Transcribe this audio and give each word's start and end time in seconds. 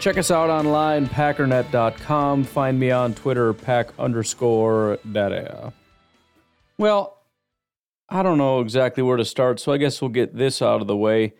Check 0.00 0.16
us 0.16 0.30
out 0.30 0.48
online, 0.48 1.08
packernet.com. 1.08 2.44
Find 2.44 2.78
me 2.78 2.92
on 2.92 3.14
Twitter, 3.14 3.52
pack 3.52 3.88
underscore 3.98 4.98
daddy. 5.10 5.44
Well, 6.78 7.18
I 8.08 8.22
don't 8.22 8.38
know 8.38 8.60
exactly 8.60 9.02
where 9.02 9.16
to 9.16 9.24
start, 9.24 9.58
so 9.58 9.72
I 9.72 9.76
guess 9.76 10.00
we'll 10.00 10.10
get 10.10 10.36
this 10.36 10.62
out 10.62 10.80
of 10.80 10.86
the 10.86 10.96
way. 10.96 11.34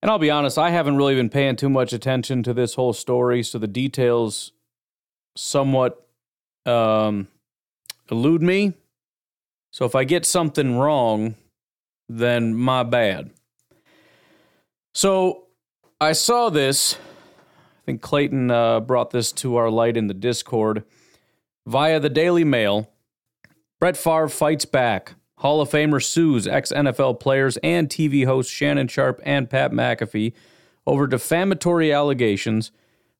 And 0.00 0.10
I'll 0.10 0.18
be 0.18 0.30
honest, 0.30 0.56
I 0.56 0.70
haven't 0.70 0.96
really 0.96 1.14
been 1.14 1.28
paying 1.28 1.56
too 1.56 1.68
much 1.68 1.92
attention 1.92 2.42
to 2.44 2.54
this 2.54 2.72
whole 2.74 2.94
story, 2.94 3.42
so 3.42 3.58
the 3.58 3.66
details 3.66 4.52
somewhat 5.36 6.06
um, 6.64 7.28
elude 8.10 8.42
me. 8.42 8.72
So 9.72 9.84
if 9.84 9.94
I 9.94 10.04
get 10.04 10.24
something 10.24 10.78
wrong, 10.78 11.34
then 12.08 12.54
my 12.54 12.82
bad. 12.82 13.30
So 14.94 15.48
I 16.00 16.12
saw 16.12 16.48
this. 16.48 16.96
I 17.84 17.86
think 17.86 18.00
Clayton 18.00 18.50
uh, 18.50 18.80
brought 18.80 19.10
this 19.10 19.30
to 19.32 19.56
our 19.56 19.68
light 19.68 19.98
in 19.98 20.06
the 20.06 20.14
Discord 20.14 20.84
via 21.66 22.00
the 22.00 22.08
Daily 22.08 22.42
Mail. 22.42 22.90
Brett 23.78 23.94
Favre 23.94 24.30
fights 24.30 24.64
back. 24.64 25.16
Hall 25.36 25.60
of 25.60 25.68
Famer 25.68 26.02
sues 26.02 26.46
ex 26.46 26.72
NFL 26.72 27.20
players 27.20 27.58
and 27.58 27.90
TV 27.90 28.24
hosts 28.24 28.50
Shannon 28.50 28.88
Sharpe 28.88 29.20
and 29.22 29.50
Pat 29.50 29.70
McAfee 29.70 30.32
over 30.86 31.06
defamatory 31.06 31.92
allegations 31.92 32.72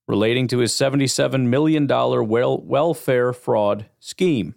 relating 0.08 0.48
to 0.48 0.60
his 0.60 0.72
$77 0.72 1.42
million 1.46 1.86
wel- 1.86 2.62
welfare 2.62 3.34
fraud 3.34 3.84
scheme. 4.00 4.54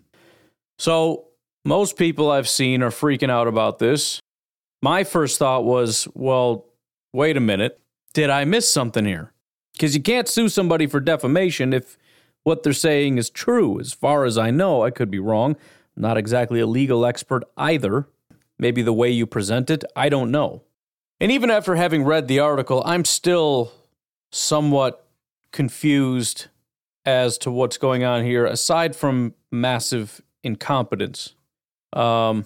So, 0.78 1.26
most 1.66 1.98
people 1.98 2.32
I've 2.32 2.48
seen 2.48 2.82
are 2.82 2.92
freaking 2.92 3.30
out 3.30 3.50
about 3.50 3.80
this. 3.80 4.22
My 4.82 5.04
first 5.04 5.38
thought 5.38 5.66
was, 5.66 6.08
well, 6.14 6.68
wait 7.12 7.36
a 7.36 7.42
minute. 7.42 7.82
Did 8.14 8.30
I 8.30 8.46
miss 8.46 8.72
something 8.72 9.04
here? 9.04 9.34
Because 9.78 9.96
you 9.96 10.02
can't 10.02 10.28
sue 10.28 10.50
somebody 10.50 10.88
for 10.88 11.00
defamation 11.00 11.74
if 11.74 11.98
what 12.44 12.64
they're 12.64 12.74
saying 12.74 13.18
is 13.18 13.30
true. 13.30 13.80
As 13.80 13.94
far 13.94 14.26
as 14.26 14.38
I 14.38 14.52
know, 14.52 14.84
I 14.84 14.90
could 14.90 15.12
be 15.12 15.20
wrong. 15.20 15.56
I'm 15.96 16.02
not 16.02 16.18
exactly 16.18 16.60
a 16.60 16.68
legal 16.68 17.06
expert 17.06 17.44
either. 17.58 18.08
Maybe 18.60 18.82
the 18.82 18.94
way 18.94 19.12
you 19.12 19.28
present 19.28 19.70
it, 19.70 19.84
I 19.96 20.10
don't 20.10 20.32
know. 20.32 20.64
And 21.20 21.32
even 21.32 21.52
after 21.52 21.76
having 21.76 22.04
read 22.04 22.28
the 22.28 22.40
article, 22.40 22.82
I'm 22.86 23.06
still 23.06 23.72
somewhat 24.32 25.08
confused 25.52 26.48
as 27.06 27.38
to 27.40 27.52
what's 27.52 27.78
going 27.78 28.04
on 28.04 28.24
here, 28.24 28.46
aside 28.46 28.96
from 28.96 29.34
massive 29.52 30.22
incompetence. 30.44 31.34
Um, 31.94 32.46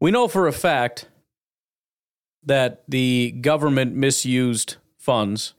we 0.00 0.10
know 0.10 0.28
for 0.28 0.48
a 0.48 0.52
fact 0.52 1.08
that 2.42 2.82
the 2.88 3.32
government 3.40 3.94
misused 3.94 4.76
funds. 4.96 5.54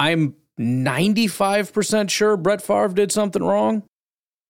I'm 0.00 0.34
95% 0.58 2.08
sure 2.08 2.36
Brett 2.38 2.62
Favre 2.62 2.88
did 2.88 3.12
something 3.12 3.42
wrong. 3.42 3.82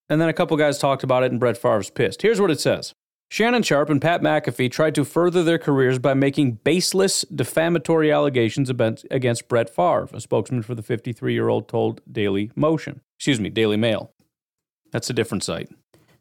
And 0.09 0.21
then 0.21 0.29
a 0.29 0.33
couple 0.33 0.57
guys 0.57 0.79
talked 0.79 1.03
about 1.03 1.25
it, 1.25 1.33
and 1.33 1.41
Brett 1.41 1.59
Favre's 1.59 1.91
pissed. 1.91 2.23
Here's 2.23 2.41
what 2.41 2.51
it 2.51 2.61
says 2.61 2.95
Shannon 3.31 3.65
Sharpe 3.65 3.91
and 3.91 4.01
Pat 4.01 4.23
McAfee 4.23 4.71
tried 4.71 4.95
to 4.95 5.05
further 5.05 5.43
their 5.43 5.59
careers 5.59 5.99
by 5.99 6.15
making 6.15 6.61
baseless 6.65 7.23
defamatory 7.23 8.13
allegations 8.13 8.71
against 8.71 9.49
Brett 9.49 9.69
Favre, 9.69 10.09
a 10.13 10.21
spokesman 10.21 10.63
for 10.63 10.77
the 10.77 10.83
53 10.83 11.33
year 11.33 11.49
old 11.49 11.69
told 11.69 12.01
Daily 12.11 12.53
Motion. 12.55 13.01
Excuse 13.19 13.41
me, 13.41 13.51
Daily 13.51 13.77
Mail. 13.77 14.13
That's 14.93 15.11
a 15.11 15.13
different 15.13 15.43
site. 15.45 15.69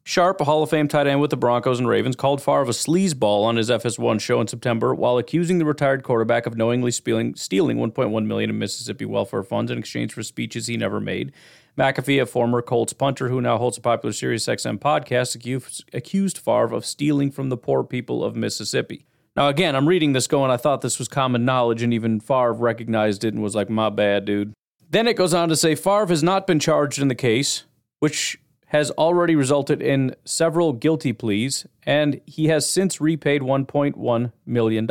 Sharpe, 0.03 0.41
a 0.41 0.43
Hall 0.43 0.63
of 0.63 0.69
Fame 0.71 0.87
tight 0.87 1.05
end 1.05 1.21
with 1.21 1.29
the 1.29 1.37
Broncos 1.37 1.77
and 1.77 1.87
Ravens, 1.87 2.15
called 2.15 2.41
Favre 2.41 2.63
a 2.63 2.67
sleazeball 2.67 3.43
on 3.43 3.57
his 3.57 3.69
FS1 3.69 4.19
show 4.19 4.41
in 4.41 4.47
September 4.47 4.95
while 4.95 5.19
accusing 5.19 5.59
the 5.59 5.65
retired 5.65 6.03
quarterback 6.03 6.47
of 6.47 6.57
knowingly 6.57 6.91
stealing, 6.91 7.35
stealing 7.35 7.77
1.1 7.77 8.25
million 8.25 8.49
in 8.49 8.57
Mississippi 8.57 9.05
welfare 9.05 9.43
funds 9.43 9.71
in 9.71 9.77
exchange 9.77 10.13
for 10.13 10.23
speeches 10.23 10.65
he 10.65 10.77
never 10.77 10.99
made. 10.99 11.31
McAfee, 11.77 12.21
a 12.21 12.25
former 12.25 12.61
Colts 12.61 12.91
punter 12.91 13.29
who 13.29 13.39
now 13.39 13.57
holds 13.57 13.77
a 13.77 13.81
popular 13.81 14.11
SiriusXM 14.11 14.79
podcast, 14.79 15.35
accused, 15.35 15.85
accused 15.93 16.37
Favre 16.37 16.73
of 16.73 16.85
stealing 16.85 17.31
from 17.31 17.49
the 17.49 17.57
poor 17.57 17.83
people 17.83 18.23
of 18.23 18.35
Mississippi. 18.35 19.05
Now, 19.35 19.47
again, 19.47 19.75
I'm 19.75 19.87
reading 19.87 20.13
this 20.13 20.27
going, 20.27 20.51
I 20.51 20.57
thought 20.57 20.81
this 20.81 20.99
was 20.99 21.07
common 21.07 21.45
knowledge, 21.45 21.81
and 21.81 21.93
even 21.93 22.19
Favre 22.19 22.51
recognized 22.51 23.23
it 23.23 23.33
and 23.33 23.43
was 23.43 23.55
like, 23.55 23.69
my 23.69 23.89
bad, 23.89 24.25
dude. 24.25 24.53
Then 24.89 25.07
it 25.07 25.15
goes 25.15 25.33
on 25.33 25.49
to 25.49 25.55
say 25.55 25.75
Favre 25.75 26.07
has 26.07 26.23
not 26.23 26.47
been 26.47 26.59
charged 26.59 26.99
in 26.99 27.09
the 27.09 27.15
case, 27.15 27.63
which 27.99 28.39
has 28.69 28.91
already 28.91 29.35
resulted 29.35 29.81
in 29.81 30.15
several 30.25 30.73
guilty 30.73 31.11
pleas, 31.11 31.65
and 31.83 32.21
he 32.27 32.49
has 32.49 32.69
since 32.69 33.01
repaid 33.01 33.41
$1.1 33.41 34.31
million. 34.45 34.87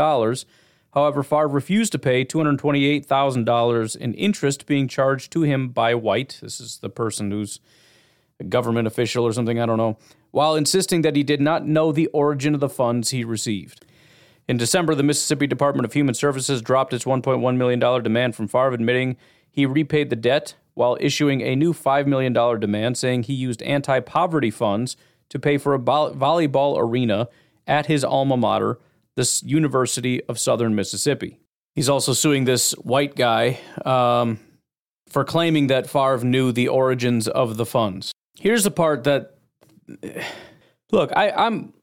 However, 0.94 1.22
Favre 1.22 1.46
refused 1.46 1.92
to 1.92 1.98
pay 1.98 2.24
$228,000 2.24 3.96
in 3.96 4.14
interest 4.14 4.66
being 4.66 4.88
charged 4.88 5.30
to 5.32 5.42
him 5.42 5.68
by 5.68 5.94
White. 5.94 6.40
This 6.42 6.58
is 6.60 6.78
the 6.78 6.90
person 6.90 7.30
who's 7.30 7.60
a 8.40 8.44
government 8.44 8.88
official 8.88 9.24
or 9.24 9.32
something, 9.32 9.60
I 9.60 9.66
don't 9.66 9.78
know, 9.78 9.96
while 10.32 10.56
insisting 10.56 11.02
that 11.02 11.14
he 11.14 11.22
did 11.22 11.40
not 11.40 11.64
know 11.64 11.92
the 11.92 12.08
origin 12.08 12.54
of 12.54 12.60
the 12.60 12.68
funds 12.68 13.10
he 13.10 13.22
received. 13.22 13.84
In 14.48 14.56
December, 14.56 14.96
the 14.96 15.04
Mississippi 15.04 15.46
Department 15.46 15.84
of 15.84 15.92
Human 15.92 16.14
Services 16.14 16.62
dropped 16.62 16.92
its 16.92 17.04
$1.1 17.04 17.56
million 17.56 17.78
demand 17.78 18.34
from 18.34 18.48
Favre, 18.48 18.72
admitting 18.72 19.16
he 19.48 19.66
repaid 19.66 20.10
the 20.10 20.16
debt 20.16 20.56
while 20.78 20.96
issuing 21.00 21.40
a 21.40 21.56
new 21.56 21.72
$5 21.72 22.06
million 22.06 22.32
demand 22.32 22.96
saying 22.96 23.24
he 23.24 23.34
used 23.34 23.60
anti 23.62 23.98
poverty 23.98 24.50
funds 24.50 24.96
to 25.28 25.38
pay 25.38 25.58
for 25.58 25.74
a 25.74 25.78
volleyball 25.78 26.78
arena 26.78 27.28
at 27.66 27.86
his 27.86 28.04
alma 28.04 28.36
mater, 28.36 28.78
the 29.16 29.42
University 29.44 30.22
of 30.24 30.38
Southern 30.38 30.76
Mississippi. 30.76 31.40
He's 31.74 31.88
also 31.88 32.12
suing 32.12 32.44
this 32.44 32.72
white 32.72 33.16
guy 33.16 33.58
um, 33.84 34.38
for 35.08 35.24
claiming 35.24 35.66
that 35.66 35.90
Favre 35.90 36.24
knew 36.24 36.52
the 36.52 36.68
origins 36.68 37.26
of 37.26 37.56
the 37.56 37.66
funds. 37.66 38.12
Here's 38.38 38.62
the 38.62 38.70
part 38.70 39.02
that, 39.04 39.36
look, 40.92 41.10
I, 41.14 41.30
I'm. 41.30 41.74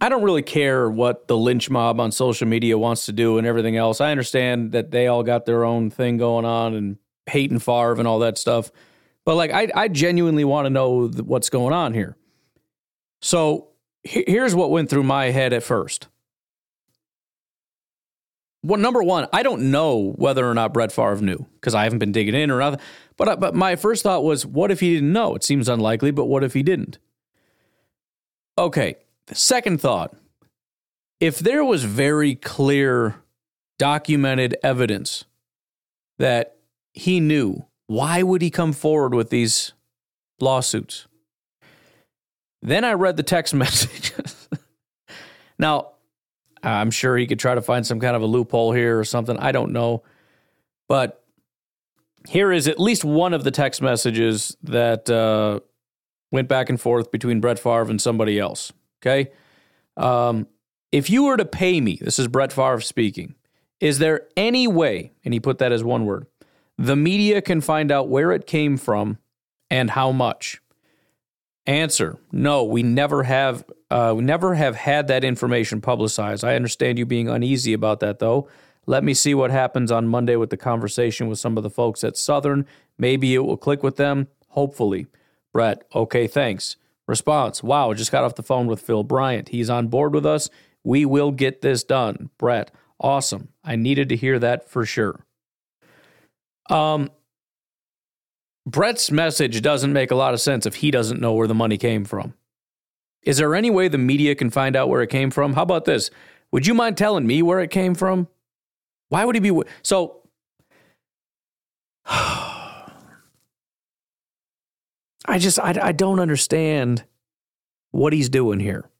I 0.00 0.10
don't 0.10 0.24
really 0.24 0.42
care 0.42 0.90
what 0.90 1.28
the 1.28 1.36
lynch 1.36 1.70
mob 1.70 1.98
on 1.98 2.12
social 2.12 2.46
media 2.46 2.76
wants 2.76 3.06
to 3.06 3.12
do 3.12 3.38
and 3.38 3.46
everything 3.46 3.76
else. 3.76 4.02
I 4.02 4.10
understand 4.10 4.72
that 4.72 4.90
they 4.90 5.06
all 5.06 5.22
got 5.22 5.46
their 5.46 5.64
own 5.64 5.88
thing 5.88 6.18
going 6.18 6.44
on 6.44 6.74
and 6.74 6.98
Peyton 7.26 7.58
Favre 7.58 7.94
and 7.98 8.06
all 8.06 8.20
that 8.20 8.38
stuff. 8.38 8.70
But 9.24 9.36
like, 9.36 9.52
I, 9.52 9.68
I 9.74 9.88
genuinely 9.88 10.44
want 10.44 10.66
to 10.66 10.70
know 10.70 11.08
what's 11.08 11.50
going 11.50 11.72
on 11.72 11.94
here. 11.94 12.16
So 13.22 13.68
here's 14.02 14.54
what 14.54 14.70
went 14.70 14.90
through 14.90 15.04
my 15.04 15.26
head 15.26 15.52
at 15.52 15.62
first. 15.62 16.08
Well, 18.62 18.80
number 18.80 19.02
one, 19.02 19.28
I 19.32 19.42
don't 19.42 19.70
know 19.70 20.12
whether 20.16 20.48
or 20.48 20.54
not 20.54 20.72
Brett 20.72 20.90
Favre 20.90 21.20
knew 21.20 21.46
because 21.54 21.74
I 21.74 21.84
haven't 21.84 21.98
been 21.98 22.12
digging 22.12 22.34
in 22.34 22.50
or 22.50 22.58
nothing. 22.60 22.80
But 23.16 23.28
uh, 23.28 23.36
but 23.36 23.54
my 23.54 23.76
first 23.76 24.02
thought 24.02 24.24
was, 24.24 24.46
what 24.46 24.70
if 24.70 24.80
he 24.80 24.94
didn't 24.94 25.12
know? 25.12 25.34
It 25.34 25.44
seems 25.44 25.68
unlikely, 25.68 26.10
but 26.12 26.26
what 26.26 26.42
if 26.42 26.54
he 26.54 26.62
didn't? 26.62 26.98
Okay. 28.56 28.96
The 29.26 29.34
second 29.34 29.80
thought, 29.80 30.14
if 31.20 31.38
there 31.38 31.64
was 31.64 31.84
very 31.84 32.34
clear 32.34 33.22
documented 33.78 34.56
evidence 34.62 35.24
that 36.18 36.53
he 36.94 37.20
knew, 37.20 37.66
why 37.86 38.22
would 38.22 38.40
he 38.40 38.50
come 38.50 38.72
forward 38.72 39.14
with 39.14 39.30
these 39.30 39.72
lawsuits? 40.40 41.06
Then 42.62 42.84
I 42.84 42.92
read 42.94 43.16
the 43.16 43.22
text 43.22 43.52
messages. 43.54 44.48
now, 45.58 45.90
I'm 46.62 46.90
sure 46.90 47.16
he 47.16 47.26
could 47.26 47.38
try 47.38 47.54
to 47.54 47.60
find 47.60 47.86
some 47.86 48.00
kind 48.00 48.16
of 48.16 48.22
a 48.22 48.26
loophole 48.26 48.72
here 48.72 48.98
or 48.98 49.04
something. 49.04 49.36
I 49.36 49.52
don't 49.52 49.72
know. 49.72 50.02
But 50.88 51.22
here 52.26 52.52
is 52.52 52.68
at 52.68 52.80
least 52.80 53.04
one 53.04 53.34
of 53.34 53.44
the 53.44 53.50
text 53.50 53.82
messages 53.82 54.56
that 54.62 55.10
uh, 55.10 55.60
went 56.30 56.48
back 56.48 56.70
and 56.70 56.80
forth 56.80 57.10
between 57.10 57.40
Brett 57.40 57.58
Favre 57.58 57.90
and 57.90 58.00
somebody 58.00 58.38
else. 58.38 58.72
Okay. 59.02 59.30
Um, 59.96 60.46
if 60.90 61.10
you 61.10 61.24
were 61.24 61.36
to 61.36 61.44
pay 61.44 61.80
me, 61.80 61.98
this 62.00 62.18
is 62.18 62.28
Brett 62.28 62.52
Favre 62.52 62.80
speaking, 62.80 63.34
is 63.80 63.98
there 63.98 64.28
any 64.36 64.66
way, 64.66 65.12
and 65.24 65.34
he 65.34 65.40
put 65.40 65.58
that 65.58 65.72
as 65.72 65.84
one 65.84 66.06
word, 66.06 66.26
the 66.78 66.96
media 66.96 67.40
can 67.40 67.60
find 67.60 67.90
out 67.90 68.08
where 68.08 68.32
it 68.32 68.46
came 68.46 68.76
from 68.76 69.18
and 69.70 69.90
how 69.90 70.12
much? 70.12 70.60
Answer: 71.66 72.18
No, 72.30 72.64
we 72.64 72.82
never 72.82 73.22
have. 73.22 73.64
Uh, 73.90 74.14
we 74.16 74.22
never 74.22 74.54
have 74.54 74.76
had 74.76 75.06
that 75.08 75.24
information 75.24 75.80
publicized. 75.80 76.44
I 76.44 76.56
understand 76.56 76.98
you 76.98 77.06
being 77.06 77.28
uneasy 77.28 77.72
about 77.72 78.00
that, 78.00 78.18
though. 78.18 78.48
Let 78.86 79.02
me 79.02 79.14
see 79.14 79.34
what 79.34 79.50
happens 79.50 79.90
on 79.90 80.08
Monday 80.08 80.36
with 80.36 80.50
the 80.50 80.56
conversation 80.56 81.28
with 81.28 81.38
some 81.38 81.56
of 81.56 81.62
the 81.62 81.70
folks 81.70 82.04
at 82.04 82.16
Southern. 82.16 82.66
Maybe 82.98 83.34
it 83.34 83.38
will 83.38 83.56
click 83.56 83.82
with 83.82 83.96
them. 83.96 84.28
Hopefully. 84.48 85.06
Brett, 85.52 85.84
okay, 85.94 86.26
thanks. 86.26 86.76
Response 87.06 87.62
Wow, 87.62 87.92
just 87.94 88.12
got 88.12 88.24
off 88.24 88.34
the 88.34 88.42
phone 88.42 88.66
with 88.66 88.80
Phil 88.80 89.02
Bryant. 89.02 89.50
He's 89.50 89.70
on 89.70 89.88
board 89.88 90.14
with 90.14 90.26
us. 90.26 90.50
We 90.82 91.04
will 91.04 91.30
get 91.30 91.60
this 91.60 91.84
done. 91.84 92.30
Brett, 92.38 92.70
awesome. 93.00 93.48
I 93.64 93.76
needed 93.76 94.08
to 94.10 94.16
hear 94.16 94.38
that 94.38 94.68
for 94.68 94.84
sure. 94.84 95.24
Um, 96.70 97.10
Brett's 98.66 99.10
message 99.10 99.60
doesn't 99.60 99.92
make 99.92 100.10
a 100.10 100.14
lot 100.14 100.34
of 100.34 100.40
sense 100.40 100.64
if 100.66 100.76
he 100.76 100.90
doesn't 100.90 101.20
know 101.20 101.34
where 101.34 101.46
the 101.46 101.54
money 101.54 101.76
came 101.76 102.04
from. 102.04 102.34
Is 103.22 103.38
there 103.38 103.54
any 103.54 103.70
way 103.70 103.88
the 103.88 103.98
media 103.98 104.34
can 104.34 104.50
find 104.50 104.76
out 104.76 104.88
where 104.88 105.02
it 105.02 105.10
came 105.10 105.30
from? 105.30 105.54
How 105.54 105.62
about 105.62 105.84
this? 105.84 106.10
Would 106.52 106.66
you 106.66 106.74
mind 106.74 106.96
telling 106.96 107.26
me 107.26 107.42
where 107.42 107.60
it 107.60 107.70
came 107.70 107.94
from? 107.94 108.28
Why 109.08 109.24
would 109.24 109.34
he 109.34 109.40
be 109.40 109.62
so? 109.82 110.22
I 112.06 112.58
just 115.38 115.58
I, 115.58 115.78
I 115.82 115.92
don't 115.92 116.20
understand 116.20 117.04
what 117.90 118.12
he's 118.12 118.28
doing 118.28 118.60
here. 118.60 118.90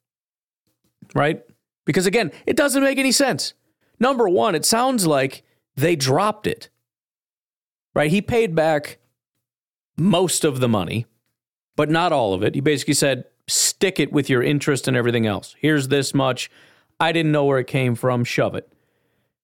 Right? 1.14 1.42
Because 1.84 2.06
again, 2.06 2.32
it 2.46 2.56
doesn't 2.56 2.82
make 2.82 2.98
any 2.98 3.12
sense. 3.12 3.52
Number 4.00 4.28
1, 4.28 4.54
it 4.54 4.64
sounds 4.64 5.06
like 5.06 5.42
they 5.76 5.96
dropped 5.96 6.46
it. 6.46 6.68
Right? 7.94 8.10
He 8.10 8.20
paid 8.20 8.54
back 8.54 8.98
most 9.96 10.44
of 10.44 10.60
the 10.60 10.68
money, 10.68 11.06
but 11.76 11.90
not 11.90 12.12
all 12.12 12.34
of 12.34 12.42
it. 12.42 12.54
He 12.54 12.60
basically 12.60 12.94
said, 12.94 13.24
stick 13.46 14.00
it 14.00 14.12
with 14.12 14.28
your 14.28 14.42
interest 14.42 14.88
and 14.88 14.96
everything 14.96 15.26
else. 15.26 15.54
Here's 15.58 15.88
this 15.88 16.14
much. 16.14 16.50
I 16.98 17.12
didn't 17.12 17.32
know 17.32 17.44
where 17.44 17.58
it 17.58 17.66
came 17.66 17.94
from. 17.94 18.24
Shove 18.24 18.54
it. 18.54 18.70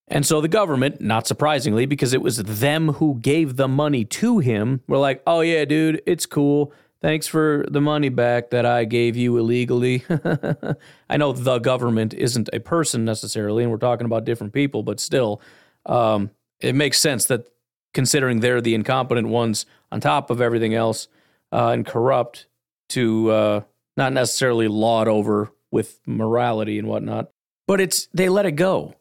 And 0.09 0.27
so 0.27 0.41
the 0.41 0.49
government, 0.49 1.01
not 1.01 1.29
surprisingly, 1.29 1.87
because 1.87 2.13
it 2.13 2.21
was 2.21 2.39
them 2.39 2.95
who 2.95 3.21
gave 3.21 3.57
the 3.57 3.69
money 3.69 4.05
to 4.07 4.41
him, 4.41 4.83
were 4.89 4.99
like, 4.99 5.23
oh, 5.27 5.41
yeah, 5.41 5.65
dude, 5.65 6.03
it's 6.05 6.27
cool. 6.27 6.73
Thanks 7.01 7.29
for 7.29 7.65
the 7.71 7.81
money 7.81 8.09
back 8.09 8.51
that 8.51 8.67
I 8.67 8.85
gave 8.85 9.17
you 9.17 9.39
illegally. 9.39 10.05
I 11.09 11.17
know 11.17 11.33
the 11.33 11.61
government 11.61 12.13
isn't 12.13 12.51
a 12.53 12.59
person 12.59 13.05
necessarily, 13.05 13.63
and 13.63 13.71
we're 13.71 13.79
talking 13.79 14.05
about 14.05 14.25
different 14.25 14.53
people, 14.53 14.83
but 14.83 14.99
still, 14.99 15.41
um, 15.87 16.31
it 16.59 16.75
makes 16.75 16.99
sense 16.99 17.27
that 17.27 17.47
considering 17.93 18.41
they're 18.41 18.61
the 18.61 18.75
incompetent 18.75 19.29
ones 19.29 19.67
on 19.91 20.01
top 20.01 20.31
of 20.31 20.41
everything 20.41 20.75
else 20.75 21.09
uh, 21.53 21.69
and 21.69 21.87
corrupt 21.87 22.47
to 22.91 23.31
uh, 23.31 23.61
not 23.97 24.13
necessarily 24.13 24.69
laud 24.69 25.09
over 25.09 25.53
with 25.71 26.01
morality 26.07 26.79
and 26.79 26.89
whatnot. 26.89 27.31
But 27.67 27.81
it's 27.81 28.09
they 28.13 28.29
let 28.29 28.47
it 28.47 28.53
go. 28.53 28.95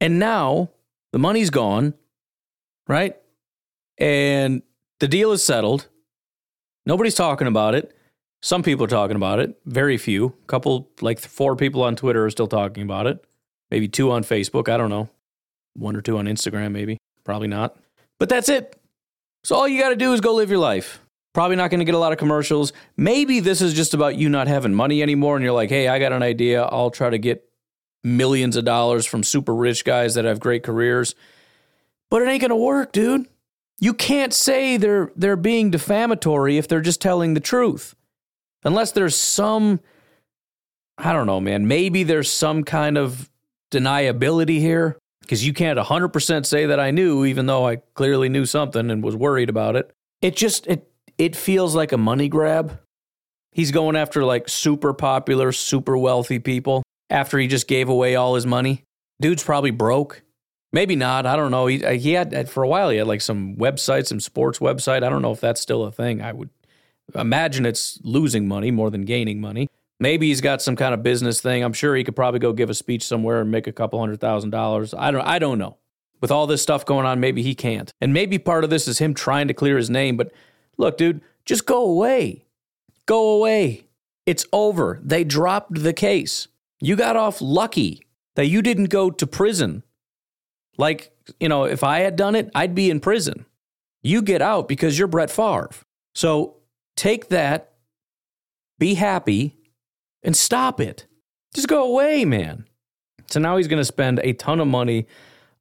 And 0.00 0.18
now 0.18 0.70
the 1.12 1.18
money's 1.18 1.50
gone, 1.50 1.94
right? 2.88 3.16
And 3.98 4.62
the 5.00 5.08
deal 5.08 5.32
is 5.32 5.44
settled. 5.44 5.88
Nobody's 6.84 7.14
talking 7.14 7.46
about 7.46 7.74
it. 7.74 7.96
Some 8.42 8.64
people 8.64 8.84
are 8.84 8.88
talking 8.88 9.14
about 9.14 9.38
it, 9.38 9.56
very 9.66 9.96
few. 9.96 10.34
A 10.42 10.46
couple, 10.46 10.90
like 11.00 11.20
four 11.20 11.54
people 11.54 11.82
on 11.84 11.94
Twitter 11.94 12.24
are 12.24 12.30
still 12.30 12.48
talking 12.48 12.82
about 12.82 13.06
it. 13.06 13.24
Maybe 13.70 13.86
two 13.86 14.10
on 14.10 14.24
Facebook. 14.24 14.68
I 14.68 14.76
don't 14.76 14.90
know. 14.90 15.08
One 15.74 15.94
or 15.94 16.02
two 16.02 16.18
on 16.18 16.26
Instagram, 16.26 16.72
maybe. 16.72 16.98
Probably 17.24 17.46
not. 17.46 17.76
But 18.22 18.28
that's 18.28 18.48
it. 18.48 18.80
So 19.42 19.56
all 19.56 19.66
you 19.66 19.80
got 19.80 19.88
to 19.88 19.96
do 19.96 20.12
is 20.12 20.20
go 20.20 20.34
live 20.34 20.48
your 20.48 20.60
life. 20.60 21.00
Probably 21.34 21.56
not 21.56 21.70
going 21.72 21.80
to 21.80 21.84
get 21.84 21.96
a 21.96 21.98
lot 21.98 22.12
of 22.12 22.18
commercials. 22.18 22.72
Maybe 22.96 23.40
this 23.40 23.60
is 23.60 23.74
just 23.74 23.94
about 23.94 24.14
you 24.14 24.28
not 24.28 24.46
having 24.46 24.72
money 24.72 25.02
anymore 25.02 25.34
and 25.34 25.42
you're 25.42 25.52
like, 25.52 25.70
hey, 25.70 25.88
I 25.88 25.98
got 25.98 26.12
an 26.12 26.22
idea. 26.22 26.62
I'll 26.62 26.92
try 26.92 27.10
to 27.10 27.18
get 27.18 27.50
millions 28.04 28.54
of 28.54 28.64
dollars 28.64 29.06
from 29.06 29.24
super 29.24 29.52
rich 29.52 29.84
guys 29.84 30.14
that 30.14 30.24
have 30.24 30.38
great 30.38 30.62
careers. 30.62 31.16
But 32.10 32.22
it 32.22 32.28
ain't 32.28 32.42
going 32.42 32.50
to 32.50 32.54
work, 32.54 32.92
dude. 32.92 33.26
You 33.80 33.92
can't 33.92 34.32
say 34.32 34.76
they're 34.76 35.10
they're 35.16 35.34
being 35.34 35.72
defamatory 35.72 36.58
if 36.58 36.68
they're 36.68 36.80
just 36.80 37.00
telling 37.00 37.34
the 37.34 37.40
truth. 37.40 37.96
Unless 38.62 38.92
there's 38.92 39.16
some 39.16 39.80
I 40.96 41.12
don't 41.12 41.26
know, 41.26 41.40
man. 41.40 41.66
Maybe 41.66 42.04
there's 42.04 42.30
some 42.30 42.62
kind 42.62 42.96
of 42.96 43.28
deniability 43.72 44.60
here 44.60 44.96
because 45.22 45.46
you 45.46 45.52
can't 45.52 45.78
100% 45.78 46.46
say 46.46 46.66
that 46.66 46.78
I 46.78 46.90
knew 46.90 47.24
even 47.24 47.46
though 47.46 47.66
I 47.66 47.76
clearly 47.94 48.28
knew 48.28 48.44
something 48.44 48.90
and 48.90 49.02
was 49.02 49.16
worried 49.16 49.48
about 49.48 49.76
it. 49.76 49.90
It 50.20 50.36
just 50.36 50.66
it 50.66 50.88
it 51.18 51.34
feels 51.34 51.74
like 51.74 51.92
a 51.92 51.98
money 51.98 52.28
grab. 52.28 52.78
He's 53.52 53.70
going 53.70 53.96
after 53.96 54.24
like 54.24 54.48
super 54.48 54.94
popular, 54.94 55.52
super 55.52 55.96
wealthy 55.96 56.38
people 56.38 56.82
after 57.10 57.38
he 57.38 57.46
just 57.46 57.68
gave 57.68 57.88
away 57.88 58.16
all 58.16 58.34
his 58.34 58.46
money. 58.46 58.84
Dude's 59.20 59.42
probably 59.42 59.70
broke. 59.70 60.22
Maybe 60.72 60.96
not. 60.96 61.26
I 61.26 61.36
don't 61.36 61.50
know. 61.50 61.66
He, 61.66 61.78
he 61.98 62.12
had 62.12 62.48
for 62.48 62.62
a 62.62 62.68
while. 62.68 62.88
He 62.88 62.96
had 62.96 63.06
like 63.06 63.20
some 63.20 63.56
website, 63.56 64.06
some 64.06 64.20
sports 64.20 64.58
website. 64.58 65.02
I 65.04 65.10
don't 65.10 65.20
know 65.20 65.32
if 65.32 65.40
that's 65.40 65.60
still 65.60 65.84
a 65.84 65.92
thing. 65.92 66.22
I 66.22 66.32
would 66.32 66.48
imagine 67.14 67.66
it's 67.66 68.00
losing 68.02 68.48
money 68.48 68.70
more 68.70 68.90
than 68.90 69.02
gaining 69.02 69.40
money. 69.40 69.68
Maybe 70.02 70.26
he's 70.26 70.40
got 70.40 70.60
some 70.60 70.74
kind 70.74 70.94
of 70.94 71.04
business 71.04 71.40
thing. 71.40 71.62
I'm 71.62 71.72
sure 71.72 71.94
he 71.94 72.02
could 72.02 72.16
probably 72.16 72.40
go 72.40 72.52
give 72.52 72.68
a 72.68 72.74
speech 72.74 73.04
somewhere 73.04 73.40
and 73.40 73.52
make 73.52 73.68
a 73.68 73.72
couple 73.72 74.00
hundred 74.00 74.20
thousand 74.20 74.50
dollars. 74.50 74.92
I 74.92 75.12
don't 75.12 75.24
I 75.24 75.38
don't 75.38 75.60
know. 75.60 75.78
With 76.20 76.32
all 76.32 76.48
this 76.48 76.60
stuff 76.60 76.84
going 76.84 77.06
on, 77.06 77.20
maybe 77.20 77.40
he 77.40 77.54
can't. 77.54 77.92
And 78.00 78.12
maybe 78.12 78.36
part 78.40 78.64
of 78.64 78.70
this 78.70 78.88
is 78.88 78.98
him 78.98 79.14
trying 79.14 79.46
to 79.46 79.54
clear 79.54 79.76
his 79.76 79.88
name, 79.88 80.16
but 80.16 80.32
look, 80.76 80.96
dude, 80.96 81.20
just 81.44 81.66
go 81.66 81.84
away. 81.84 82.46
Go 83.06 83.36
away. 83.36 83.86
It's 84.26 84.44
over. 84.52 85.00
They 85.04 85.22
dropped 85.22 85.80
the 85.80 85.92
case. 85.92 86.48
You 86.80 86.96
got 86.96 87.14
off 87.14 87.40
lucky 87.40 88.04
that 88.34 88.46
you 88.46 88.60
didn't 88.60 88.90
go 88.90 89.08
to 89.08 89.24
prison. 89.24 89.84
Like, 90.78 91.12
you 91.38 91.48
know, 91.48 91.62
if 91.62 91.84
I 91.84 92.00
had 92.00 92.16
done 92.16 92.34
it, 92.34 92.50
I'd 92.56 92.74
be 92.74 92.90
in 92.90 92.98
prison. 92.98 93.46
You 94.02 94.20
get 94.20 94.42
out 94.42 94.66
because 94.66 94.98
you're 94.98 95.06
Brett 95.06 95.30
Favre. 95.30 95.70
So 96.12 96.56
take 96.96 97.28
that, 97.28 97.74
be 98.80 98.94
happy, 98.94 99.61
and 100.22 100.36
stop 100.36 100.80
it. 100.80 101.06
Just 101.54 101.68
go 101.68 101.84
away, 101.84 102.24
man. 102.24 102.66
So 103.28 103.40
now 103.40 103.56
he's 103.56 103.68
going 103.68 103.80
to 103.80 103.84
spend 103.84 104.20
a 104.22 104.32
ton 104.32 104.60
of 104.60 104.68
money 104.68 105.06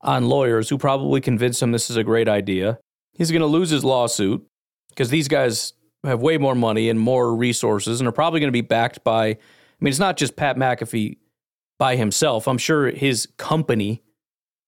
on 0.01 0.27
lawyers 0.27 0.69
who 0.69 0.77
probably 0.77 1.21
convince 1.21 1.61
him 1.61 1.71
this 1.71 1.89
is 1.89 1.97
a 1.97 2.03
great 2.03 2.27
idea. 2.27 2.79
He's 3.13 3.31
going 3.31 3.41
to 3.41 3.47
lose 3.47 3.69
his 3.69 3.83
lawsuit 3.83 4.45
because 4.89 5.09
these 5.09 5.27
guys 5.27 5.73
have 6.03 6.21
way 6.21 6.37
more 6.37 6.55
money 6.55 6.89
and 6.89 6.99
more 6.99 7.35
resources 7.35 8.01
and 8.01 8.07
are 8.07 8.13
probably 8.13 8.39
going 8.39 8.47
to 8.47 8.51
be 8.51 8.61
backed 8.61 9.03
by, 9.03 9.27
I 9.27 9.37
mean, 9.79 9.89
it's 9.89 9.99
not 9.99 10.17
just 10.17 10.35
Pat 10.35 10.57
McAfee 10.57 11.17
by 11.77 11.95
himself. 11.95 12.47
I'm 12.47 12.57
sure 12.57 12.89
his 12.89 13.27
company 13.37 14.01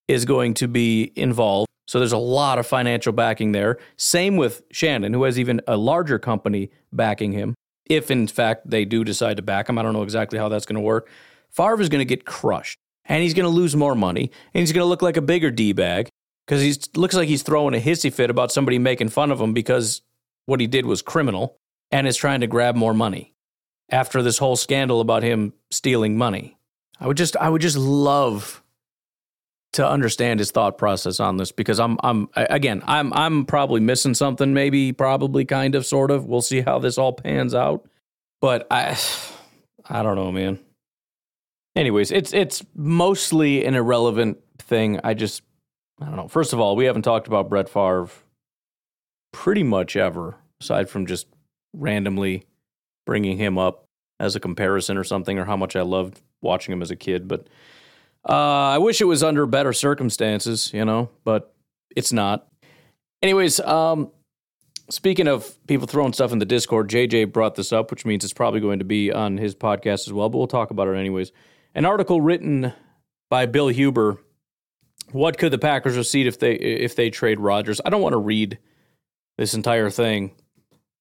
is 0.07 0.25
going 0.25 0.53
to 0.55 0.67
be 0.67 1.11
involved. 1.15 1.67
So 1.87 1.99
there's 1.99 2.11
a 2.11 2.17
lot 2.17 2.59
of 2.59 2.67
financial 2.67 3.11
backing 3.11 3.51
there. 3.51 3.77
Same 3.97 4.37
with 4.37 4.63
Shannon, 4.71 5.13
who 5.13 5.23
has 5.23 5.39
even 5.39 5.61
a 5.67 5.77
larger 5.77 6.19
company 6.19 6.69
backing 6.91 7.31
him 7.31 7.55
if 7.85 8.09
in 8.11 8.27
fact 8.27 8.69
they 8.69 8.85
do 8.85 9.03
decide 9.03 9.37
to 9.37 9.43
back 9.43 9.69
him. 9.69 9.77
I 9.77 9.81
don't 9.81 9.93
know 9.93 10.03
exactly 10.03 10.39
how 10.39 10.49
that's 10.49 10.65
going 10.65 10.75
to 10.75 10.81
work. 10.81 11.09
Favre 11.49 11.81
is 11.81 11.89
going 11.89 11.99
to 11.99 12.05
get 12.05 12.25
crushed 12.25 12.79
and 13.05 13.21
he's 13.21 13.33
going 13.33 13.45
to 13.45 13.55
lose 13.55 13.75
more 13.75 13.95
money 13.95 14.31
and 14.53 14.61
he's 14.61 14.71
going 14.71 14.83
to 14.83 14.89
look 14.89 15.01
like 15.01 15.17
a 15.17 15.21
bigger 15.21 15.51
D 15.51 15.73
bag 15.73 16.09
because 16.45 16.61
he 16.61 16.75
looks 16.99 17.15
like 17.15 17.27
he's 17.27 17.43
throwing 17.43 17.75
a 17.75 17.79
hissy 17.79 18.11
fit 18.11 18.29
about 18.29 18.51
somebody 18.51 18.79
making 18.79 19.09
fun 19.09 19.31
of 19.31 19.39
him 19.39 19.53
because 19.53 20.01
what 20.45 20.59
he 20.59 20.67
did 20.67 20.85
was 20.85 21.01
criminal 21.01 21.57
and 21.91 22.07
is 22.07 22.17
trying 22.17 22.41
to 22.41 22.47
grab 22.47 22.75
more 22.75 22.93
money 22.93 23.33
after 23.89 24.21
this 24.21 24.39
whole 24.39 24.55
scandal 24.55 25.01
about 25.01 25.23
him 25.23 25.53
stealing 25.69 26.17
money. 26.17 26.57
I 26.99 27.07
would 27.07 27.17
just 27.17 27.35
I 27.37 27.49
would 27.49 27.61
just 27.61 27.77
love 27.77 28.62
to 29.73 29.87
understand 29.87 30.39
his 30.39 30.51
thought 30.51 30.77
process 30.77 31.19
on 31.19 31.37
this 31.37 31.51
because 31.51 31.79
I'm 31.79 31.97
I'm 32.03 32.29
again 32.35 32.81
I'm 32.85 33.11
I'm 33.13 33.45
probably 33.45 33.81
missing 33.81 34.13
something 34.13 34.53
maybe 34.53 34.91
probably 34.93 35.45
kind 35.45 35.75
of 35.75 35.85
sort 35.85 36.11
of 36.11 36.25
we'll 36.25 36.41
see 36.41 36.61
how 36.61 36.79
this 36.79 36.97
all 36.97 37.13
pans 37.13 37.53
out 37.55 37.85
but 38.39 38.67
I 38.71 38.97
I 39.89 40.03
don't 40.03 40.15
know 40.15 40.31
man 40.31 40.59
Anyways, 41.75 42.11
it's 42.11 42.33
it's 42.33 42.63
mostly 42.75 43.65
an 43.65 43.73
irrelevant 43.73 44.37
thing. 44.59 44.99
I 45.03 45.15
just 45.15 45.41
I 45.99 46.05
don't 46.05 46.15
know. 46.15 46.27
First 46.27 46.53
of 46.53 46.59
all, 46.59 46.75
we 46.75 46.85
haven't 46.85 47.01
talked 47.01 47.27
about 47.27 47.49
Brett 47.49 47.67
Favre 47.67 48.09
pretty 49.31 49.63
much 49.63 49.95
ever, 49.95 50.35
aside 50.61 50.89
from 50.89 51.07
just 51.07 51.27
randomly 51.73 52.45
bringing 53.05 53.37
him 53.37 53.57
up 53.57 53.85
as 54.19 54.35
a 54.35 54.39
comparison 54.39 54.97
or 54.97 55.03
something, 55.03 55.39
or 55.39 55.45
how 55.45 55.57
much 55.57 55.75
I 55.75 55.81
loved 55.81 56.21
watching 56.41 56.73
him 56.73 56.83
as 56.83 56.91
a 56.91 56.95
kid. 56.95 57.27
But 57.27 57.47
uh, 58.27 58.31
I 58.31 58.77
wish 58.77 59.01
it 59.01 59.05
was 59.05 59.23
under 59.23 59.45
better 59.45 59.73
circumstances, 59.73 60.71
you 60.73 60.85
know, 60.85 61.09
but 61.23 61.53
it's 61.95 62.13
not. 62.13 62.47
Anyways, 63.21 63.59
um, 63.61 64.11
speaking 64.89 65.27
of 65.27 65.55
people 65.67 65.87
throwing 65.87 66.13
stuff 66.13 66.31
in 66.31 66.39
the 66.39 66.45
Discord, 66.45 66.89
JJ 66.89 67.31
brought 67.31 67.55
this 67.55 67.71
up, 67.73 67.91
which 67.91 68.05
means 68.05 68.23
it's 68.23 68.33
probably 68.33 68.59
going 68.59 68.79
to 68.79 68.85
be 68.85 69.11
on 69.11 69.37
his 69.37 69.55
podcast 69.55 70.07
as 70.07 70.13
well, 70.13 70.29
but 70.29 70.37
we'll 70.37 70.47
talk 70.47 70.71
about 70.71 70.87
it 70.87 70.95
anyways. 70.95 71.31
An 71.75 71.85
article 71.85 72.21
written 72.21 72.73
by 73.29 73.45
Bill 73.45 73.67
Huber. 73.67 74.19
What 75.11 75.37
could 75.37 75.51
the 75.51 75.57
Packers 75.57 75.97
receive 75.97 76.27
if 76.27 76.39
they 76.39 76.53
if 76.53 76.95
they 76.95 77.09
trade 77.09 77.39
Rodgers? 77.39 77.81
I 77.83 77.89
don't 77.89 78.01
want 78.01 78.13
to 78.13 78.19
read 78.19 78.57
this 79.37 79.53
entire 79.53 79.89
thing, 79.89 80.31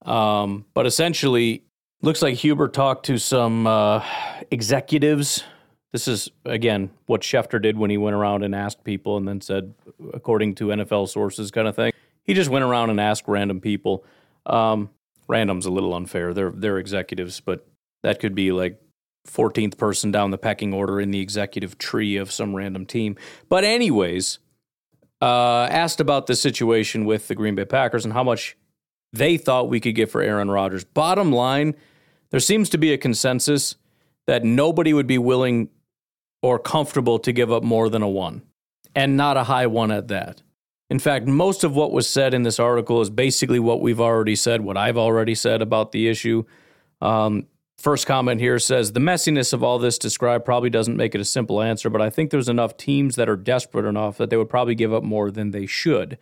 um, 0.04 0.64
but 0.74 0.86
essentially, 0.86 1.64
looks 2.02 2.20
like 2.20 2.34
Huber 2.34 2.68
talked 2.68 3.06
to 3.06 3.18
some 3.18 3.66
uh, 3.66 4.04
executives. 4.50 5.44
This 5.92 6.08
is 6.08 6.30
again 6.44 6.90
what 7.06 7.20
Schefter 7.20 7.60
did 7.60 7.76
when 7.76 7.90
he 7.90 7.98
went 7.98 8.16
around 8.16 8.44
and 8.44 8.54
asked 8.54 8.84
people, 8.84 9.16
and 9.16 9.28
then 9.28 9.40
said, 9.40 9.74
according 10.12 10.54
to 10.56 10.66
NFL 10.68 11.08
sources, 11.08 11.50
kind 11.50 11.68
of 11.68 11.76
thing. 11.76 11.92
He 12.24 12.34
just 12.34 12.50
went 12.50 12.64
around 12.64 12.90
and 12.90 13.00
asked 13.00 13.24
random 13.26 13.60
people. 13.60 14.04
Um, 14.46 14.90
random's 15.28 15.66
a 15.66 15.70
little 15.70 15.94
unfair. 15.94 16.32
They're 16.32 16.50
they're 16.50 16.78
executives, 16.78 17.40
but 17.40 17.66
that 18.02 18.20
could 18.20 18.34
be 18.34 18.52
like 18.52 18.80
14th 19.28 19.78
person 19.78 20.10
down 20.10 20.30
the 20.30 20.38
pecking 20.38 20.72
order 20.72 21.00
in 21.00 21.10
the 21.10 21.20
executive 21.20 21.78
tree 21.78 22.16
of 22.16 22.32
some 22.32 22.54
random 22.54 22.86
team. 22.86 23.16
But, 23.48 23.64
anyways, 23.64 24.38
uh, 25.20 25.68
asked 25.70 26.00
about 26.00 26.26
the 26.26 26.34
situation 26.34 27.04
with 27.04 27.28
the 27.28 27.34
Green 27.34 27.54
Bay 27.54 27.64
Packers 27.64 28.04
and 28.04 28.12
how 28.12 28.24
much 28.24 28.56
they 29.12 29.36
thought 29.36 29.68
we 29.68 29.80
could 29.80 29.94
get 29.94 30.10
for 30.10 30.22
Aaron 30.22 30.50
Rodgers. 30.50 30.84
Bottom 30.84 31.32
line, 31.32 31.76
there 32.30 32.40
seems 32.40 32.68
to 32.70 32.78
be 32.78 32.92
a 32.92 32.98
consensus 32.98 33.76
that 34.26 34.44
nobody 34.44 34.92
would 34.92 35.06
be 35.06 35.18
willing 35.18 35.68
or 36.42 36.58
comfortable 36.58 37.18
to 37.20 37.32
give 37.32 37.50
up 37.50 37.62
more 37.62 37.88
than 37.88 38.02
a 38.02 38.08
one, 38.08 38.42
and 38.94 39.16
not 39.16 39.36
a 39.36 39.44
high 39.44 39.66
one 39.66 39.90
at 39.90 40.08
that. 40.08 40.42
In 40.90 40.98
fact, 40.98 41.26
most 41.26 41.64
of 41.64 41.74
what 41.74 41.92
was 41.92 42.08
said 42.08 42.34
in 42.34 42.42
this 42.42 42.60
article 42.60 43.00
is 43.00 43.08
basically 43.08 43.58
what 43.58 43.80
we've 43.80 44.00
already 44.00 44.36
said, 44.36 44.60
what 44.60 44.76
I've 44.76 44.98
already 44.98 45.34
said 45.34 45.62
about 45.62 45.92
the 45.92 46.08
issue. 46.08 46.44
Um, 47.00 47.46
First 47.82 48.06
comment 48.06 48.40
here 48.40 48.60
says 48.60 48.92
the 48.92 49.00
messiness 49.00 49.52
of 49.52 49.64
all 49.64 49.80
this 49.80 49.98
described 49.98 50.44
probably 50.44 50.70
doesn't 50.70 50.96
make 50.96 51.16
it 51.16 51.20
a 51.20 51.24
simple 51.24 51.60
answer, 51.60 51.90
but 51.90 52.00
I 52.00 52.10
think 52.10 52.30
there's 52.30 52.48
enough 52.48 52.76
teams 52.76 53.16
that 53.16 53.28
are 53.28 53.34
desperate 53.34 53.86
enough 53.86 54.18
that 54.18 54.30
they 54.30 54.36
would 54.36 54.48
probably 54.48 54.76
give 54.76 54.94
up 54.94 55.02
more 55.02 55.32
than 55.32 55.50
they 55.50 55.66
should. 55.66 56.16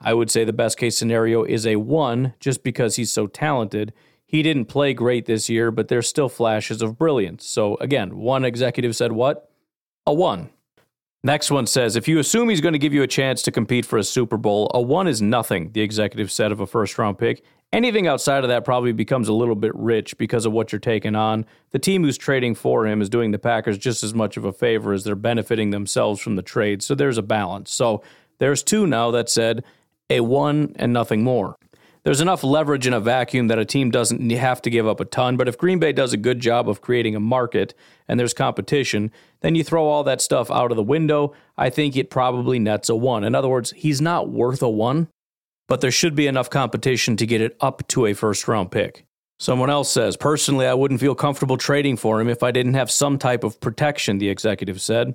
I 0.00 0.14
would 0.14 0.30
say 0.30 0.44
the 0.44 0.52
best 0.52 0.78
case 0.78 0.96
scenario 0.96 1.42
is 1.42 1.66
a 1.66 1.74
one 1.74 2.34
just 2.38 2.62
because 2.62 2.94
he's 2.94 3.12
so 3.12 3.26
talented. 3.26 3.92
He 4.24 4.44
didn't 4.44 4.66
play 4.66 4.94
great 4.94 5.26
this 5.26 5.48
year, 5.48 5.72
but 5.72 5.88
there's 5.88 6.08
still 6.08 6.28
flashes 6.28 6.82
of 6.82 6.96
brilliance. 6.96 7.44
So, 7.46 7.76
again, 7.80 8.16
one 8.16 8.44
executive 8.44 8.94
said 8.94 9.10
what? 9.10 9.50
A 10.04 10.12
one. 10.12 10.50
Next 11.22 11.52
one 11.52 11.68
says 11.68 11.94
if 11.94 12.08
you 12.08 12.18
assume 12.18 12.48
he's 12.48 12.60
going 12.60 12.72
to 12.72 12.78
give 12.78 12.92
you 12.92 13.04
a 13.04 13.06
chance 13.06 13.40
to 13.42 13.52
compete 13.52 13.86
for 13.86 13.98
a 13.98 14.02
Super 14.02 14.36
Bowl, 14.36 14.68
a 14.74 14.82
one 14.82 15.06
is 15.06 15.22
nothing, 15.22 15.70
the 15.70 15.80
executive 15.80 16.32
said 16.32 16.50
of 16.50 16.58
a 16.58 16.66
first 16.66 16.98
round 16.98 17.18
pick. 17.18 17.44
Anything 17.72 18.08
outside 18.08 18.42
of 18.42 18.48
that 18.48 18.64
probably 18.64 18.90
becomes 18.90 19.28
a 19.28 19.32
little 19.32 19.54
bit 19.54 19.72
rich 19.76 20.18
because 20.18 20.44
of 20.44 20.52
what 20.52 20.72
you're 20.72 20.80
taking 20.80 21.14
on. 21.14 21.46
The 21.70 21.78
team 21.78 22.02
who's 22.02 22.18
trading 22.18 22.56
for 22.56 22.84
him 22.84 23.00
is 23.00 23.08
doing 23.08 23.30
the 23.30 23.38
Packers 23.38 23.78
just 23.78 24.02
as 24.02 24.12
much 24.12 24.36
of 24.36 24.44
a 24.44 24.52
favor 24.52 24.92
as 24.92 25.04
they're 25.04 25.14
benefiting 25.14 25.70
themselves 25.70 26.20
from 26.20 26.34
the 26.34 26.42
trade. 26.42 26.82
So 26.82 26.96
there's 26.96 27.16
a 27.16 27.22
balance. 27.22 27.72
So 27.72 28.02
there's 28.38 28.64
two 28.64 28.88
now 28.88 29.12
that 29.12 29.30
said 29.30 29.62
a 30.10 30.20
one 30.20 30.72
and 30.76 30.92
nothing 30.92 31.22
more. 31.22 31.56
There's 32.04 32.20
enough 32.20 32.42
leverage 32.42 32.86
in 32.86 32.94
a 32.94 33.00
vacuum 33.00 33.46
that 33.46 33.60
a 33.60 33.64
team 33.64 33.92
doesn't 33.92 34.28
have 34.30 34.60
to 34.62 34.70
give 34.70 34.88
up 34.88 34.98
a 34.98 35.04
ton, 35.04 35.36
but 35.36 35.46
if 35.46 35.56
Green 35.56 35.78
Bay 35.78 35.92
does 35.92 36.12
a 36.12 36.16
good 36.16 36.40
job 36.40 36.68
of 36.68 36.80
creating 36.80 37.14
a 37.14 37.20
market 37.20 37.74
and 38.08 38.18
there's 38.18 38.34
competition, 38.34 39.12
then 39.40 39.54
you 39.54 39.62
throw 39.62 39.86
all 39.86 40.02
that 40.02 40.20
stuff 40.20 40.50
out 40.50 40.72
of 40.72 40.76
the 40.76 40.82
window. 40.82 41.32
I 41.56 41.70
think 41.70 41.96
it 41.96 42.10
probably 42.10 42.58
nets 42.58 42.88
a 42.88 42.96
one. 42.96 43.22
In 43.22 43.36
other 43.36 43.48
words, 43.48 43.72
he's 43.76 44.00
not 44.00 44.28
worth 44.28 44.62
a 44.62 44.68
one, 44.68 45.08
but 45.68 45.80
there 45.80 45.92
should 45.92 46.16
be 46.16 46.26
enough 46.26 46.50
competition 46.50 47.16
to 47.18 47.26
get 47.26 47.40
it 47.40 47.56
up 47.60 47.86
to 47.88 48.06
a 48.06 48.14
first 48.14 48.48
round 48.48 48.72
pick. 48.72 49.04
Someone 49.38 49.70
else 49.70 49.90
says, 49.90 50.16
Personally, 50.16 50.66
I 50.66 50.74
wouldn't 50.74 51.00
feel 51.00 51.14
comfortable 51.14 51.56
trading 51.56 51.96
for 51.96 52.20
him 52.20 52.28
if 52.28 52.42
I 52.42 52.50
didn't 52.50 52.74
have 52.74 52.90
some 52.90 53.16
type 53.16 53.44
of 53.44 53.60
protection, 53.60 54.18
the 54.18 54.28
executive 54.28 54.80
said. 54.80 55.14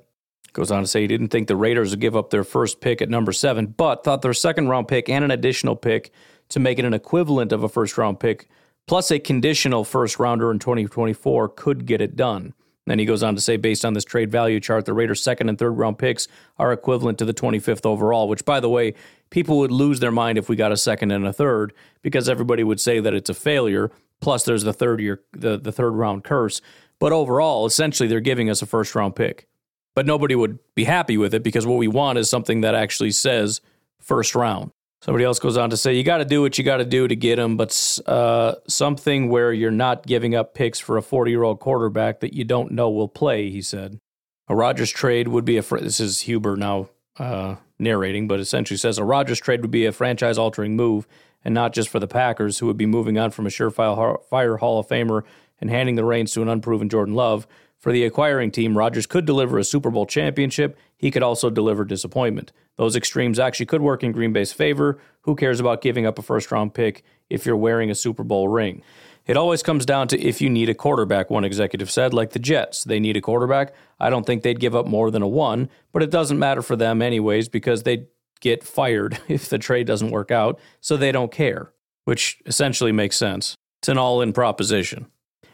Goes 0.53 0.71
on 0.71 0.81
to 0.81 0.87
say 0.87 1.01
he 1.01 1.07
didn't 1.07 1.27
think 1.27 1.49
the 1.49 1.55
Raiders 1.57 1.91
would 1.91 1.99
give 1.99 2.15
up 2.15 2.29
their 2.29 2.45
first 2.45 2.79
pick 2.79 3.01
at 3.01 3.09
number 3.09 3.33
seven, 3.33 3.67
but 3.67 4.03
thought 4.03 4.21
their 4.21 4.33
second 4.33 4.69
round 4.69 4.87
pick 4.87 5.09
and 5.09 5.23
an 5.25 5.31
additional 5.31 5.75
pick 5.75 6.11
to 6.49 6.59
make 6.59 6.79
it 6.79 6.85
an 6.85 6.93
equivalent 6.93 7.51
of 7.51 7.63
a 7.63 7.69
first 7.69 7.97
round 7.97 8.19
pick, 8.19 8.47
plus 8.85 9.11
a 9.11 9.19
conditional 9.19 9.83
first 9.83 10.19
rounder 10.19 10.51
in 10.51 10.59
2024, 10.59 11.49
could 11.49 11.85
get 11.85 12.01
it 12.01 12.15
done. 12.15 12.53
Then 12.87 12.99
he 12.99 13.05
goes 13.05 13.21
on 13.21 13.35
to 13.35 13.41
say, 13.41 13.57
based 13.57 13.83
on 13.83 13.93
this 13.93 14.05
trade 14.05 14.31
value 14.31 14.61
chart, 14.61 14.85
the 14.85 14.93
Raiders' 14.93 15.21
second 15.21 15.49
and 15.49 15.59
third 15.59 15.71
round 15.71 15.99
picks 15.99 16.27
are 16.57 16.71
equivalent 16.71 17.17
to 17.19 17.25
the 17.25 17.33
25th 17.33 17.85
overall, 17.85 18.29
which, 18.29 18.45
by 18.45 18.61
the 18.61 18.69
way, 18.69 18.93
people 19.29 19.57
would 19.57 19.71
lose 19.71 19.99
their 19.99 20.11
mind 20.11 20.37
if 20.37 20.47
we 20.47 20.55
got 20.55 20.71
a 20.71 20.77
second 20.77 21.11
and 21.11 21.27
a 21.27 21.33
third 21.33 21.73
because 22.01 22.29
everybody 22.29 22.63
would 22.63 22.79
say 22.79 23.01
that 23.01 23.13
it's 23.13 23.29
a 23.29 23.33
failure. 23.33 23.91
Plus, 24.21 24.45
there's 24.45 24.63
the 24.63 24.71
third 24.71 25.01
year, 25.01 25.21
the, 25.33 25.57
the 25.57 25.73
third 25.73 25.91
round 25.91 26.23
curse. 26.23 26.61
But 26.97 27.11
overall, 27.11 27.65
essentially, 27.65 28.07
they're 28.07 28.21
giving 28.21 28.49
us 28.49 28.61
a 28.61 28.65
first 28.65 28.95
round 28.95 29.17
pick. 29.17 29.47
But 29.93 30.05
nobody 30.05 30.35
would 30.35 30.59
be 30.73 30.85
happy 30.85 31.17
with 31.17 31.33
it 31.33 31.43
because 31.43 31.67
what 31.67 31.77
we 31.77 31.89
want 31.89 32.19
is 32.19 32.29
something 32.29 32.61
that 32.61 32.73
actually 32.73 33.11
says 33.11 33.59
first 33.99 34.33
round. 34.33 34.71
Somebody 35.01 35.25
else 35.25 35.39
goes 35.39 35.57
on 35.57 35.69
to 35.69 35.77
say, 35.77 35.93
you 35.93 36.03
got 36.03 36.17
to 36.17 36.25
do 36.25 36.41
what 36.41 36.57
you 36.57 36.63
got 36.63 36.77
to 36.77 36.85
do 36.85 37.07
to 37.07 37.15
get 37.15 37.37
him, 37.37 37.55
but 37.55 37.99
uh, 38.07 38.55
something 38.67 39.29
where 39.29 39.53
you're 39.53 39.69
not 39.69 40.05
giving 40.07 40.33
up 40.33 40.55
picks 40.55 40.79
for 40.79 40.97
a 40.97 41.01
40 41.03 41.29
year 41.29 41.43
old 41.43 41.59
quarterback 41.59 42.19
that 42.21 42.33
you 42.33 42.43
don't 42.43 42.71
know 42.71 42.89
will 42.89 43.07
play, 43.07 43.49
he 43.49 43.61
said. 43.61 43.99
A 44.47 44.55
Rodgers 44.55 44.89
trade 44.89 45.27
would 45.27 45.45
be 45.45 45.57
a, 45.57 45.61
fr- 45.61 45.79
this 45.79 45.99
is 45.99 46.21
Huber 46.21 46.55
now 46.55 46.89
uh, 47.19 47.55
narrating, 47.77 48.27
but 48.27 48.39
essentially 48.39 48.77
says 48.77 48.97
a 48.97 49.03
Rodgers 49.03 49.39
trade 49.39 49.61
would 49.61 49.71
be 49.71 49.85
a 49.85 49.91
franchise 49.91 50.37
altering 50.37 50.75
move, 50.75 51.07
and 51.45 51.53
not 51.53 51.73
just 51.73 51.89
for 51.89 51.99
the 51.99 52.07
Packers, 52.07 52.59
who 52.59 52.65
would 52.65 52.77
be 52.77 52.85
moving 52.85 53.17
on 53.19 53.29
from 53.31 53.45
a 53.45 53.49
surefire 53.49 54.59
Hall 54.59 54.79
of 54.79 54.87
Famer 54.87 55.23
and 55.59 55.69
handing 55.69 55.95
the 55.95 56.05
reins 56.05 56.31
to 56.33 56.41
an 56.41 56.49
unproven 56.49 56.89
Jordan 56.89 57.13
Love. 57.13 57.47
For 57.77 57.91
the 57.91 58.05
acquiring 58.05 58.51
team, 58.51 58.77
Rodgers 58.77 59.05
could 59.05 59.25
deliver 59.25 59.59
a 59.59 59.63
Super 59.63 59.91
Bowl 59.91 60.05
championship. 60.05 60.77
He 60.95 61.11
could 61.11 61.23
also 61.23 61.49
deliver 61.49 61.85
disappointment. 61.85 62.51
Those 62.77 62.95
extremes 62.95 63.39
actually 63.39 63.65
could 63.65 63.81
work 63.81 64.03
in 64.03 64.11
Green 64.11 64.33
Bay's 64.33 64.53
favor. 64.53 64.99
Who 65.21 65.35
cares 65.35 65.59
about 65.59 65.81
giving 65.81 66.05
up 66.05 66.17
a 66.17 66.21
first 66.21 66.51
round 66.51 66.73
pick 66.73 67.03
if 67.29 67.45
you're 67.45 67.57
wearing 67.57 67.89
a 67.89 67.95
Super 67.95 68.23
Bowl 68.23 68.47
ring? 68.47 68.81
It 69.25 69.35
always 69.35 69.61
comes 69.61 69.85
down 69.85 70.07
to 70.09 70.21
if 70.21 70.39
you 70.39 70.49
need 70.49 70.69
a 70.69 70.73
quarterback, 70.73 71.29
one 71.29 71.43
executive 71.43 71.91
said, 71.91 72.13
like 72.13 72.31
the 72.31 72.39
Jets. 72.39 72.85
They 72.85 72.99
need 72.99 73.17
a 73.17 73.21
quarterback. 73.21 73.73
I 73.99 74.09
don't 74.09 74.25
think 74.25 74.41
they'd 74.41 74.59
give 74.59 74.75
up 74.75 74.87
more 74.87 75.11
than 75.11 75.21
a 75.21 75.27
one, 75.27 75.69
but 75.91 76.01
it 76.01 76.11
doesn't 76.11 76.39
matter 76.39 76.61
for 76.61 76.77
them 76.77 77.01
anyways 77.01 77.49
because 77.49 77.83
they'd 77.83 78.07
get 78.39 78.63
fired 78.63 79.19
if 79.27 79.49
the 79.49 79.57
trade 79.57 79.85
doesn't 79.85 80.11
work 80.11 80.31
out, 80.31 80.59
so 80.79 80.95
they 80.95 81.11
don't 81.11 81.31
care, 81.31 81.73
which 82.05 82.39
essentially 82.45 82.93
makes 82.93 83.17
sense. 83.17 83.57
It's 83.81 83.89
an 83.89 83.97
all 83.97 84.21
in 84.21 84.31
proposition. 84.31 85.07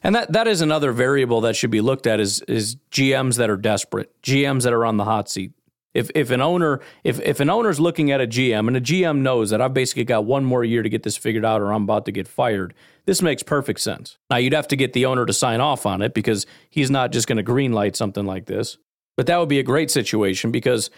And 0.04 0.16
that, 0.16 0.34
that 0.34 0.48
is 0.48 0.62
another 0.62 0.92
variable 0.92 1.42
that 1.42 1.56
should 1.56 1.72
be 1.72 1.82
looked 1.82 2.06
at 2.06 2.20
is, 2.20 2.42
is 2.42 2.76
GMs 2.92 3.38
that 3.38 3.50
are 3.50 3.58
desperate, 3.58 4.12
GMs 4.22 4.64
that 4.64 4.74
are 4.74 4.86
on 4.86 4.98
the 4.98 5.06
hot 5.06 5.30
seat. 5.30 5.54
If, 5.94 6.10
if 6.16 6.32
an 6.32 6.42
owner 6.42 6.80
if, 7.04 7.20
if 7.22 7.40
an 7.40 7.50
owner's 7.50 7.80
looking 7.80 8.12
at 8.12 8.20
a 8.20 8.28
GM 8.28 8.68
and 8.68 8.76
a 8.76 8.82
GM 8.82 9.20
knows 9.20 9.52
that 9.52 9.62
I've 9.62 9.74
basically 9.74 10.06
got 10.06 10.26
one 10.26 10.44
more 10.44 10.64
year 10.64 10.82
to 10.82 10.90
get 10.90 11.04
this 11.04 11.18
figured 11.18 11.46
out 11.46 11.62
or 11.62 11.72
I'm 11.72 11.84
about 11.84 12.06
to 12.06 12.12
get 12.12 12.28
fired, 12.28 12.74
this 13.06 13.22
makes 13.22 13.44
perfect 13.44 13.80
sense. 13.80 14.18
Now 14.30 14.38
you'd 14.38 14.54
have 14.54 14.68
to 14.70 14.76
get 14.76 14.94
the 14.94 15.06
owner 15.06 15.26
to 15.26 15.34
sign 15.34 15.62
off 15.62 15.86
on 15.86 16.02
it 16.02 16.14
because 16.14 16.46
he's 16.70 16.90
not 16.90 17.12
just 17.12 17.28
going 17.28 17.44
to 17.44 17.44
greenlight 17.44 17.96
something 17.96 18.26
like 18.26 18.46
this. 18.46 18.78
But 19.16 19.28
that 19.28 19.38
would 19.38 19.50
be 19.50 19.60
a 19.60 19.64
great 19.64 19.92
situation 19.92 20.52
because 20.52 20.90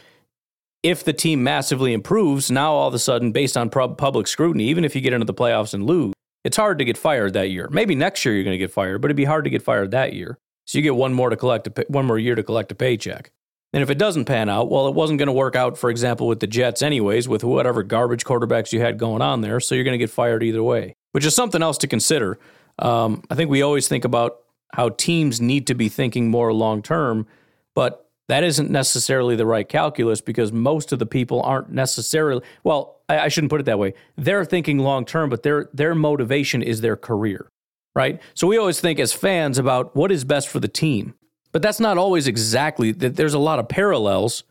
if 0.83 1.03
the 1.03 1.13
team 1.13 1.43
massively 1.43 1.93
improves, 1.93 2.49
now 2.49 2.73
all 2.73 2.87
of 2.87 2.93
a 2.93 2.99
sudden, 2.99 3.31
based 3.31 3.57
on 3.57 3.69
public 3.69 4.27
scrutiny, 4.27 4.65
even 4.65 4.85
if 4.85 4.95
you 4.95 5.01
get 5.01 5.13
into 5.13 5.25
the 5.25 5.33
playoffs 5.33 5.73
and 5.73 5.85
lose, 5.85 6.13
it's 6.43 6.57
hard 6.57 6.77
to 6.77 6.85
get 6.85 6.97
fired 6.97 7.33
that 7.33 7.49
year. 7.49 7.67
Maybe 7.71 7.95
next 7.95 8.23
year 8.23 8.35
you're 8.35 8.43
going 8.43 8.53
to 8.53 8.59
get 8.59 8.71
fired, 8.71 9.01
but 9.01 9.07
it'd 9.07 9.17
be 9.17 9.25
hard 9.25 9.45
to 9.45 9.49
get 9.49 9.63
fired 9.63 9.91
that 9.91 10.13
year. 10.13 10.37
So 10.65 10.77
you 10.77 10.83
get 10.83 10.95
one 10.95 11.13
more 11.13 11.29
to 11.29 11.35
collect 11.35 11.67
a, 11.67 11.85
one 11.87 12.05
more 12.05 12.19
year 12.19 12.35
to 12.35 12.43
collect 12.43 12.71
a 12.71 12.75
paycheck. 12.75 13.31
And 13.75 13.82
if 13.82 13.89
it 13.89 13.98
doesn't 13.98 14.24
pan 14.24 14.48
out, 14.48 14.72
well, 14.72 14.88
it 14.88 14.94
wasn't 14.94 15.20
going 15.20 15.27
to 15.27 15.34
work 15.34 15.58
out, 15.58 15.77
for 15.77 15.89
example, 15.89 16.27
with 16.27 16.39
the 16.39 16.48
Jets, 16.48 16.82
anyways, 16.82 17.27
with 17.27 17.44
whatever 17.44 17.84
garbage 17.84 18.24
quarterbacks 18.24 18.72
you 18.72 18.79
had 18.79 18.98
going 18.98 19.22
on 19.22 19.41
there. 19.41 19.60
So 19.60 19.75
you're 19.75 19.84
going 19.84 20.00
to 20.00 20.01
get 20.01 20.10
fired 20.10 20.44
either 20.44 20.63
way, 20.63 20.96
which 21.12 21.25
is 21.25 21.36
something 21.36 21.62
else 21.62 21.77
to 21.79 21.88
consider. 21.88 22.39
Um, 22.79 23.25
I 23.29 23.36
think 23.36 23.50
we 23.50 23.62
always 23.62 23.89
think 23.89 24.05
about 24.05 24.38
how 24.72 24.89
teams 24.89 25.41
need 25.41 25.67
to 25.67 25.75
be 25.75 25.89
thinking 25.89 26.29
more 26.29 26.53
long 26.53 26.84
term, 26.84 27.27
but 27.74 28.10
that 28.29 28.46
isn't 28.46 28.70
necessarily 28.72 29.36
the 29.36 29.46
right 29.46 29.67
calculus 29.67 30.22
because 30.22 30.53
most 30.53 30.94
of 30.94 31.00
the 31.00 31.05
people 31.05 31.41
aren't 31.44 31.70
necessarily 31.70 32.41
well 32.63 33.01
I, 33.08 33.20
I 33.20 33.27
shouldn't 33.27 33.51
put 33.51 33.62
it 33.62 33.65
that 33.65 33.77
way 33.77 33.94
they're 34.17 34.46
thinking 34.46 34.79
long 34.79 35.05
term 35.05 35.29
but 35.29 35.44
their 35.44 35.70
their 35.74 35.94
motivation 35.94 36.63
is 36.63 36.82
their 36.82 36.96
career 36.96 37.48
right 37.96 38.20
so 38.34 38.48
we 38.48 38.58
always 38.58 38.79
think 38.79 39.00
as 39.00 39.13
fans 39.13 39.60
about 39.60 39.96
what 39.96 40.12
is 40.12 40.24
best 40.24 40.50
for 40.50 40.60
the 40.60 40.67
team 40.67 41.13
But 41.55 41.62
that's 41.62 41.79
not 41.79 41.97
always 41.97 42.27
exactly 42.27 42.91
that 42.91 43.15
there's 43.15 43.33
a 43.33 43.39
lot 43.39 43.59
of 43.59 43.69
parallels, 43.69 44.43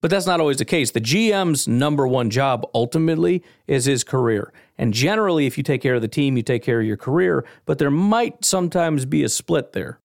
but 0.00 0.10
that's 0.10 0.26
not 0.26 0.40
always 0.40 0.56
the 0.56 0.64
case. 0.64 0.90
The 0.90 1.00
GM's 1.00 1.68
number 1.68 2.08
one 2.08 2.28
job 2.28 2.68
ultimately 2.74 3.44
is 3.68 3.84
his 3.84 4.02
career. 4.02 4.52
And 4.76 4.92
generally 4.92 5.46
if 5.46 5.56
you 5.56 5.62
take 5.62 5.80
care 5.80 5.94
of 5.94 6.02
the 6.02 6.08
team, 6.08 6.36
you 6.36 6.42
take 6.42 6.64
care 6.64 6.80
of 6.80 6.86
your 6.86 6.96
career, 6.96 7.46
but 7.66 7.78
there 7.78 7.88
might 7.88 8.44
sometimes 8.44 9.04
be 9.04 9.22
a 9.22 9.28
split 9.28 9.74
there. 9.74 10.00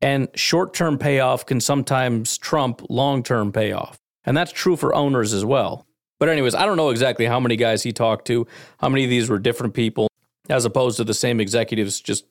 And 0.00 0.28
short-term 0.36 0.98
payoff 0.98 1.44
can 1.46 1.60
sometimes 1.60 2.38
trump 2.38 2.82
long-term 2.88 3.50
payoff. 3.50 3.98
And 4.24 4.36
that's 4.36 4.52
true 4.52 4.76
for 4.76 4.94
owners 4.94 5.32
as 5.32 5.44
well. 5.44 5.84
But 6.20 6.28
anyways, 6.28 6.54
I 6.54 6.64
don't 6.64 6.76
know 6.76 6.90
exactly 6.90 7.26
how 7.26 7.40
many 7.40 7.56
guys 7.56 7.82
he 7.82 7.92
talked 7.92 8.28
to, 8.28 8.46
how 8.78 8.88
many 8.88 9.02
of 9.02 9.10
these 9.10 9.28
were 9.28 9.40
different 9.40 9.74
people 9.74 10.06
as 10.48 10.64
opposed 10.64 10.98
to 10.98 11.02
the 11.02 11.12
same 11.12 11.40
executives 11.40 12.00
just 12.00 12.24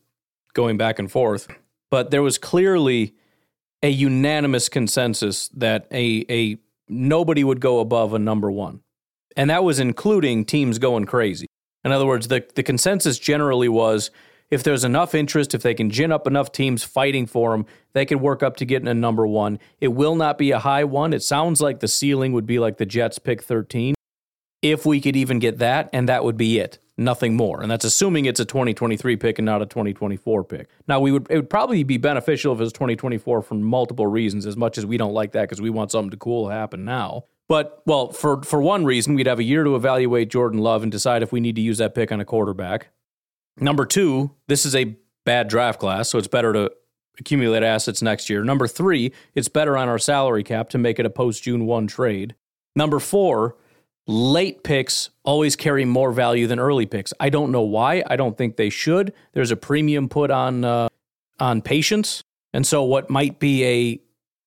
going 0.53 0.77
back 0.77 0.99
and 0.99 1.11
forth. 1.11 1.49
But 1.91 2.11
there 2.11 2.23
was 2.23 2.37
clearly 2.37 3.13
a 3.85 3.89
unanimous 3.89 4.67
consensus 4.67 5.47
that 5.49 5.87
a 5.91 6.25
a 6.27 6.57
nobody 6.89 7.43
would 7.43 7.61
go 7.61 7.79
above 7.79 8.13
a 8.13 8.19
number 8.19 8.49
1. 8.49 8.81
And 9.37 9.49
that 9.51 9.63
was 9.63 9.79
including 9.79 10.43
teams 10.45 10.79
going 10.79 11.05
crazy. 11.05 11.45
In 11.83 11.91
other 11.91 12.07
words, 12.07 12.27
the 12.27 12.43
the 12.55 12.63
consensus 12.63 13.19
generally 13.19 13.69
was 13.69 14.09
if 14.49 14.63
there's 14.63 14.83
enough 14.83 15.13
interest, 15.13 15.53
if 15.53 15.61
they 15.61 15.75
can 15.75 15.91
gin 15.91 16.11
up 16.11 16.25
enough 16.25 16.51
teams 16.51 16.83
fighting 16.83 17.27
for 17.27 17.51
them, 17.51 17.67
they 17.93 18.05
could 18.05 18.21
work 18.21 18.41
up 18.41 18.57
to 18.57 18.65
getting 18.65 18.87
a 18.87 18.93
number 18.93 19.27
one. 19.27 19.59
It 19.79 19.89
will 19.89 20.15
not 20.15 20.39
be 20.39 20.49
a 20.49 20.59
high 20.59 20.83
one. 20.83 21.13
It 21.13 21.21
sounds 21.21 21.61
like 21.61 21.79
the 21.79 21.87
ceiling 21.87 22.33
would 22.33 22.47
be 22.47 22.57
like 22.57 22.77
the 22.77 22.85
Jets 22.87 23.19
pick 23.19 23.43
13. 23.43 23.93
If 24.63 24.83
we 24.83 24.99
could 24.99 25.15
even 25.15 25.37
get 25.37 25.59
that, 25.59 25.89
and 25.93 26.09
that 26.09 26.23
would 26.23 26.37
be 26.37 26.57
it, 26.57 26.79
nothing 26.97 27.35
more. 27.35 27.61
And 27.61 27.69
that's 27.69 27.85
assuming 27.85 28.25
it's 28.25 28.39
a 28.39 28.45
2023 28.45 29.15
pick 29.17 29.39
and 29.39 29.45
not 29.45 29.61
a 29.61 29.65
2024 29.65 30.43
pick. 30.43 30.69
Now, 30.87 30.99
we 30.99 31.11
would 31.11 31.27
it 31.29 31.35
would 31.35 31.49
probably 31.49 31.83
be 31.83 31.97
beneficial 31.97 32.53
if 32.53 32.59
it 32.59 32.63
was 32.63 32.73
2024 32.73 33.41
for 33.41 33.53
multiple 33.55 34.07
reasons, 34.07 34.45
as 34.45 34.57
much 34.57 34.77
as 34.77 34.85
we 34.85 34.97
don't 34.97 35.13
like 35.13 35.31
that 35.33 35.43
because 35.43 35.61
we 35.61 35.69
want 35.69 35.91
something 35.91 36.11
to 36.11 36.17
cool 36.17 36.49
happen 36.49 36.85
now. 36.85 37.25
But 37.47 37.81
well, 37.85 38.11
for 38.11 38.41
for 38.43 38.61
one 38.61 38.85
reason, 38.85 39.15
we'd 39.15 39.27
have 39.27 39.39
a 39.39 39.43
year 39.43 39.63
to 39.63 39.75
evaluate 39.75 40.29
Jordan 40.29 40.59
Love 40.59 40.83
and 40.83 40.91
decide 40.91 41.21
if 41.21 41.31
we 41.31 41.39
need 41.39 41.55
to 41.55 41.61
use 41.61 41.77
that 41.77 41.93
pick 41.93 42.11
on 42.11 42.19
a 42.19 42.25
quarterback. 42.25 42.89
Number 43.57 43.85
two, 43.85 44.31
this 44.47 44.65
is 44.65 44.75
a 44.75 44.97
bad 45.25 45.47
draft 45.47 45.79
class, 45.79 46.09
so 46.09 46.17
it's 46.17 46.27
better 46.27 46.53
to 46.53 46.71
accumulate 47.19 47.63
assets 47.63 48.01
next 48.01 48.29
year. 48.29 48.43
Number 48.43 48.67
three, 48.67 49.13
it's 49.33 49.47
better 49.47 49.77
on 49.77 49.87
our 49.87 49.99
salary 49.99 50.43
cap 50.43 50.69
to 50.69 50.77
make 50.77 50.99
it 50.99 51.05
a 51.05 51.09
post 51.09 51.43
June 51.43 51.65
1 51.65 51.87
trade. 51.87 52.35
Number 52.75 52.99
four, 52.99 53.55
late 54.07 54.63
picks 54.63 55.09
always 55.23 55.55
carry 55.55 55.85
more 55.85 56.11
value 56.11 56.47
than 56.47 56.59
early 56.59 56.85
picks. 56.85 57.13
I 57.19 57.29
don't 57.29 57.51
know 57.51 57.61
why. 57.61 58.03
I 58.07 58.15
don't 58.15 58.37
think 58.37 58.55
they 58.55 58.69
should. 58.69 59.13
There's 59.33 59.51
a 59.51 59.57
premium 59.57 60.09
put 60.09 60.31
on 60.31 60.63
uh, 60.63 60.89
on 61.39 61.61
patience, 61.61 62.23
and 62.53 62.65
so 62.65 62.83
what 62.83 63.09
might 63.09 63.39
be 63.39 63.63
a 63.63 63.95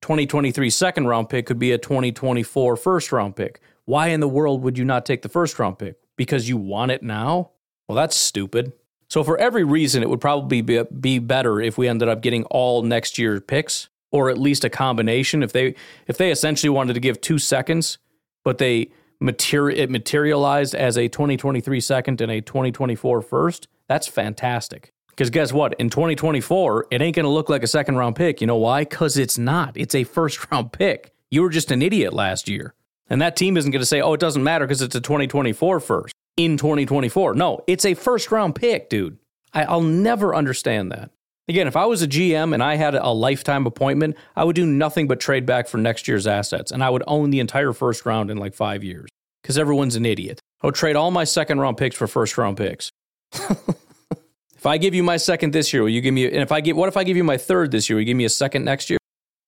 2023 0.00 0.70
second 0.70 1.06
round 1.06 1.28
pick 1.28 1.46
could 1.46 1.58
be 1.58 1.72
a 1.72 1.78
2024 1.78 2.76
first 2.76 3.12
round 3.12 3.36
pick. 3.36 3.60
Why 3.84 4.08
in 4.08 4.20
the 4.20 4.28
world 4.28 4.62
would 4.62 4.78
you 4.78 4.84
not 4.84 5.06
take 5.06 5.22
the 5.22 5.28
first 5.28 5.58
round 5.58 5.78
pick? 5.78 5.96
Because 6.16 6.48
you 6.48 6.56
want 6.56 6.90
it 6.90 7.02
now? 7.02 7.50
Well, 7.88 7.96
that's 7.96 8.16
stupid. 8.16 8.72
So 9.08 9.24
for 9.24 9.38
every 9.38 9.64
reason, 9.64 10.02
it 10.02 10.10
would 10.10 10.20
probably 10.20 10.60
be, 10.60 10.82
be 11.00 11.18
better 11.18 11.60
if 11.60 11.78
we 11.78 11.88
ended 11.88 12.08
up 12.08 12.20
getting 12.20 12.44
all 12.44 12.82
next 12.82 13.16
year 13.16 13.40
picks, 13.40 13.88
or 14.10 14.28
at 14.28 14.36
least 14.36 14.64
a 14.64 14.70
combination. 14.70 15.42
If 15.42 15.52
they 15.52 15.74
if 16.06 16.18
they 16.18 16.30
essentially 16.30 16.68
wanted 16.68 16.94
to 16.94 17.00
give 17.00 17.20
two 17.20 17.38
seconds, 17.38 17.98
but 18.44 18.58
they 18.58 18.90
materi- 19.22 19.76
it 19.76 19.90
materialized 19.90 20.74
as 20.74 20.96
a 20.96 21.08
2023 21.08 21.80
second 21.80 22.20
and 22.20 22.30
a 22.30 22.40
2024 22.40 23.22
first, 23.22 23.68
that's 23.88 24.06
fantastic. 24.06 24.92
Because 25.08 25.30
guess 25.30 25.52
what? 25.52 25.74
In 25.80 25.90
2024, 25.90 26.86
it 26.90 27.02
ain't 27.02 27.16
going 27.16 27.24
to 27.24 27.30
look 27.30 27.48
like 27.48 27.62
a 27.64 27.66
second 27.66 27.96
round 27.96 28.14
pick. 28.14 28.40
You 28.40 28.46
know 28.46 28.56
why? 28.56 28.84
Because 28.84 29.16
it's 29.16 29.36
not. 29.36 29.76
It's 29.76 29.94
a 29.94 30.04
first 30.04 30.50
round 30.52 30.72
pick. 30.72 31.12
You 31.30 31.42
were 31.42 31.50
just 31.50 31.70
an 31.70 31.82
idiot 31.82 32.12
last 32.12 32.48
year. 32.48 32.74
And 33.10 33.20
that 33.20 33.36
team 33.36 33.56
isn't 33.56 33.70
going 33.70 33.80
to 33.80 33.86
say, 33.86 34.00
oh, 34.00 34.12
it 34.12 34.20
doesn't 34.20 34.44
matter 34.44 34.66
because 34.66 34.82
it's 34.82 34.94
a 34.94 35.00
2024 35.00 35.80
first 35.80 36.14
in 36.36 36.56
2024. 36.56 37.34
No, 37.34 37.64
it's 37.66 37.84
a 37.84 37.94
first 37.94 38.30
round 38.30 38.54
pick, 38.54 38.88
dude. 38.88 39.18
I, 39.52 39.72
will 39.72 39.82
never 39.82 40.34
understand 40.34 40.92
that. 40.92 41.10
Again, 41.48 41.66
if 41.66 41.76
I 41.76 41.86
was 41.86 42.02
a 42.02 42.08
GM 42.08 42.52
and 42.52 42.62
I 42.62 42.76
had 42.76 42.94
a 42.94 43.08
lifetime 43.08 43.66
appointment, 43.66 44.16
I 44.36 44.44
would 44.44 44.54
do 44.54 44.66
nothing 44.66 45.08
but 45.08 45.18
trade 45.18 45.46
back 45.46 45.66
for 45.66 45.78
next 45.78 46.06
year's 46.06 46.26
assets 46.26 46.70
and 46.70 46.84
I 46.84 46.90
would 46.90 47.02
own 47.06 47.30
the 47.30 47.40
entire 47.40 47.72
first 47.72 48.04
round 48.04 48.30
in 48.30 48.36
like 48.36 48.54
five 48.54 48.84
years 48.84 49.08
because 49.42 49.56
everyone's 49.56 49.96
an 49.96 50.04
idiot. 50.04 50.40
I 50.62 50.66
would 50.66 50.74
trade 50.74 50.94
all 50.94 51.10
my 51.10 51.24
second 51.24 51.58
round 51.58 51.78
picks 51.78 51.96
for 51.96 52.06
first 52.06 52.36
round 52.36 52.58
picks. 52.58 52.90
if 53.32 54.66
I 54.66 54.76
give 54.76 54.94
you 54.94 55.02
my 55.02 55.16
second 55.16 55.54
this 55.54 55.72
year, 55.72 55.82
will 55.82 55.88
you 55.88 56.02
give 56.02 56.12
me, 56.12 56.26
and 56.26 56.42
if 56.42 56.52
I 56.52 56.60
give, 56.60 56.76
what 56.76 56.88
if 56.88 56.98
I 56.98 57.04
give 57.04 57.16
you 57.16 57.24
my 57.24 57.38
third 57.38 57.70
this 57.70 57.88
year? 57.88 57.96
Will 57.96 58.02
you 58.02 58.06
give 58.06 58.16
me 58.16 58.26
a 58.26 58.30
second 58.30 58.64
next 58.64 58.90
year? 58.90 58.98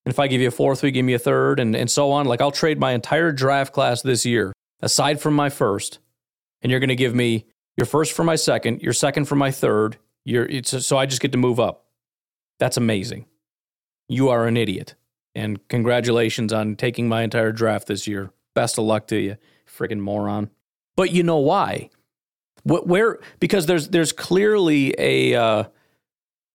And 0.06 0.14
if 0.14 0.18
I 0.18 0.26
give 0.26 0.40
you 0.40 0.48
a 0.48 0.52
fourth, 0.52 0.80
will 0.80 0.88
you 0.88 0.92
give 0.92 1.04
me 1.04 1.12
a 1.12 1.18
third 1.18 1.60
and, 1.60 1.76
and 1.76 1.90
so 1.90 2.12
on? 2.12 2.24
Like 2.24 2.40
I'll 2.40 2.50
trade 2.50 2.80
my 2.80 2.92
entire 2.92 3.30
draft 3.30 3.74
class 3.74 4.00
this 4.00 4.24
year, 4.24 4.54
aside 4.80 5.20
from 5.20 5.34
my 5.34 5.50
first, 5.50 5.98
and 6.62 6.70
you're 6.70 6.80
going 6.80 6.88
to 6.88 6.96
give 6.96 7.14
me 7.14 7.44
your 7.76 7.84
first 7.84 8.12
for 8.12 8.24
my 8.24 8.36
second, 8.36 8.80
your 8.80 8.94
second 8.94 9.26
for 9.26 9.36
my 9.36 9.50
third. 9.50 9.98
Your 10.24 10.48
so 10.62 10.96
I 10.96 11.06
just 11.06 11.20
get 11.20 11.32
to 11.32 11.38
move 11.38 11.60
up. 11.60 11.89
That's 12.60 12.76
amazing. 12.76 13.26
You 14.08 14.28
are 14.28 14.46
an 14.46 14.56
idiot. 14.56 14.94
And 15.34 15.66
congratulations 15.68 16.52
on 16.52 16.76
taking 16.76 17.08
my 17.08 17.22
entire 17.22 17.52
draft 17.52 17.88
this 17.88 18.06
year. 18.06 18.30
Best 18.54 18.78
of 18.78 18.84
luck 18.84 19.08
to 19.08 19.18
you, 19.18 19.36
friggin' 19.66 20.00
moron. 20.00 20.50
But 20.96 21.12
you 21.12 21.22
know 21.22 21.38
why? 21.38 21.90
Where 22.64 23.18
because 23.38 23.66
there's 23.66 23.88
there's 23.88 24.12
clearly 24.12 24.94
a 24.98 25.34
uh, 25.34 25.64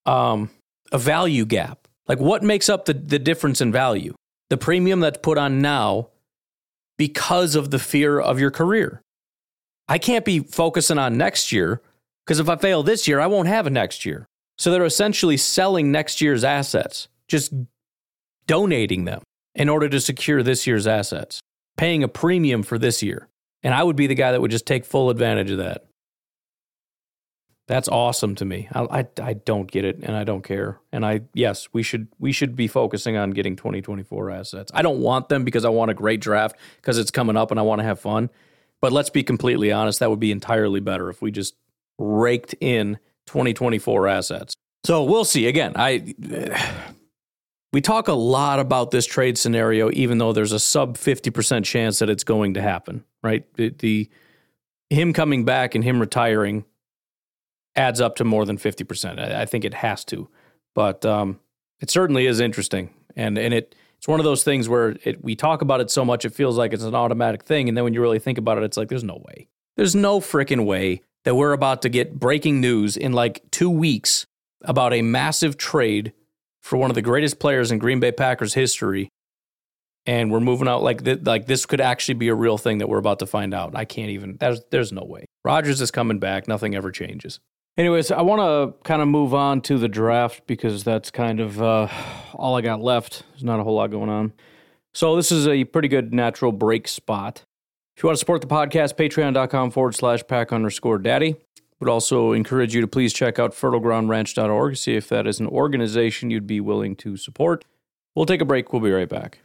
um, 0.05 0.51
a 0.91 0.99
value 0.99 1.45
gap. 1.45 1.87
Like 2.07 2.19
what 2.19 2.43
makes 2.43 2.69
up 2.69 2.85
the, 2.85 2.93
the 2.93 3.17
difference 3.17 3.59
in 3.59 3.71
value? 3.71 4.13
The 4.49 4.57
premium 4.57 4.99
that's 4.99 5.17
put 5.23 5.39
on 5.39 5.61
now 5.61 6.09
because 6.97 7.55
of 7.55 7.71
the 7.71 7.79
fear 7.79 8.19
of 8.19 8.39
your 8.39 8.51
career. 8.51 9.01
I 9.87 9.97
can't 9.97 10.25
be 10.25 10.39
focusing 10.39 10.99
on 10.99 11.17
next 11.17 11.51
year 11.51 11.81
because 12.25 12.39
if 12.39 12.49
I 12.49 12.55
fail 12.57 12.83
this 12.83 13.07
year, 13.07 13.19
I 13.19 13.27
won't 13.27 13.47
have 13.47 13.65
a 13.65 13.71
next 13.71 14.05
year. 14.05 14.27
So 14.57 14.71
they're 14.71 14.85
essentially 14.85 15.37
selling 15.37 15.91
next 15.91 16.21
year's 16.21 16.43
assets, 16.43 17.07
just 17.27 17.53
donating 18.47 19.05
them 19.05 19.21
in 19.53 19.69
order 19.69 19.89
to 19.89 19.99
secure 19.99 20.43
this 20.43 20.67
year's 20.67 20.87
assets, 20.87 21.41
paying 21.77 22.03
a 22.03 22.07
premium 22.07 22.63
for 22.63 22.77
this 22.77 23.01
year. 23.03 23.27
And 23.63 23.73
I 23.73 23.83
would 23.83 23.95
be 23.95 24.07
the 24.07 24.15
guy 24.15 24.31
that 24.31 24.41
would 24.41 24.51
just 24.51 24.67
take 24.67 24.85
full 24.85 25.09
advantage 25.09 25.51
of 25.51 25.57
that. 25.57 25.85
That's 27.67 27.87
awesome 27.87 28.35
to 28.35 28.45
me. 28.45 28.67
I, 28.71 28.81
I, 28.83 29.07
I, 29.23 29.33
don't 29.33 29.69
get 29.69 29.85
it 29.85 29.97
and 30.03 30.15
I 30.15 30.23
don't 30.23 30.43
care. 30.43 30.79
And 30.91 31.03
I 31.03 31.21
yes, 31.33 31.67
we 31.73 31.81
should 31.81 32.07
we 32.19 32.31
should 32.31 32.55
be 32.55 32.67
focusing 32.67 33.17
on 33.17 33.31
getting 33.31 33.55
2024 33.55 34.29
assets. 34.29 34.71
I 34.75 34.83
don't 34.83 34.99
want 34.99 35.29
them 35.29 35.43
because 35.43 35.65
I 35.65 35.69
want 35.69 35.89
a 35.89 35.95
great 35.95 36.21
draft 36.21 36.57
because 36.75 36.99
it's 36.99 37.09
coming 37.09 37.35
up 37.35 37.49
and 37.49 37.59
I 37.59 37.63
want 37.63 37.79
to 37.79 37.85
have 37.85 37.99
fun. 37.99 38.29
But 38.81 38.91
let's 38.91 39.09
be 39.09 39.23
completely 39.23 39.71
honest, 39.71 39.99
that 39.99 40.11
would 40.11 40.19
be 40.19 40.31
entirely 40.31 40.79
better 40.79 41.09
if 41.09 41.23
we 41.23 41.31
just 41.31 41.55
raked 41.97 42.53
in 42.61 42.99
2024 43.27 44.07
assets. 44.07 44.53
So 44.85 45.03
we'll 45.03 45.25
see. 45.25 45.47
Again, 45.47 45.73
I 45.75 46.15
we 47.73 47.81
talk 47.81 48.07
a 48.07 48.13
lot 48.13 48.59
about 48.59 48.91
this 48.91 49.05
trade 49.05 49.37
scenario, 49.37 49.89
even 49.91 50.17
though 50.17 50.33
there's 50.33 50.51
a 50.51 50.59
sub 50.59 50.97
50% 50.97 51.65
chance 51.65 51.99
that 51.99 52.09
it's 52.09 52.23
going 52.23 52.53
to 52.53 52.61
happen, 52.61 53.03
right? 53.23 53.45
The, 53.55 53.69
the 53.69 54.09
him 54.89 55.13
coming 55.13 55.45
back 55.45 55.75
and 55.75 55.83
him 55.83 55.99
retiring 55.99 56.65
adds 57.75 57.99
up 57.99 58.15
to 58.17 58.23
more 58.23 58.45
than 58.45 58.57
50%. 58.57 59.19
I, 59.19 59.41
I 59.41 59.45
think 59.45 59.65
it 59.65 59.73
has 59.73 60.05
to. 60.05 60.29
But 60.73 61.05
um, 61.05 61.39
it 61.79 61.89
certainly 61.89 62.25
is 62.27 62.39
interesting. 62.39 62.93
And 63.15 63.37
and 63.37 63.53
it 63.53 63.75
it's 63.97 64.07
one 64.07 64.19
of 64.19 64.23
those 64.23 64.43
things 64.43 64.69
where 64.69 64.95
it, 65.03 65.23
we 65.23 65.35
talk 65.35 65.61
about 65.61 65.81
it 65.81 65.89
so 65.89 66.05
much, 66.05 66.25
it 66.25 66.33
feels 66.33 66.57
like 66.57 66.73
it's 66.73 66.83
an 66.83 66.93
automatic 66.93 67.43
thing. 67.43 67.67
And 67.67 67.75
then 67.75 67.83
when 67.83 67.93
you 67.93 68.01
really 68.01 68.19
think 68.19 68.37
about 68.37 68.57
it, 68.57 68.63
it's 68.63 68.77
like, 68.77 68.87
there's 68.89 69.03
no 69.03 69.21
way. 69.25 69.47
There's 69.77 69.95
no 69.95 70.19
freaking 70.19 70.65
way 70.65 71.01
that 71.25 71.35
we're 71.35 71.51
about 71.51 71.81
to 71.81 71.89
get 71.89 72.17
breaking 72.19 72.61
news 72.61 72.95
in 72.95 73.11
like 73.11 73.43
two 73.51 73.69
weeks 73.69 74.25
about 74.63 74.93
a 74.93 75.01
massive 75.01 75.57
trade 75.57 76.13
for 76.61 76.77
one 76.77 76.89
of 76.89 76.95
the 76.95 77.01
greatest 77.01 77.39
players 77.39 77.71
in 77.71 77.79
Green 77.79 77.99
Bay 77.99 78.11
Packers 78.11 78.53
history. 78.53 79.09
And 80.07 80.31
we're 80.31 80.39
moving 80.39 80.67
out 80.67 80.83
like 80.83 81.03
th- 81.03 81.21
like 81.23 81.47
this 81.47 81.65
could 81.65 81.81
actually 81.81 82.13
be 82.13 82.27
a 82.27 82.35
real 82.35 82.59
thing 82.59 82.77
that 82.77 82.87
we're 82.87 82.99
about 82.99 83.19
to 83.19 83.25
find 83.25 83.53
out. 83.55 83.75
I 83.75 83.85
can't 83.85 84.11
even. 84.11 84.37
There's 84.39 84.61
there's 84.69 84.91
no 84.91 85.03
way. 85.03 85.25
Rodgers 85.43 85.81
is 85.81 85.89
coming 85.89 86.19
back. 86.19 86.47
Nothing 86.47 86.75
ever 86.75 86.91
changes. 86.91 87.39
Anyways, 87.75 88.11
I 88.11 88.21
want 88.21 88.39
to 88.39 88.87
kind 88.87 89.01
of 89.01 89.07
move 89.07 89.33
on 89.33 89.61
to 89.61 89.77
the 89.77 89.89
draft 89.89 90.45
because 90.47 90.83
that's 90.83 91.11
kind 91.11 91.39
of 91.39 91.61
uh, 91.61 91.87
all 92.33 92.55
I 92.55 92.61
got 92.61 92.81
left. 92.81 93.23
There's 93.31 93.43
not 93.43 93.59
a 93.59 93.63
whole 93.63 93.75
lot 93.75 93.89
going 93.89 94.09
on. 94.09 94.33
So 94.93 95.15
this 95.15 95.31
is 95.31 95.47
a 95.47 95.65
pretty 95.65 95.87
good 95.87 96.13
natural 96.13 96.51
break 96.51 96.87
spot. 96.87 97.43
If 97.95 98.03
you 98.03 98.07
want 98.07 98.17
to 98.17 98.19
support 98.19 98.41
the 98.41 98.47
podcast, 98.47 98.95
patreon.com 98.95 99.71
forward 99.71 99.95
slash 99.95 100.27
pack 100.27 100.51
underscore 100.51 100.97
daddy. 100.97 101.37
Would 101.79 101.87
also 101.87 102.33
encourage 102.33 102.75
you 102.75 102.81
to 102.81 102.87
please 102.87 103.13
check 103.13 103.39
out 103.39 103.53
fertilegroundranch.org, 103.53 104.75
see 104.75 104.95
if 104.95 105.07
that 105.07 105.25
is 105.25 105.39
an 105.39 105.47
organization 105.47 106.29
you'd 106.29 106.47
be 106.47 106.59
willing 106.59 106.97
to 106.97 107.15
support. 107.15 107.63
We'll 108.13 108.25
take 108.25 108.41
a 108.41 108.45
break. 108.45 108.73
We'll 108.73 108.81
be 108.81 108.91
right 108.91 109.07
back. 109.07 109.39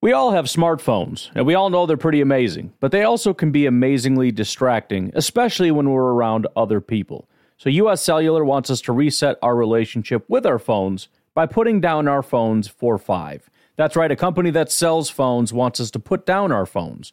We 0.00 0.12
all 0.12 0.30
have 0.30 0.46
smartphones, 0.46 1.30
and 1.34 1.46
we 1.46 1.54
all 1.54 1.68
know 1.68 1.84
they're 1.84 1.98
pretty 1.98 2.22
amazing, 2.22 2.72
but 2.80 2.92
they 2.92 3.02
also 3.02 3.34
can 3.34 3.52
be 3.52 3.66
amazingly 3.66 4.32
distracting, 4.32 5.10
especially 5.14 5.70
when 5.70 5.90
we're 5.90 6.12
around 6.12 6.46
other 6.56 6.80
people. 6.80 7.28
So, 7.58 7.68
US 7.68 8.02
Cellular 8.02 8.42
wants 8.42 8.70
us 8.70 8.80
to 8.82 8.92
reset 8.92 9.38
our 9.42 9.54
relationship 9.54 10.24
with 10.28 10.46
our 10.46 10.58
phones 10.58 11.08
by 11.34 11.44
putting 11.44 11.80
down 11.80 12.08
our 12.08 12.22
phones 12.22 12.68
for 12.68 12.96
five. 12.96 13.50
That's 13.76 13.96
right, 13.96 14.10
a 14.10 14.16
company 14.16 14.50
that 14.50 14.72
sells 14.72 15.10
phones 15.10 15.52
wants 15.52 15.78
us 15.80 15.90
to 15.90 15.98
put 15.98 16.24
down 16.24 16.52
our 16.52 16.64
phones. 16.64 17.12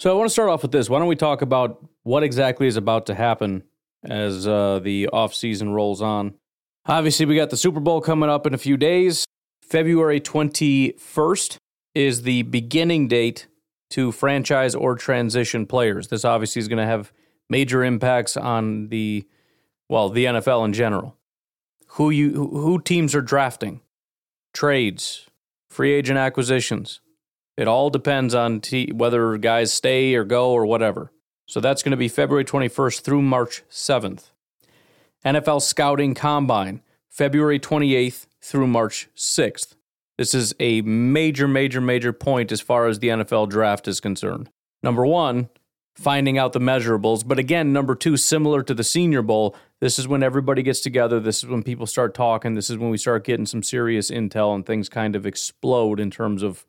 So 0.00 0.10
I 0.10 0.14
want 0.14 0.28
to 0.28 0.32
start 0.32 0.48
off 0.48 0.62
with 0.62 0.72
this. 0.72 0.88
Why 0.88 0.98
don't 0.98 1.08
we 1.08 1.14
talk 1.14 1.42
about 1.42 1.84
what 2.04 2.22
exactly 2.22 2.66
is 2.66 2.78
about 2.78 3.04
to 3.06 3.14
happen 3.14 3.64
as 4.02 4.48
uh, 4.48 4.78
the 4.78 5.08
off 5.08 5.34
season 5.34 5.74
rolls 5.74 6.00
on? 6.00 6.32
Obviously, 6.86 7.26
we 7.26 7.36
got 7.36 7.50
the 7.50 7.58
Super 7.58 7.80
Bowl 7.80 8.00
coming 8.00 8.30
up 8.30 8.46
in 8.46 8.54
a 8.54 8.58
few 8.58 8.78
days. 8.78 9.26
February 9.60 10.18
21st 10.18 11.58
is 11.94 12.22
the 12.22 12.40
beginning 12.44 13.08
date 13.08 13.46
to 13.90 14.10
franchise 14.10 14.74
or 14.74 14.94
transition 14.94 15.66
players. 15.66 16.08
This 16.08 16.24
obviously 16.24 16.60
is 16.60 16.68
going 16.68 16.78
to 16.78 16.86
have 16.86 17.12
major 17.50 17.84
impacts 17.84 18.38
on 18.38 18.88
the 18.88 19.26
well, 19.90 20.08
the 20.08 20.24
NFL 20.24 20.64
in 20.64 20.72
general. 20.72 21.18
Who 21.88 22.08
you 22.08 22.32
who 22.32 22.80
teams 22.80 23.14
are 23.14 23.20
drafting, 23.20 23.82
trades, 24.54 25.26
free 25.68 25.92
agent 25.92 26.18
acquisitions, 26.18 27.02
it 27.56 27.68
all 27.68 27.90
depends 27.90 28.34
on 28.34 28.60
t- 28.60 28.92
whether 28.92 29.36
guys 29.36 29.72
stay 29.72 30.14
or 30.14 30.24
go 30.24 30.52
or 30.52 30.66
whatever. 30.66 31.12
So 31.46 31.60
that's 31.60 31.82
going 31.82 31.90
to 31.90 31.96
be 31.96 32.08
February 32.08 32.44
21st 32.44 33.00
through 33.02 33.22
March 33.22 33.62
7th. 33.70 34.30
NFL 35.24 35.62
Scouting 35.62 36.14
Combine, 36.14 36.80
February 37.08 37.58
28th 37.58 38.26
through 38.40 38.68
March 38.68 39.08
6th. 39.16 39.74
This 40.16 40.34
is 40.34 40.54
a 40.60 40.82
major, 40.82 41.48
major, 41.48 41.80
major 41.80 42.12
point 42.12 42.52
as 42.52 42.60
far 42.60 42.86
as 42.86 42.98
the 42.98 43.08
NFL 43.08 43.48
draft 43.48 43.88
is 43.88 44.00
concerned. 44.00 44.50
Number 44.82 45.04
one, 45.04 45.48
finding 45.94 46.38
out 46.38 46.52
the 46.52 46.60
measurables. 46.60 47.26
But 47.26 47.38
again, 47.38 47.72
number 47.72 47.94
two, 47.94 48.16
similar 48.16 48.62
to 48.62 48.74
the 48.74 48.84
Senior 48.84 49.22
Bowl, 49.22 49.56
this 49.80 49.98
is 49.98 50.08
when 50.08 50.22
everybody 50.22 50.62
gets 50.62 50.80
together. 50.80 51.20
This 51.20 51.38
is 51.38 51.46
when 51.46 51.62
people 51.62 51.86
start 51.86 52.14
talking. 52.14 52.54
This 52.54 52.70
is 52.70 52.78
when 52.78 52.90
we 52.90 52.98
start 52.98 53.24
getting 53.24 53.46
some 53.46 53.62
serious 53.62 54.10
intel 54.10 54.54
and 54.54 54.64
things 54.64 54.88
kind 54.88 55.16
of 55.16 55.26
explode 55.26 56.00
in 56.00 56.10
terms 56.10 56.42
of 56.42 56.64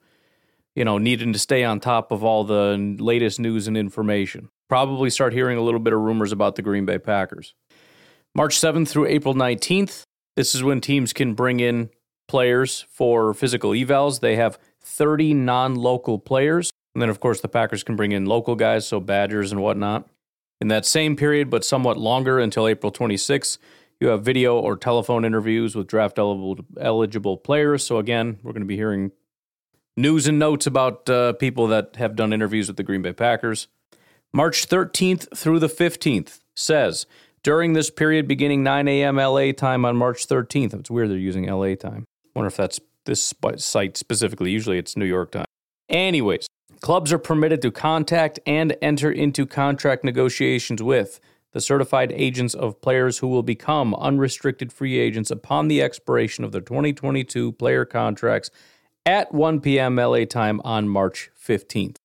you 0.75 0.85
know, 0.85 0.97
needing 0.97 1.33
to 1.33 1.39
stay 1.39 1.63
on 1.63 1.79
top 1.79 2.11
of 2.11 2.23
all 2.23 2.43
the 2.43 2.95
latest 2.99 3.39
news 3.39 3.67
and 3.67 3.77
information. 3.77 4.49
Probably 4.69 5.09
start 5.09 5.33
hearing 5.33 5.57
a 5.57 5.61
little 5.61 5.79
bit 5.79 5.93
of 5.93 5.99
rumors 5.99 6.31
about 6.31 6.55
the 6.55 6.61
Green 6.61 6.85
Bay 6.85 6.97
Packers. 6.97 7.53
March 8.33 8.57
7th 8.57 8.87
through 8.87 9.07
April 9.07 9.33
19th, 9.33 10.03
this 10.37 10.55
is 10.55 10.63
when 10.63 10.79
teams 10.79 11.11
can 11.11 11.33
bring 11.33 11.59
in 11.59 11.89
players 12.27 12.85
for 12.89 13.33
physical 13.33 13.71
evals. 13.71 14.21
They 14.21 14.37
have 14.37 14.57
30 14.81 15.33
non 15.33 15.75
local 15.75 16.17
players. 16.17 16.71
And 16.95 17.01
then, 17.01 17.09
of 17.09 17.19
course, 17.19 17.41
the 17.41 17.47
Packers 17.47 17.83
can 17.83 17.95
bring 17.95 18.11
in 18.11 18.25
local 18.25 18.55
guys, 18.55 18.87
so 18.87 18.99
Badgers 18.99 19.51
and 19.51 19.61
whatnot. 19.61 20.07
In 20.59 20.67
that 20.69 20.85
same 20.85 21.15
period, 21.15 21.49
but 21.49 21.65
somewhat 21.65 21.97
longer 21.97 22.39
until 22.39 22.67
April 22.67 22.91
26th, 22.91 23.57
you 23.99 24.07
have 24.07 24.23
video 24.23 24.57
or 24.57 24.75
telephone 24.77 25.25
interviews 25.25 25.75
with 25.75 25.87
draft 25.87 26.17
eligible 26.19 27.37
players. 27.37 27.83
So, 27.83 27.97
again, 27.97 28.39
we're 28.43 28.51
going 28.51 28.61
to 28.61 28.67
be 28.67 28.75
hearing 28.75 29.11
news 29.97 30.27
and 30.27 30.39
notes 30.39 30.67
about 30.67 31.09
uh, 31.09 31.33
people 31.33 31.67
that 31.67 31.95
have 31.97 32.15
done 32.15 32.33
interviews 32.33 32.67
with 32.67 32.77
the 32.77 32.83
Green 32.83 33.01
Bay 33.01 33.13
Packers. 33.13 33.67
March 34.33 34.67
13th 34.67 35.35
through 35.37 35.59
the 35.59 35.67
15th 35.67 36.39
says 36.55 37.05
during 37.43 37.73
this 37.73 37.89
period 37.89 38.27
beginning 38.27 38.63
9 38.63 38.87
a.m. 38.87 39.17
LA 39.17 39.51
time 39.51 39.83
on 39.83 39.97
March 39.97 40.27
13th. 40.27 40.73
It's 40.73 40.91
weird 40.91 41.09
they're 41.09 41.17
using 41.17 41.47
LA 41.47 41.75
time. 41.75 42.05
wonder 42.35 42.47
if 42.47 42.55
that's 42.55 42.79
this 43.05 43.33
site 43.57 43.97
specifically. 43.97 44.51
Usually 44.51 44.77
it's 44.77 44.95
New 44.95 45.05
York 45.05 45.31
time. 45.31 45.45
Anyways, 45.89 46.47
clubs 46.79 47.11
are 47.11 47.17
permitted 47.17 47.61
to 47.63 47.71
contact 47.71 48.39
and 48.45 48.77
enter 48.81 49.11
into 49.11 49.45
contract 49.45 50.03
negotiations 50.03 50.81
with 50.81 51.19
the 51.51 51.59
certified 51.59 52.13
agents 52.13 52.53
of 52.53 52.79
players 52.79 53.17
who 53.17 53.27
will 53.27 53.43
become 53.43 53.93
unrestricted 53.95 54.71
free 54.71 54.97
agents 54.97 55.29
upon 55.29 55.67
the 55.67 55.81
expiration 55.81 56.45
of 56.45 56.53
their 56.53 56.61
2022 56.61 57.51
player 57.53 57.83
contracts 57.83 58.49
at 59.05 59.33
1 59.33 59.61
p.m. 59.61 59.95
LA 59.95 60.25
time 60.25 60.61
on 60.63 60.87
March 60.87 61.29
15th. 61.43 61.97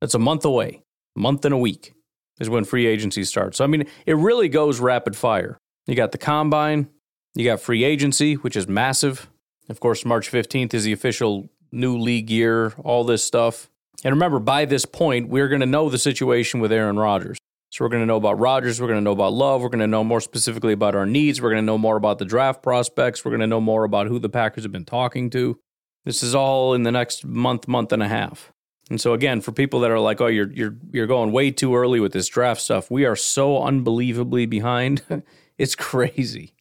That's 0.00 0.14
a 0.14 0.18
month 0.18 0.44
away, 0.44 0.82
month 1.16 1.44
and 1.44 1.54
a 1.54 1.58
week 1.58 1.94
is 2.40 2.50
when 2.50 2.64
free 2.64 2.86
agency 2.86 3.24
starts. 3.24 3.58
So, 3.58 3.64
I 3.64 3.66
mean, 3.66 3.86
it 4.06 4.16
really 4.16 4.48
goes 4.48 4.80
rapid 4.80 5.16
fire. 5.16 5.58
You 5.86 5.94
got 5.94 6.12
the 6.12 6.18
combine, 6.18 6.88
you 7.34 7.44
got 7.44 7.60
free 7.60 7.84
agency, 7.84 8.34
which 8.34 8.56
is 8.56 8.66
massive. 8.66 9.30
Of 9.68 9.80
course, 9.80 10.04
March 10.04 10.30
15th 10.30 10.74
is 10.74 10.84
the 10.84 10.92
official 10.92 11.48
new 11.72 11.98
league 11.98 12.30
year, 12.30 12.72
all 12.82 13.04
this 13.04 13.24
stuff. 13.24 13.70
And 14.02 14.12
remember, 14.12 14.38
by 14.38 14.64
this 14.64 14.84
point, 14.84 15.28
we're 15.28 15.48
going 15.48 15.60
to 15.60 15.66
know 15.66 15.88
the 15.88 15.98
situation 15.98 16.60
with 16.60 16.72
Aaron 16.72 16.98
Rodgers. 16.98 17.38
So 17.70 17.84
we're 17.84 17.88
going 17.88 18.02
to 18.02 18.06
know 18.06 18.16
about 18.16 18.38
Rodgers. 18.38 18.80
We're 18.80 18.86
going 18.86 19.00
to 19.00 19.04
know 19.04 19.12
about 19.12 19.32
Love. 19.32 19.60
We're 19.62 19.68
going 19.68 19.80
to 19.80 19.86
know 19.86 20.04
more 20.04 20.20
specifically 20.20 20.72
about 20.72 20.94
our 20.94 21.06
needs. 21.06 21.40
We're 21.40 21.50
going 21.50 21.62
to 21.62 21.66
know 21.66 21.78
more 21.78 21.96
about 21.96 22.18
the 22.18 22.24
draft 22.24 22.62
prospects. 22.62 23.24
We're 23.24 23.32
going 23.32 23.40
to 23.40 23.46
know 23.46 23.60
more 23.60 23.84
about 23.84 24.06
who 24.06 24.18
the 24.18 24.28
Packers 24.28 24.62
have 24.64 24.72
been 24.72 24.84
talking 24.84 25.30
to. 25.30 25.58
This 26.04 26.22
is 26.22 26.34
all 26.34 26.74
in 26.74 26.82
the 26.82 26.92
next 26.92 27.24
month, 27.24 27.66
month 27.66 27.92
and 27.92 28.02
a 28.02 28.08
half. 28.08 28.52
And 28.90 29.00
so 29.00 29.14
again, 29.14 29.40
for 29.40 29.52
people 29.52 29.80
that 29.80 29.90
are 29.90 30.00
like, 30.00 30.20
"Oh, 30.20 30.26
you're 30.26 30.52
you're 30.52 30.76
you're 30.92 31.06
going 31.06 31.32
way 31.32 31.50
too 31.50 31.74
early 31.74 32.00
with 32.00 32.12
this 32.12 32.28
draft 32.28 32.60
stuff," 32.60 32.90
we 32.90 33.06
are 33.06 33.16
so 33.16 33.62
unbelievably 33.62 34.46
behind. 34.46 35.02
it's 35.58 35.74
crazy. 35.74 36.54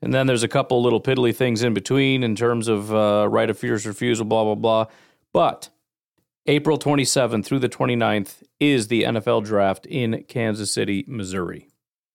And 0.00 0.12
then 0.14 0.26
there's 0.26 0.42
a 0.42 0.48
couple 0.48 0.82
little 0.82 1.00
piddly 1.00 1.34
things 1.34 1.62
in 1.62 1.74
between 1.74 2.22
in 2.22 2.36
terms 2.36 2.68
of 2.68 2.92
uh, 2.92 3.28
right 3.28 3.48
of 3.48 3.58
first 3.58 3.86
refusal, 3.86 4.24
blah 4.24 4.44
blah 4.44 4.54
blah. 4.56 4.86
But 5.32 5.70
April 6.46 6.78
27th 6.78 7.44
through 7.44 7.58
the 7.58 7.68
29th 7.68 8.42
is 8.58 8.88
the 8.88 9.02
NFL 9.02 9.44
draft 9.44 9.86
in 9.86 10.24
Kansas 10.28 10.72
City, 10.72 11.04
Missouri. 11.06 11.68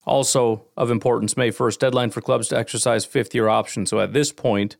Also 0.06 0.65
of 0.76 0.91
importance, 0.91 1.38
May 1.38 1.52
1st 1.52 1.80
deadline 1.80 2.10
for 2.10 2.19
clubs 2.19 2.48
to 2.50 2.58
exercise 2.58 3.06
fifth 3.06 3.34
year 3.36 3.48
option. 3.48 3.86
So 3.86 4.00
at 4.00 4.12
this 4.12 4.32
point, 4.32 4.76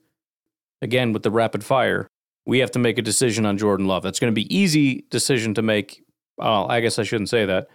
again 0.84 1.14
with 1.14 1.24
the 1.24 1.32
rapid 1.32 1.64
fire, 1.64 2.08
we 2.46 2.60
have 2.60 2.72
to 2.72 2.80
make 2.80 2.98
a 2.98 3.02
decision 3.02 3.46
on 3.46 3.58
Jordan 3.58 3.88
Love. 3.88 4.04
That's 4.04 4.20
going 4.20 4.32
to 4.32 4.36
be 4.36 4.54
easy 4.56 5.06
decision 5.10 5.54
to 5.56 5.62
make. 5.62 6.04
Well, 6.38 6.70
I 6.70 6.82
guess 6.82 7.00
I 7.00 7.04
shouldn't 7.04 7.30
say 7.30 7.46
that. 7.46 7.68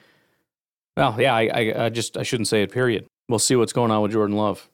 Well, 0.97 1.17
yeah, 1.19 1.35
I, 1.35 1.51
I, 1.53 1.85
I 1.85 1.89
just 1.89 2.17
I 2.17 2.23
shouldn't 2.23 2.49
say 2.49 2.63
it. 2.63 2.73
Period. 2.73 3.07
We'll 3.29 3.39
see 3.39 3.57
what's 3.57 3.73
going 3.73 3.91
on 3.91 4.03
with 4.03 4.13
Jordan 4.13 4.37
Love. 4.37 4.69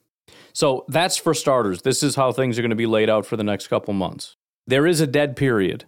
So 0.53 0.85
that's 0.87 1.17
for 1.17 1.33
starters. 1.33 1.81
This 1.81 2.01
is 2.01 2.15
how 2.15 2.31
things 2.31 2.57
are 2.57 2.61
going 2.61 2.69
to 2.69 2.75
be 2.75 2.85
laid 2.85 3.09
out 3.09 3.25
for 3.25 3.35
the 3.35 3.43
next 3.43 3.67
couple 3.67 3.93
months. 3.93 4.35
there 4.67 4.87
is 4.87 5.01
a 5.01 5.07
dead 5.07 5.35
period 5.35 5.85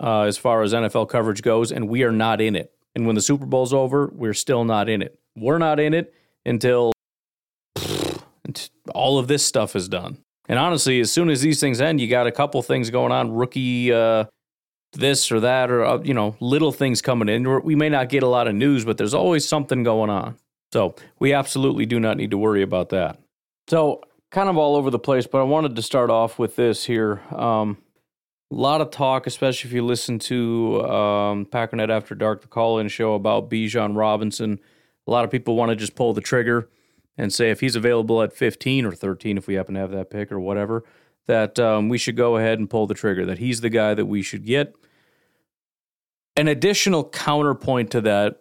uh, 0.00 0.22
as 0.22 0.36
far 0.36 0.62
as 0.62 0.74
NFL 0.74 1.08
coverage 1.08 1.42
goes, 1.42 1.72
and 1.72 1.88
we 1.88 2.02
are 2.02 2.12
not 2.12 2.40
in 2.40 2.56
it. 2.56 2.72
And 2.94 3.06
when 3.06 3.14
the 3.14 3.22
Super 3.22 3.46
Bowl's 3.46 3.72
over, 3.72 4.10
we're 4.12 4.34
still 4.34 4.64
not 4.64 4.88
in 4.88 5.02
it. 5.02 5.18
We're 5.36 5.58
not 5.58 5.78
in 5.80 5.94
it 5.94 6.12
until 6.44 6.92
all 8.94 9.18
of 9.18 9.28
this 9.28 9.46
stuff 9.46 9.76
is 9.76 9.88
done. 9.88 10.18
And 10.48 10.58
honestly, 10.58 11.00
as 11.00 11.12
soon 11.12 11.28
as 11.28 11.42
these 11.42 11.60
things 11.60 11.80
end, 11.80 12.00
you 12.00 12.08
got 12.08 12.26
a 12.26 12.32
couple 12.32 12.60
things 12.62 12.90
going 12.90 13.12
on, 13.12 13.32
rookie 13.32 13.92
uh, 13.92 14.24
this 14.94 15.30
or 15.30 15.40
that, 15.40 15.70
or 15.70 15.84
uh, 15.84 15.98
you 16.02 16.14
know, 16.14 16.36
little 16.40 16.72
things 16.72 17.02
coming 17.02 17.28
in. 17.28 17.62
We 17.62 17.74
may 17.74 17.90
not 17.90 18.08
get 18.08 18.22
a 18.22 18.28
lot 18.28 18.48
of 18.48 18.54
news, 18.54 18.84
but 18.84 18.96
there's 18.96 19.14
always 19.14 19.46
something 19.46 19.82
going 19.82 20.10
on. 20.10 20.36
So 20.72 20.94
we 21.18 21.32
absolutely 21.32 21.86
do 21.86 22.00
not 22.00 22.16
need 22.16 22.30
to 22.30 22.38
worry 22.38 22.62
about 22.62 22.88
that. 22.90 23.18
So 23.68 24.02
kind 24.30 24.48
of 24.48 24.56
all 24.56 24.76
over 24.76 24.90
the 24.90 24.98
place, 24.98 25.26
but 25.26 25.40
I 25.40 25.44
wanted 25.44 25.76
to 25.76 25.82
start 25.82 26.10
off 26.10 26.38
with 26.38 26.56
this 26.56 26.84
here. 26.84 27.20
Um, 27.30 27.78
a 28.50 28.54
lot 28.54 28.80
of 28.80 28.90
talk, 28.90 29.26
especially 29.26 29.68
if 29.68 29.74
you 29.74 29.84
listen 29.84 30.18
to 30.20 30.82
um, 30.84 31.46
Packernet 31.46 31.90
After 31.90 32.14
Dark, 32.14 32.40
the 32.40 32.48
call-in 32.48 32.88
show 32.88 33.14
about 33.14 33.50
Bijan 33.50 33.94
Robinson. 33.94 34.58
A 35.06 35.10
lot 35.10 35.24
of 35.24 35.30
people 35.30 35.56
want 35.56 35.70
to 35.70 35.76
just 35.76 35.94
pull 35.94 36.14
the 36.14 36.22
trigger 36.22 36.68
and 37.18 37.32
say 37.32 37.50
if 37.50 37.60
he's 37.60 37.76
available 37.76 38.22
at 38.22 38.32
15 38.32 38.86
or 38.86 38.92
13, 38.92 39.36
if 39.36 39.48
we 39.48 39.54
happen 39.54 39.74
to 39.74 39.80
have 39.80 39.90
that 39.90 40.08
pick 40.08 40.30
or 40.30 40.38
whatever, 40.38 40.84
that 41.26 41.58
um, 41.58 41.88
we 41.88 41.98
should 41.98 42.16
go 42.16 42.36
ahead 42.36 42.58
and 42.58 42.70
pull 42.70 42.86
the 42.86 42.94
trigger, 42.94 43.26
that 43.26 43.38
he's 43.38 43.60
the 43.60 43.68
guy 43.68 43.92
that 43.92 44.06
we 44.06 44.22
should 44.22 44.46
get. 44.46 44.74
An 46.36 46.46
additional 46.46 47.04
counterpoint 47.04 47.90
to 47.90 48.00
that, 48.02 48.40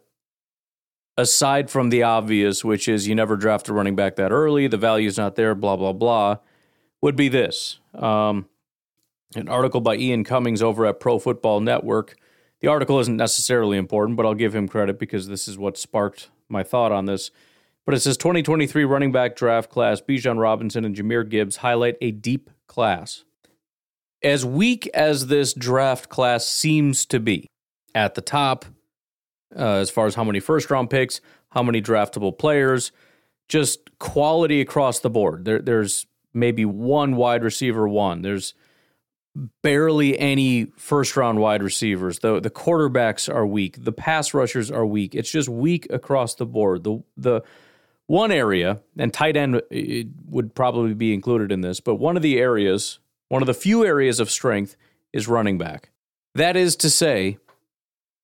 aside 1.18 1.72
from 1.72 1.90
the 1.90 2.04
obvious, 2.04 2.64
which 2.64 2.88
is 2.88 3.08
you 3.08 3.16
never 3.16 3.36
draft 3.36 3.68
a 3.68 3.74
running 3.74 3.96
back 3.96 4.16
that 4.18 4.32
early, 4.32 4.68
the 4.68 4.78
value's 4.78 5.18
not 5.18 5.36
there, 5.36 5.56
blah, 5.56 5.76
blah, 5.76 5.94
blah, 5.94 6.38
would 7.02 7.16
be 7.16 7.28
this. 7.28 7.80
Um, 7.96 8.48
an 9.36 9.50
article 9.50 9.82
by 9.82 9.96
Ian 9.96 10.24
Cummings 10.24 10.62
over 10.62 10.86
at 10.86 11.00
Pro 11.00 11.18
Football 11.18 11.60
Network. 11.60 12.16
The 12.60 12.68
article 12.68 13.00
isn't 13.00 13.18
necessarily 13.18 13.78
important, 13.78 14.16
but 14.16 14.26
I'll 14.26 14.36
give 14.36 14.56
him 14.56 14.68
credit 14.68 15.00
because 15.00 15.28
this 15.28 15.48
is 15.48 15.58
what 15.58 15.78
sparked 15.78 16.30
my 16.48 16.64
thought 16.64 16.92
on 16.92 17.06
this. 17.06 17.32
But 17.88 17.96
it 17.96 18.02
says 18.02 18.18
2023 18.18 18.84
running 18.84 19.14
back 19.14 19.38
draft 19.38 19.70
class, 19.70 20.02
Bijan 20.02 20.38
Robinson 20.38 20.84
and 20.84 20.94
Jahmyr 20.94 21.28
Gibbs 21.28 21.56
highlight 21.56 21.96
a 22.02 22.12
deep 22.12 22.50
class. 22.68 23.24
As 24.22 24.44
weak 24.44 24.88
as 24.94 25.28
this 25.28 25.54
draft 25.54 26.10
class 26.10 26.46
seems 26.46 27.06
to 27.06 27.22
be 27.22 27.48
at 27.96 28.16
the 28.16 28.22
top, 28.22 28.66
uh, 29.56 29.76
as 29.76 29.90
far 29.90 30.06
as 30.06 30.16
how 30.16 30.26
many 30.26 30.42
first 30.42 30.70
round 30.70 30.90
picks, 30.90 31.22
how 31.52 31.64
many 31.64 31.82
draftable 31.82 32.38
players, 32.38 32.92
just 33.48 33.98
quality 34.00 34.60
across 34.60 35.00
the 35.00 35.10
board. 35.10 35.46
There, 35.46 35.60
there's 35.60 36.06
maybe 36.34 36.66
one 36.66 37.16
wide 37.16 37.42
receiver, 37.42 37.88
one. 37.88 38.22
There's 38.22 38.54
barely 39.64 40.20
any 40.20 40.66
first 40.76 41.16
round 41.16 41.40
wide 41.40 41.64
receivers. 41.64 42.20
The 42.20 42.42
the 42.42 42.50
quarterbacks 42.50 43.34
are 43.34 43.48
weak. 43.48 43.82
The 43.82 43.94
pass 43.94 44.34
rushers 44.34 44.70
are 44.70 44.86
weak. 44.86 45.16
It's 45.16 45.32
just 45.32 45.48
weak 45.48 45.88
across 45.90 46.36
the 46.36 46.46
board. 46.46 46.84
The 46.84 47.02
the 47.16 47.44
one 48.08 48.32
area, 48.32 48.82
and 48.98 49.14
tight 49.14 49.38
end 49.38 49.58
uh, 49.58 49.60
would 50.26 50.56
probably 50.56 50.94
be 50.94 51.14
included 51.14 51.52
in 51.52 51.62
this, 51.62 51.80
but 51.80 51.96
one 51.96 52.16
of 52.16 52.24
the 52.24 52.40
areas, 52.40 53.00
one 53.28 53.42
of 53.42 53.48
the 53.48 53.54
few 53.54 53.86
areas 53.86 54.20
of 54.20 54.32
strength 54.32 54.76
is 55.14 55.28
running 55.28 55.58
back. 55.58 55.92
That 56.34 56.56
is 56.56 56.76
to 56.78 56.90
say, 56.90 57.38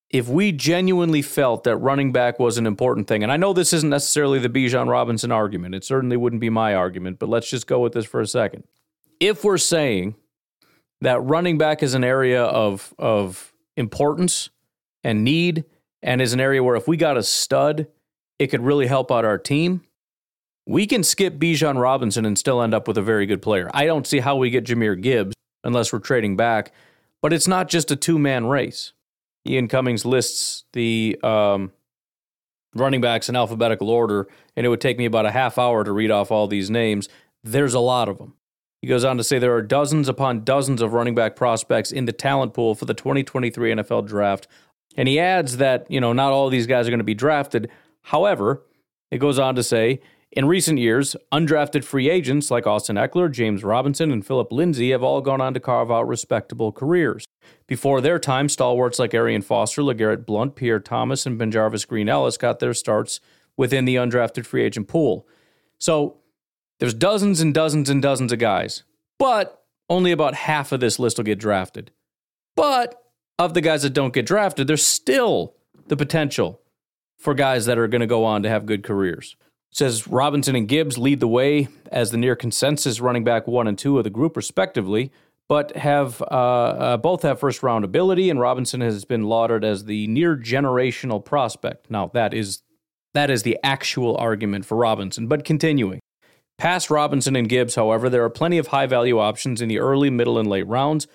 if 0.10 0.28
we 0.28 0.52
genuinely 0.52 1.22
felt 1.22 1.64
that 1.64 1.78
running 1.78 2.12
back 2.12 2.40
was 2.40 2.58
an 2.58 2.66
important 2.66 3.08
thing, 3.08 3.24
and 3.24 3.32
I 3.32 3.38
know 3.38 3.52
this 3.52 3.74
isn't 3.74 3.90
necessarily 3.90 4.40
the 4.40 4.50
Bijan 4.50 4.88
Robinson 4.88 5.32
argument, 5.32 5.76
it 5.76 5.84
certainly 5.84 6.18
wouldn't 6.18 6.40
be 6.40 6.50
my 6.50 6.76
argument, 6.76 7.20
but 7.20 7.30
let's 7.30 7.50
just 7.50 7.68
go 7.68 7.80
with 7.80 7.94
this 7.94 8.06
for 8.06 8.22
a 8.22 8.28
second. 8.28 8.64
If 9.20 9.44
we're 9.44 9.58
saying 9.58 10.16
that 11.02 11.20
running 11.20 11.58
back 11.58 11.84
is 11.84 11.94
an 11.94 12.04
area 12.04 12.44
of, 12.44 12.94
of 12.98 13.54
importance 13.76 14.50
and 15.04 15.24
need, 15.24 15.66
and 16.02 16.22
is 16.22 16.34
an 16.34 16.40
area 16.40 16.64
where 16.64 16.76
if 16.76 16.88
we 16.88 16.96
got 16.96 17.18
a 17.18 17.24
stud 17.24 17.88
it 18.40 18.48
could 18.48 18.62
really 18.62 18.88
help 18.88 19.12
out 19.12 19.26
our 19.26 19.38
team. 19.38 19.82
We 20.66 20.88
can 20.88 21.04
skip 21.04 21.36
Bijan 21.36 21.82
Robinson 21.82 22.26
and 22.26 22.38
still 22.38 22.62
end 22.62 22.74
up 22.74 22.88
with 22.88 22.98
a 22.98 23.02
very 23.02 23.26
good 23.26 23.42
player. 23.42 23.70
I 23.74 23.86
don't 23.86 24.08
see 24.08 24.20
how 24.20 24.36
we 24.36 24.50
get 24.50 24.66
Jahmyr 24.66 25.00
Gibbs 25.02 25.36
unless 25.64 25.92
we're 25.92 26.00
trading 26.00 26.38
back, 26.38 26.72
but 27.22 27.34
it's 27.34 27.48
not 27.48 27.68
just 27.70 27.92
a 27.92 27.96
two 27.96 28.18
man 28.18 28.46
race. 28.46 28.94
Ian 29.46 29.68
Cummings 29.68 30.06
lists 30.06 30.64
the 30.72 31.20
um, 31.22 31.74
running 32.74 33.02
backs 33.02 33.28
in 33.28 33.36
alphabetical 33.36 33.90
order, 33.90 34.28
and 34.56 34.66
it 34.66 34.70
would 34.70 34.82
take 34.82 34.98
me 34.98 35.06
about 35.06 35.26
a 35.26 35.32
half 35.32 35.58
hour 35.58 35.84
to 35.84 35.92
read 35.92 36.12
off 36.12 36.32
all 36.32 36.48
these 36.48 36.70
names. 36.70 37.10
There's 37.44 37.74
a 37.74 37.80
lot 37.80 38.08
of 38.08 38.18
them. 38.18 38.36
He 38.82 38.88
goes 38.88 39.06
on 39.06 39.18
to 39.18 39.24
say 39.24 39.40
there 39.40 39.56
are 39.56 39.62
dozens 39.62 40.10
upon 40.10 40.44
dozens 40.44 40.82
of 40.82 40.94
running 40.94 41.16
back 41.16 41.36
prospects 41.36 41.92
in 41.92 42.06
the 42.06 42.12
talent 42.12 42.54
pool 42.54 42.76
for 42.76 42.86
the 42.86 42.94
2023 42.94 43.76
NFL 43.76 44.08
draft. 44.08 44.48
And 44.98 45.08
he 45.08 45.20
adds 45.20 45.58
that, 45.58 45.90
you 45.90 46.02
know, 46.02 46.12
not 46.14 46.34
all 46.34 46.50
these 46.50 46.68
guys 46.68 46.86
are 46.86 46.92
going 46.92 47.00
to 47.00 47.06
be 47.06 47.14
drafted, 47.14 47.72
However, 48.04 48.64
it 49.12 49.18
goes 49.18 49.40
on 49.40 49.56
to 49.56 49.64
say, 49.64 50.00
in 50.32 50.46
recent 50.48 50.80
years, 50.80 51.16
undrafted 51.32 51.84
free 51.84 52.10
agents 52.10 52.50
like 52.50 52.66
Austin 52.66 52.96
Ekeler, 52.96 53.32
James 53.32 53.64
Robinson, 53.64 54.12
and 54.12 54.26
Phillip 54.26 54.52
Lindsay 54.52 54.90
have 54.90 55.04
all 55.04 55.22
gone 55.22 55.42
on 55.42 55.54
to 55.54 55.60
carve 55.60 55.92
out 55.92 56.08
respectable 56.08 56.72
careers. 56.72 57.26
Before 57.68 58.02
their 58.02 58.18
time, 58.18 58.50
stalwarts 58.50 58.98
like 58.98 59.14
Arian 59.14 59.44
Foster, 59.44 59.84
LeGarrette 59.84 60.26
Blunt, 60.26 60.56
Pierre 60.56 60.80
Thomas, 60.80 61.26
and 61.26 61.40
BenJarvus 61.40 61.88
Green-Ellis 61.88 62.38
got 62.38 62.60
their 62.60 62.74
starts 62.74 63.20
within 63.58 63.86
the 63.86 63.96
undrafted 63.96 64.46
free 64.46 64.64
agent 64.64 64.88
pool. 64.88 65.28
So 65.78 66.18
there's 66.80 66.96
dozens 66.96 67.40
and 67.40 67.54
dozens 67.54 67.90
and 67.90 68.02
dozens 68.02 68.32
of 68.32 68.40
guys, 68.40 68.84
but 69.20 69.64
only 69.88 70.12
about 70.12 70.34
half 70.34 70.72
of 70.72 70.80
this 70.80 70.98
list 70.98 71.18
will 71.18 71.26
get 71.26 71.40
drafted. 71.40 71.92
But 72.56 73.00
of 73.38 73.54
the 73.54 73.62
guys 73.62 73.84
that 73.84 73.94
don't 73.94 74.14
get 74.14 74.26
drafted, 74.26 74.66
there's 74.66 74.86
still 74.86 75.54
the 75.88 75.98
potential 75.98 76.60
for 77.24 77.34
guys 77.34 77.66
that 77.66 77.78
are 77.78 77.88
going 77.88 78.02
to 78.02 78.08
go 78.08 78.26
on 78.26 78.44
to 78.44 78.50
have 78.50 78.66
good 78.66 78.84
careers. 78.84 79.38
It 79.72 79.78
says 79.78 80.08
Robinson 80.08 80.56
and 80.56 80.68
Gibbs 80.68 80.98
lead 80.98 81.22
the 81.22 81.28
way 81.28 81.70
as 81.92 82.12
the 82.12 82.18
near 82.18 82.36
consensus 82.36 83.00
running 83.00 83.24
back 83.24 83.48
one 83.48 83.66
and 83.66 83.78
two 83.78 83.98
of 83.98 84.04
the 84.04 84.10
group, 84.10 84.36
respectively, 84.36 85.10
but 85.48 85.76
have 85.78 86.22
uh, 86.22 86.26
uh, 86.26 86.98
both 86.98 87.24
have 87.24 87.40
first 87.40 87.64
round 87.64 87.86
ability, 87.86 88.30
and 88.30 88.40
Robinson 88.40 88.82
has 88.82 89.06
been 89.06 89.24
lauded 89.24 89.64
as 89.64 89.86
the 89.86 90.06
near 90.08 90.36
generational 90.36 91.24
prospect. 91.24 91.90
Now 91.90 92.12
that 92.14 92.34
is 92.34 92.62
that 93.14 93.30
is 93.30 93.44
the 93.44 93.58
actual 93.64 94.18
argument 94.18 94.66
for 94.66 94.76
Robinson. 94.76 95.28
But 95.28 95.46
continuing. 95.46 96.00
Past 96.58 96.92
Robinson 96.92 97.36
and 97.36 97.50
Gibbs, 97.50 97.76
however, 97.76 98.10
there 98.10 98.24
are 98.24 98.30
plenty 98.30 98.58
of 98.58 98.68
high 98.68 98.86
value 98.86 99.18
options 99.18 99.60
in 99.62 99.70
the 99.70 99.80
early, 99.80 100.10
middle, 100.10 100.38
and 100.38 100.48
late 100.48 100.68
rounds. 100.68 101.08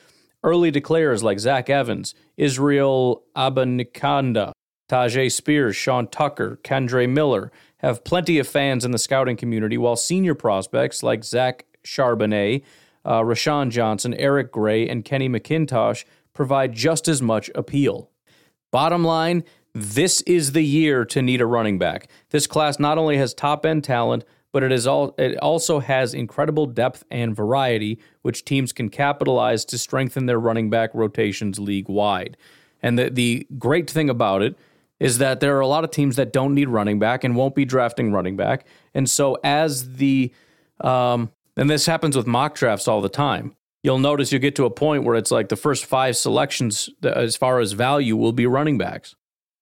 Early 0.42 0.70
declares 0.70 1.22
like 1.22 1.38
Zach 1.38 1.70
Evans, 1.70 2.14
Israel 2.36 3.22
Abanikanda, 3.36 4.52
Tyjae 4.88 5.30
Spears, 5.30 5.76
Sean 5.76 6.08
Tucker, 6.08 6.58
Kendre 6.64 7.08
Miller 7.08 7.52
have 7.78 8.04
plenty 8.04 8.38
of 8.38 8.48
fans 8.48 8.84
in 8.84 8.90
the 8.90 8.98
scouting 8.98 9.36
community, 9.36 9.78
while 9.78 9.96
senior 9.96 10.34
prospects 10.34 11.02
like 11.02 11.24
Zach 11.24 11.66
Charbonnet, 11.84 12.62
uh, 13.04 13.20
Roschon 13.20 13.70
Johnson, 13.70 14.14
Eric 14.14 14.50
Gray, 14.50 14.88
and 14.88 15.04
Kenny 15.04 15.28
McIntosh 15.28 16.04
provide 16.34 16.72
just 16.72 17.08
as 17.08 17.22
much 17.22 17.50
appeal. 17.54 18.10
Bottom 18.70 19.04
line, 19.04 19.44
this 19.74 20.20
is 20.22 20.52
the 20.52 20.64
year 20.64 21.04
to 21.04 21.22
need 21.22 21.40
a 21.40 21.46
running 21.46 21.78
back. 21.78 22.08
This 22.30 22.46
class 22.46 22.78
not 22.78 22.98
only 22.98 23.16
has 23.16 23.32
top 23.32 23.64
end 23.64 23.84
talent, 23.84 24.24
but 24.52 24.62
it 24.62 24.72
is 24.72 24.86
all 24.86 25.14
it 25.18 25.36
also 25.38 25.78
has 25.78 26.14
incredible 26.14 26.66
depth 26.66 27.04
and 27.10 27.36
variety, 27.36 28.00
which 28.22 28.44
teams 28.44 28.72
can 28.72 28.88
capitalize 28.88 29.64
to 29.66 29.78
strengthen 29.78 30.26
their 30.26 30.40
running 30.40 30.70
back 30.70 30.90
rotations 30.94 31.58
league 31.58 31.88
wide. 31.88 32.36
And 32.82 32.98
the, 32.98 33.10
the 33.10 33.46
great 33.58 33.90
thing 33.90 34.08
about 34.08 34.42
it 34.42 34.56
is 35.00 35.18
that 35.18 35.40
there 35.40 35.56
are 35.56 35.60
a 35.60 35.66
lot 35.66 35.84
of 35.84 35.90
teams 35.90 36.16
that 36.16 36.32
don't 36.32 36.54
need 36.54 36.68
running 36.68 36.98
back 36.98 37.24
and 37.24 37.36
won't 37.36 37.54
be 37.54 37.64
drafting 37.64 38.12
running 38.12 38.36
back. 38.36 38.66
And 38.94 39.08
so 39.08 39.38
as 39.44 39.94
the 39.94 40.32
um, 40.80 41.30
and 41.56 41.68
this 41.68 41.86
happens 41.86 42.16
with 42.16 42.26
mock 42.26 42.54
drafts 42.54 42.86
all 42.86 43.00
the 43.00 43.08
time. 43.08 43.54
You'll 43.82 43.98
notice 43.98 44.32
you 44.32 44.38
get 44.38 44.56
to 44.56 44.64
a 44.64 44.70
point 44.70 45.04
where 45.04 45.16
it's 45.16 45.30
like 45.30 45.48
the 45.48 45.56
first 45.56 45.84
five 45.84 46.16
selections 46.16 46.88
as 47.02 47.36
far 47.36 47.60
as 47.60 47.72
value 47.72 48.16
will 48.16 48.32
be 48.32 48.46
running 48.46 48.78
backs. 48.78 49.14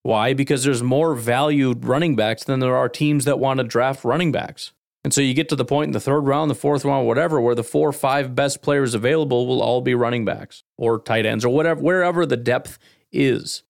Why? 0.02 0.34
Because 0.34 0.62
there's 0.62 0.82
more 0.82 1.14
valued 1.14 1.84
running 1.84 2.14
backs 2.16 2.44
than 2.44 2.60
there 2.60 2.76
are 2.76 2.88
teams 2.88 3.24
that 3.24 3.38
want 3.38 3.58
to 3.58 3.64
draft 3.64 4.04
running 4.04 4.30
backs. 4.30 4.72
And 5.04 5.12
so 5.12 5.20
you 5.20 5.34
get 5.34 5.48
to 5.50 5.56
the 5.56 5.64
point 5.64 5.88
in 5.88 5.92
the 5.92 6.00
third 6.00 6.20
round, 6.20 6.50
the 6.50 6.54
fourth 6.54 6.84
round, 6.84 7.06
whatever, 7.06 7.40
where 7.40 7.54
the 7.54 7.64
four 7.64 7.88
or 7.88 7.92
five 7.92 8.34
best 8.34 8.62
players 8.62 8.94
available 8.94 9.46
will 9.46 9.62
all 9.62 9.80
be 9.80 9.94
running 9.94 10.24
backs 10.24 10.64
or 10.76 11.00
tight 11.00 11.26
ends 11.26 11.44
or 11.44 11.48
whatever, 11.48 11.80
wherever 11.80 12.26
the 12.26 12.36
depth 12.36 12.78
is. 13.12 13.62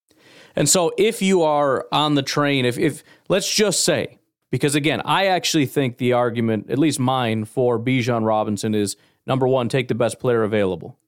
And 0.57 0.69
so 0.69 0.93
if 0.97 1.21
you 1.21 1.43
are 1.43 1.87
on 1.93 2.15
the 2.15 2.23
train, 2.23 2.65
if, 2.65 2.79
if 2.79 3.05
let's 3.29 3.53
just 3.53 3.85
say, 3.85 4.19
because 4.51 4.75
again, 4.75 5.03
I 5.05 5.27
actually 5.27 5.67
think 5.67 5.99
the 5.99 6.15
argument, 6.15 6.71
at 6.71 6.79
least 6.79 6.99
mine, 6.99 7.45
for 7.45 7.79
Bijan 7.79 8.25
Robinson 8.27 8.75
is 8.75 8.97
number 9.27 9.47
one, 9.47 9.69
take 9.69 9.89
the 9.89 9.95
best 9.95 10.19
player 10.19 10.43
available. 10.43 10.99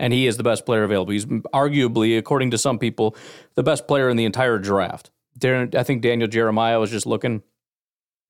And 0.00 0.12
he 0.12 0.26
is 0.26 0.36
the 0.36 0.42
best 0.42 0.66
player 0.66 0.82
available. 0.82 1.12
He's 1.12 1.26
arguably, 1.26 2.18
according 2.18 2.50
to 2.50 2.58
some 2.58 2.78
people, 2.78 3.14
the 3.54 3.62
best 3.62 3.86
player 3.86 4.10
in 4.10 4.16
the 4.16 4.24
entire 4.24 4.58
draft. 4.58 5.10
I 5.44 5.82
think 5.84 6.02
Daniel 6.02 6.28
Jeremiah 6.28 6.80
was 6.80 6.90
just 6.90 7.06
looking 7.06 7.42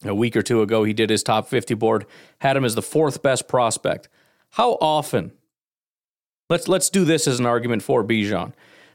a 0.04 0.14
week 0.14 0.36
or 0.36 0.42
two 0.42 0.60
ago. 0.60 0.84
He 0.84 0.92
did 0.92 1.08
his 1.08 1.22
top 1.22 1.48
50 1.48 1.74
board, 1.74 2.04
had 2.40 2.56
him 2.56 2.64
as 2.64 2.74
the 2.74 2.82
fourth 2.82 3.22
best 3.22 3.48
prospect. 3.48 4.08
How 4.50 4.72
often 4.80 5.32
Let's 6.52 6.68
let's 6.68 6.90
do 6.90 7.06
this 7.06 7.26
as 7.26 7.40
an 7.40 7.46
argument 7.46 7.82
for 7.82 8.04
Bijan. 8.04 8.52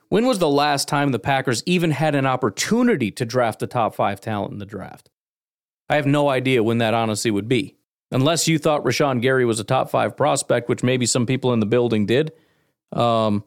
When 0.09 0.25
was 0.25 0.39
the 0.39 0.49
last 0.49 0.87
time 0.87 1.11
the 1.11 1.19
Packers 1.19 1.63
even 1.65 1.91
had 1.91 2.15
an 2.15 2.25
opportunity 2.25 3.11
to 3.11 3.25
draft 3.25 3.61
a 3.61 3.67
top 3.67 3.95
five 3.95 4.21
talent 4.21 4.53
in 4.53 4.59
the 4.59 4.65
draft? 4.65 5.09
I 5.89 5.95
have 5.95 6.05
no 6.05 6.29
idea 6.29 6.63
when 6.63 6.77
that 6.77 6.93
honestly 6.93 7.31
would 7.31 7.47
be. 7.47 7.75
Unless 8.11 8.47
you 8.47 8.57
thought 8.57 8.85
Rashan 8.85 9.21
Gary 9.21 9.43
was 9.43 9.59
a 9.59 9.65
top 9.65 9.89
five 9.89 10.15
prospect, 10.15 10.69
which 10.69 10.83
maybe 10.83 11.05
some 11.05 11.25
people 11.25 11.51
in 11.51 11.59
the 11.59 11.65
building 11.65 12.05
did. 12.05 12.31
Um, 12.93 13.43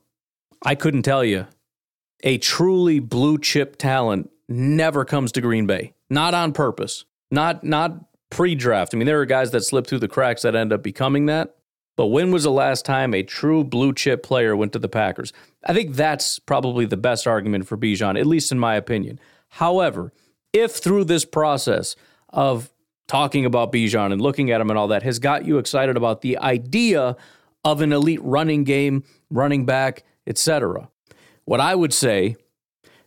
I 0.65 0.75
couldn't 0.75 1.03
tell 1.03 1.25
you. 1.25 1.47
A 2.23 2.37
truly 2.37 2.99
blue 2.99 3.39
chip 3.39 3.77
talent 3.77 4.31
never 4.49 5.07
comes 5.07 5.33
to 5.33 5.41
Green 5.41 5.67
Bay. 5.67 5.95
Not 6.11 6.35
on 6.35 6.53
purpose. 6.53 7.07
Not 7.31 7.65
not 7.65 8.07
pre-draft. 8.29 8.95
I 8.95 8.99
mean, 8.99 9.07
there 9.07 9.21
are 9.21 9.27
guys 9.27 9.51
that 9.53 9.63
slip 9.63 9.87
through 9.87 10.01
the 10.01 10.09
cracks 10.09 10.43
that 10.43 10.55
end 10.55 10.73
up 10.73 10.83
becoming 10.83 11.27
that. 11.27 11.57
But 11.97 12.07
when 12.07 12.31
was 12.31 12.45
the 12.45 12.51
last 12.51 12.85
time 12.85 13.15
a 13.15 13.23
true 13.23 13.65
blue 13.65 13.93
chip 13.93 14.23
player 14.23 14.55
went 14.55 14.73
to 14.75 14.79
the 14.79 14.89
Packers? 14.89 15.33
I 15.65 15.75
think 15.75 15.95
that's 15.95 16.39
probably 16.39 16.87
the 16.87 16.97
best 16.97 17.27
argument 17.27 17.67
for 17.67 17.77
Bijan, 17.77 18.19
at 18.19 18.27
least 18.27 18.51
in 18.51 18.59
my 18.59 18.77
opinion. 18.77 19.21
However, 19.49 20.13
if 20.53 20.73
through 20.77 21.05
this 21.05 21.25
process 21.25 21.97
of 22.31 22.71
talking 23.07 23.45
about 23.45 23.73
Bijan 23.73 24.13
and 24.13 24.21
looking 24.21 24.51
at 24.51 24.61
him 24.61 24.71
and 24.71 24.79
all 24.79 24.89
that 24.89 25.03
has 25.03 25.19
got 25.19 25.45
you 25.45 25.59
excited 25.59 25.97
about 25.97 26.23
the 26.23 26.39
idea 26.39 27.17
of 27.65 27.81
an 27.81 27.93
elite 27.93 28.23
running 28.23 28.65
game, 28.65 29.05
running 29.31 29.67
back, 29.67 30.05
etc. 30.27 30.89
What 31.45 31.61
I 31.61 31.75
would 31.75 31.93
say 31.93 32.37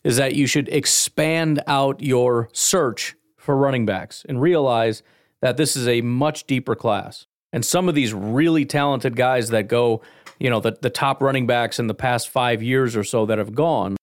is 0.04 0.18
that 0.18 0.36
you 0.36 0.46
should 0.46 0.68
expand 0.70 1.62
out 1.66 2.02
your 2.02 2.50
search 2.52 3.16
for 3.38 3.56
running 3.56 3.86
backs 3.86 4.26
and 4.28 4.42
realize 4.42 5.04
that 5.42 5.58
this 5.58 5.76
is 5.76 5.88
a 5.88 6.02
much 6.02 6.46
deeper 6.46 6.76
class. 6.76 7.26
And 7.52 7.64
some 7.64 7.88
of 7.88 7.96
these 7.96 8.14
really 8.14 8.66
talented 8.66 9.16
guys 9.16 9.50
that 9.50 9.68
go, 9.68 10.02
you 10.40 10.50
know, 10.50 10.60
the, 10.60 10.78
the 10.82 10.90
top 10.90 11.22
running 11.22 11.48
backs 11.48 11.80
in 11.80 11.88
the 11.88 11.94
past 11.94 12.30
five 12.30 12.62
years 12.62 12.96
or 12.96 13.04
so 13.04 13.26
that 13.26 13.38
have 13.38 13.54
gone, 13.56 13.98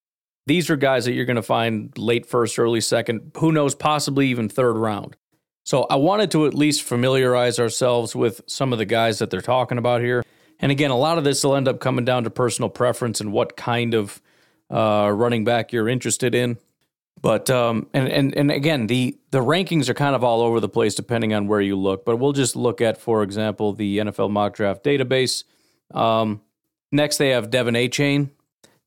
these 0.47 0.71
are 0.71 0.77
guys 0.77 1.05
that 1.05 1.13
you're 1.13 1.27
going 1.27 1.37
to 1.37 1.43
find 1.43 1.97
late 1.97 2.27
first, 2.27 2.59
early 2.59 2.81
second, 2.81 3.33
who 3.39 3.53
knows, 3.53 3.75
possibly 3.75 4.29
even 4.29 4.49
third 4.49 4.77
round. 4.77 5.17
So 5.65 5.85
I 5.85 5.97
wanted 5.97 6.31
to 6.33 6.47
at 6.47 6.55
least 6.55 6.83
familiarize 6.83 7.61
ourselves 7.61 8.17
with 8.17 8.41
some 8.47 8.73
of 8.73 8.79
the 8.79 8.85
guys 8.85 9.19
that 9.19 9.31
they're 9.31 9.41
talking 9.41 9.79
about 9.79 10.01
here. 10.01 10.25
And 10.59 10.73
again, 10.73 10.91
a 10.91 10.97
lot 10.97 11.19
of 11.19 11.25
this 11.25 11.45
will 11.45 11.55
end 11.55 11.69
up 11.69 11.81
coming 11.81 12.05
down 12.05 12.25
to 12.25 12.31
personal 12.31 12.69
preference 12.69 13.21
and 13.21 13.33
what 13.33 13.57
kind 13.57 13.95
of 13.95 14.21
uh, 14.71 15.11
running 15.15 15.45
back 15.45 15.73
you're 15.73 15.89
interested 15.89 16.35
in. 16.35 16.59
But 17.23 17.51
um, 17.51 17.87
and 17.93 18.09
and 18.09 18.35
and 18.35 18.51
again, 18.51 18.87
the 18.87 19.19
the 19.31 19.41
rankings 19.41 19.89
are 19.91 19.95
kind 19.95 20.15
of 20.15 20.25
all 20.25 20.41
over 20.41 20.59
the 20.59 20.69
place 20.69 20.95
depending 20.95 21.35
on 21.35 21.47
where 21.47 21.61
you 21.61 21.77
look. 21.77 22.05
But 22.05 22.17
we'll 22.17 22.33
just 22.33 22.57
look 22.57 22.81
at, 22.81 22.99
for 22.99 23.23
example, 23.23 23.75
the 23.75 23.99
NFL 23.99 24.31
mock 24.31 24.55
draft 24.55 24.83
database. 24.83 25.45
Um, 25.93 26.43
next, 26.93 27.19
they 27.19 27.31
have 27.31 27.51
De'Von 27.51 27.77
Achane, 27.77 28.31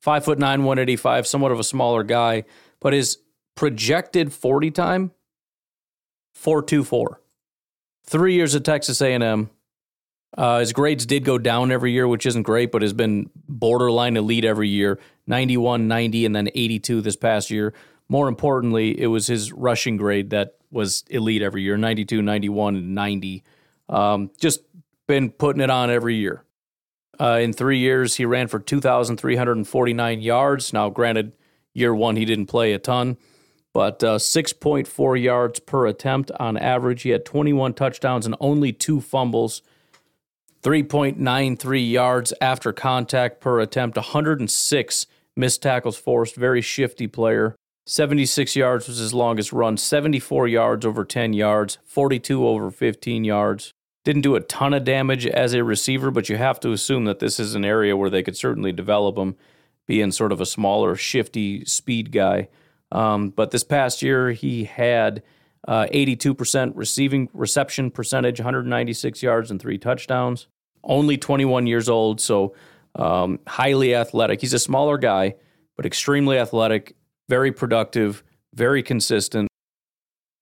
five 0.01 0.25
foot 0.25 0.39
nine, 0.39 0.63
one 0.63 0.79
eighty 0.79 0.95
five, 0.95 1.27
somewhat 1.27 1.51
of 1.51 1.59
a 1.59 1.63
smaller 1.63 2.03
guy, 2.03 2.43
but 2.79 2.93
his 2.93 3.17
projected 3.55 4.33
forty 4.33 4.71
time, 4.71 5.11
four 6.33 6.61
two 6.61 6.83
four. 6.83 7.21
Three 8.05 8.33
years 8.33 8.55
at 8.55 8.65
Texas 8.65 9.01
A 9.01 9.13
and 9.13 9.23
M. 9.23 9.49
Uh, 10.37 10.59
his 10.59 10.73
grades 10.73 11.05
did 11.05 11.23
go 11.23 11.37
down 11.37 11.71
every 11.71 11.91
year, 11.91 12.07
which 12.07 12.25
isn't 12.25 12.43
great, 12.43 12.71
but 12.71 12.81
has 12.81 12.93
been 12.93 13.29
borderline 13.47 14.17
elite 14.17 14.45
every 14.45 14.67
year 14.67 14.99
91, 15.27 15.87
90, 15.87 16.25
and 16.25 16.35
then 16.35 16.49
82 16.53 17.01
this 17.01 17.15
past 17.15 17.51
year. 17.51 17.73
More 18.09 18.27
importantly, 18.27 18.99
it 18.99 19.07
was 19.07 19.27
his 19.27 19.53
rushing 19.53 19.95
grade 19.95 20.31
that 20.31 20.55
was 20.71 21.03
elite 21.09 21.41
every 21.41 21.61
year 21.61 21.77
92, 21.77 22.21
91, 22.21 22.75
and 22.75 22.95
90. 22.95 23.43
Um, 23.89 24.31
just 24.39 24.61
been 25.07 25.29
putting 25.29 25.61
it 25.61 25.69
on 25.69 25.89
every 25.89 26.15
year. 26.15 26.43
Uh, 27.23 27.37
in 27.37 27.53
three 27.53 27.77
years, 27.77 28.15
he 28.15 28.25
ran 28.25 28.49
for 28.49 28.59
2,349 28.59 30.21
yards. 30.21 30.73
Now, 30.73 30.89
granted, 30.89 31.31
year 31.73 31.95
one, 31.95 32.17
he 32.17 32.25
didn't 32.25 32.47
play 32.47 32.73
a 32.73 32.79
ton, 32.79 33.15
but 33.73 34.03
uh, 34.03 34.17
6.4 34.17 35.21
yards 35.21 35.59
per 35.61 35.87
attempt 35.87 36.31
on 36.31 36.57
average. 36.57 37.03
He 37.03 37.11
had 37.11 37.23
21 37.23 37.75
touchdowns 37.75 38.25
and 38.25 38.35
only 38.41 38.73
two 38.73 38.99
fumbles. 38.99 39.61
3.93 40.63 41.91
yards 41.91 42.33
after 42.41 42.73
contact 42.73 43.39
per 43.39 43.61
attempt, 43.61 43.95
106 43.95 45.05
missed 45.35 45.61
tackles 45.61 45.97
forced, 45.97 46.35
very 46.35 46.61
shifty 46.61 47.07
player. 47.07 47.55
76 47.85 48.55
yards 48.55 48.87
was 48.87 48.97
his 48.97 49.13
longest 49.13 49.53
run, 49.53 49.77
74 49.77 50.47
yards 50.49 50.85
over 50.85 51.05
10 51.05 51.31
yards, 51.33 51.77
42 51.85 52.45
over 52.45 52.69
15 52.69 53.23
yards. 53.23 53.73
Didn't 54.03 54.21
do 54.23 54.35
a 54.35 54.41
ton 54.41 54.73
of 54.73 54.83
damage 54.83 55.25
as 55.25 55.53
a 55.53 55.63
receiver, 55.63 56.11
but 56.11 56.29
you 56.29 56.37
have 56.37 56.59
to 56.61 56.71
assume 56.71 57.05
that 57.05 57.19
this 57.19 57.39
is 57.39 57.55
an 57.55 57.63
area 57.63 57.95
where 57.95 58.09
they 58.09 58.23
could 58.23 58.35
certainly 58.35 58.71
develop 58.71 59.17
him, 59.17 59.35
being 59.85 60.11
sort 60.11 60.31
of 60.31 60.41
a 60.41 60.45
smaller, 60.45 60.95
shifty 60.95 61.63
speed 61.65 62.11
guy. 62.11 62.47
Um, 62.91 63.29
but 63.29 63.51
this 63.51 63.63
past 63.63 64.01
year, 64.01 64.31
he 64.31 64.65
had 64.65 65.23
uh, 65.67 65.87
82% 65.93 66.73
receiving 66.75 67.29
reception 67.33 67.91
percentage, 67.91 68.39
196 68.39 69.23
yards 69.23 69.51
and 69.51 69.61
three 69.61 69.77
touchdowns. 69.77 70.47
Only 70.83 71.17
21 71.17 71.65
years 71.65 71.87
old, 71.87 72.19
so 72.19 72.55
um, 72.95 73.39
highly 73.47 73.95
athletic. 73.95 74.41
He's 74.41 74.53
a 74.53 74.59
smaller 74.59 74.97
guy, 74.97 75.35
but 75.77 75.85
extremely 75.85 76.37
athletic 76.37 76.95
very 77.29 77.51
productive, 77.51 78.23
very 78.53 78.83
consistent, 78.83 79.49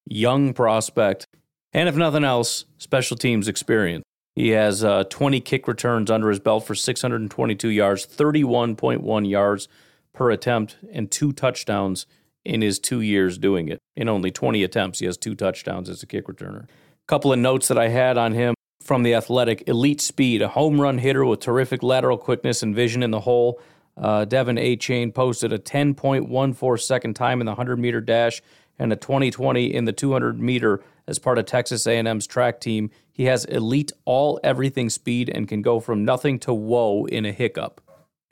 young 0.05 0.53
prospect, 0.53 1.27
and 1.73 1.87
if 1.87 1.95
nothing 1.95 2.23
else, 2.23 2.65
special 2.77 3.17
teams 3.17 3.47
experience. 3.47 4.03
He 4.35 4.49
has 4.49 4.83
uh, 4.83 5.03
20 5.05 5.41
kick 5.41 5.67
returns 5.67 6.09
under 6.09 6.29
his 6.29 6.39
belt 6.39 6.65
for 6.65 6.75
622 6.75 7.67
yards, 7.69 8.05
31.1 8.05 9.29
yards 9.29 9.67
per 10.13 10.31
attempt, 10.31 10.77
and 10.91 11.11
two 11.11 11.33
touchdowns 11.33 12.05
in 12.45 12.61
his 12.61 12.79
two 12.79 13.01
years 13.01 13.37
doing 13.37 13.67
it. 13.67 13.79
In 13.95 14.09
only 14.09 14.31
20 14.31 14.63
attempts, 14.63 14.99
he 14.99 15.05
has 15.05 15.17
two 15.17 15.35
touchdowns 15.35 15.89
as 15.89 16.01
a 16.01 16.07
kick 16.07 16.27
returner. 16.27 16.63
A 16.63 16.67
couple 17.07 17.33
of 17.33 17.39
notes 17.39 17.67
that 17.67 17.77
I 17.77 17.89
had 17.89 18.17
on 18.17 18.33
him 18.33 18.55
from 18.81 19.03
the 19.03 19.13
athletic 19.13 19.67
elite 19.67 20.01
speed, 20.01 20.41
a 20.41 20.47
home 20.47 20.79
run 20.79 20.97
hitter 20.97 21.25
with 21.25 21.39
terrific 21.39 21.83
lateral 21.83 22.17
quickness 22.17 22.63
and 22.63 22.75
vision 22.75 23.03
in 23.03 23.11
the 23.11 23.19
hole, 23.19 23.61
uh, 23.97 24.25
De'Von 24.25 24.59
Achane 24.59 25.13
posted 25.13 25.53
a 25.53 25.59
10.14 25.59 26.79
second 26.79 27.15
time 27.15 27.41
in 27.41 27.45
the 27.45 27.51
100 27.51 27.77
meter 27.77 28.01
dash 28.01 28.41
and 28.81 28.91
a 28.91 28.95
2020 28.95 29.73
in 29.73 29.85
the 29.85 29.93
200 29.93 30.39
meter 30.39 30.83
as 31.07 31.19
part 31.19 31.37
of 31.37 31.45
Texas 31.45 31.85
A&M's 31.85 32.27
track 32.27 32.59
team. 32.59 32.89
He 33.11 33.25
has 33.25 33.45
elite 33.45 33.91
all 34.05 34.39
everything 34.43 34.89
speed 34.89 35.29
and 35.29 35.47
can 35.47 35.61
go 35.61 35.79
from 35.79 36.03
nothing 36.03 36.39
to 36.39 36.53
whoa 36.53 37.05
in 37.05 37.25
a 37.25 37.31
hiccup. 37.31 37.81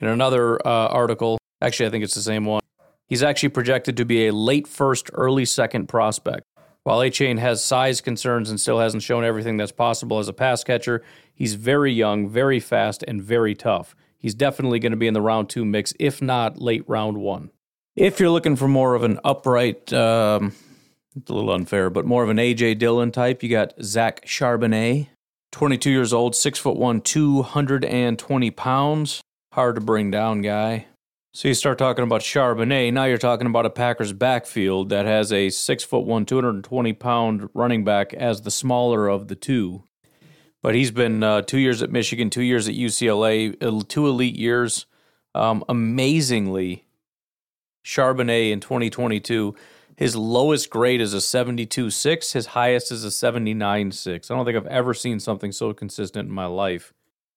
In 0.00 0.08
another 0.08 0.56
uh, 0.66 0.88
article, 0.88 1.38
actually 1.62 1.86
I 1.86 1.90
think 1.90 2.04
it's 2.04 2.14
the 2.14 2.22
same 2.22 2.44
one, 2.44 2.62
he's 3.06 3.22
actually 3.22 3.50
projected 3.50 3.96
to 3.96 4.04
be 4.04 4.26
a 4.26 4.32
late 4.32 4.66
first, 4.66 5.10
early 5.12 5.44
second 5.44 5.86
prospect. 5.88 6.44
While 6.82 7.00
Achane 7.00 7.38
has 7.38 7.62
size 7.62 8.00
concerns 8.00 8.50
and 8.50 8.58
still 8.58 8.80
hasn't 8.80 9.02
shown 9.02 9.24
everything 9.24 9.56
that's 9.56 9.72
possible 9.72 10.18
as 10.18 10.28
a 10.28 10.32
pass 10.32 10.64
catcher, 10.64 11.02
he's 11.32 11.54
very 11.54 11.92
young, 11.92 12.28
very 12.28 12.58
fast, 12.58 13.04
and 13.06 13.22
very 13.22 13.54
tough 13.54 13.94
he's 14.20 14.34
definitely 14.34 14.78
going 14.78 14.92
to 14.92 14.96
be 14.96 15.08
in 15.08 15.14
the 15.14 15.20
round 15.20 15.48
two 15.48 15.64
mix, 15.64 15.92
if 15.98 16.22
not 16.22 16.60
late 16.60 16.84
round 16.86 17.16
one. 17.16 17.50
If 18.00 18.18
you're 18.18 18.30
looking 18.30 18.56
for 18.56 18.66
more 18.66 18.94
of 18.94 19.02
an 19.02 19.20
upright, 19.26 19.92
um, 19.92 20.54
it's 21.14 21.28
a 21.28 21.34
little 21.34 21.52
unfair, 21.52 21.90
but 21.90 22.06
more 22.06 22.22
of 22.22 22.30
an 22.30 22.38
AJ 22.38 22.78
Dillon 22.78 23.12
type, 23.12 23.42
you 23.42 23.50
got 23.50 23.74
Zach 23.82 24.24
Charbonnet, 24.24 25.08
22 25.52 25.90
years 25.90 26.14
old, 26.14 26.34
six 26.34 26.58
foot 26.58 26.78
one, 26.78 27.02
220 27.02 28.50
pounds. 28.52 29.20
Hard 29.52 29.74
to 29.74 29.82
bring 29.82 30.10
down 30.10 30.40
guy. 30.40 30.86
So 31.34 31.48
you 31.48 31.52
start 31.52 31.76
talking 31.76 32.02
about 32.02 32.22
Charbonnet. 32.22 32.90
Now 32.94 33.04
you're 33.04 33.18
talking 33.18 33.46
about 33.46 33.66
a 33.66 33.70
Packers 33.70 34.14
backfield 34.14 34.88
that 34.88 35.04
has 35.04 35.30
a 35.30 35.50
six 35.50 35.84
foot 35.84 36.06
one, 36.06 36.24
220 36.24 36.94
pound 36.94 37.50
running 37.52 37.84
back 37.84 38.14
as 38.14 38.40
the 38.40 38.50
smaller 38.50 39.08
of 39.08 39.28
the 39.28 39.36
two. 39.36 39.84
But 40.62 40.74
he's 40.74 40.90
been 40.90 41.22
uh, 41.22 41.42
two 41.42 41.58
years 41.58 41.82
at 41.82 41.92
Michigan, 41.92 42.30
two 42.30 42.44
years 42.44 42.66
at 42.66 42.74
UCLA, 42.74 43.88
two 43.88 44.08
elite 44.08 44.36
years. 44.36 44.86
Um, 45.34 45.62
amazingly, 45.68 46.86
Charbonnet 47.84 48.52
in 48.52 48.60
2022, 48.60 49.54
his 49.96 50.16
lowest 50.16 50.70
grade 50.70 51.00
is 51.00 51.12
a 51.12 51.18
72.6. 51.18 52.32
His 52.32 52.46
highest 52.46 52.90
is 52.90 53.04
a 53.04 53.08
79.6. 53.08 54.30
I 54.30 54.34
don't 54.34 54.44
think 54.44 54.56
I've 54.56 54.66
ever 54.66 54.94
seen 54.94 55.20
something 55.20 55.52
so 55.52 55.72
consistent 55.72 56.28
in 56.28 56.34
my 56.34 56.46
life. 56.46 56.92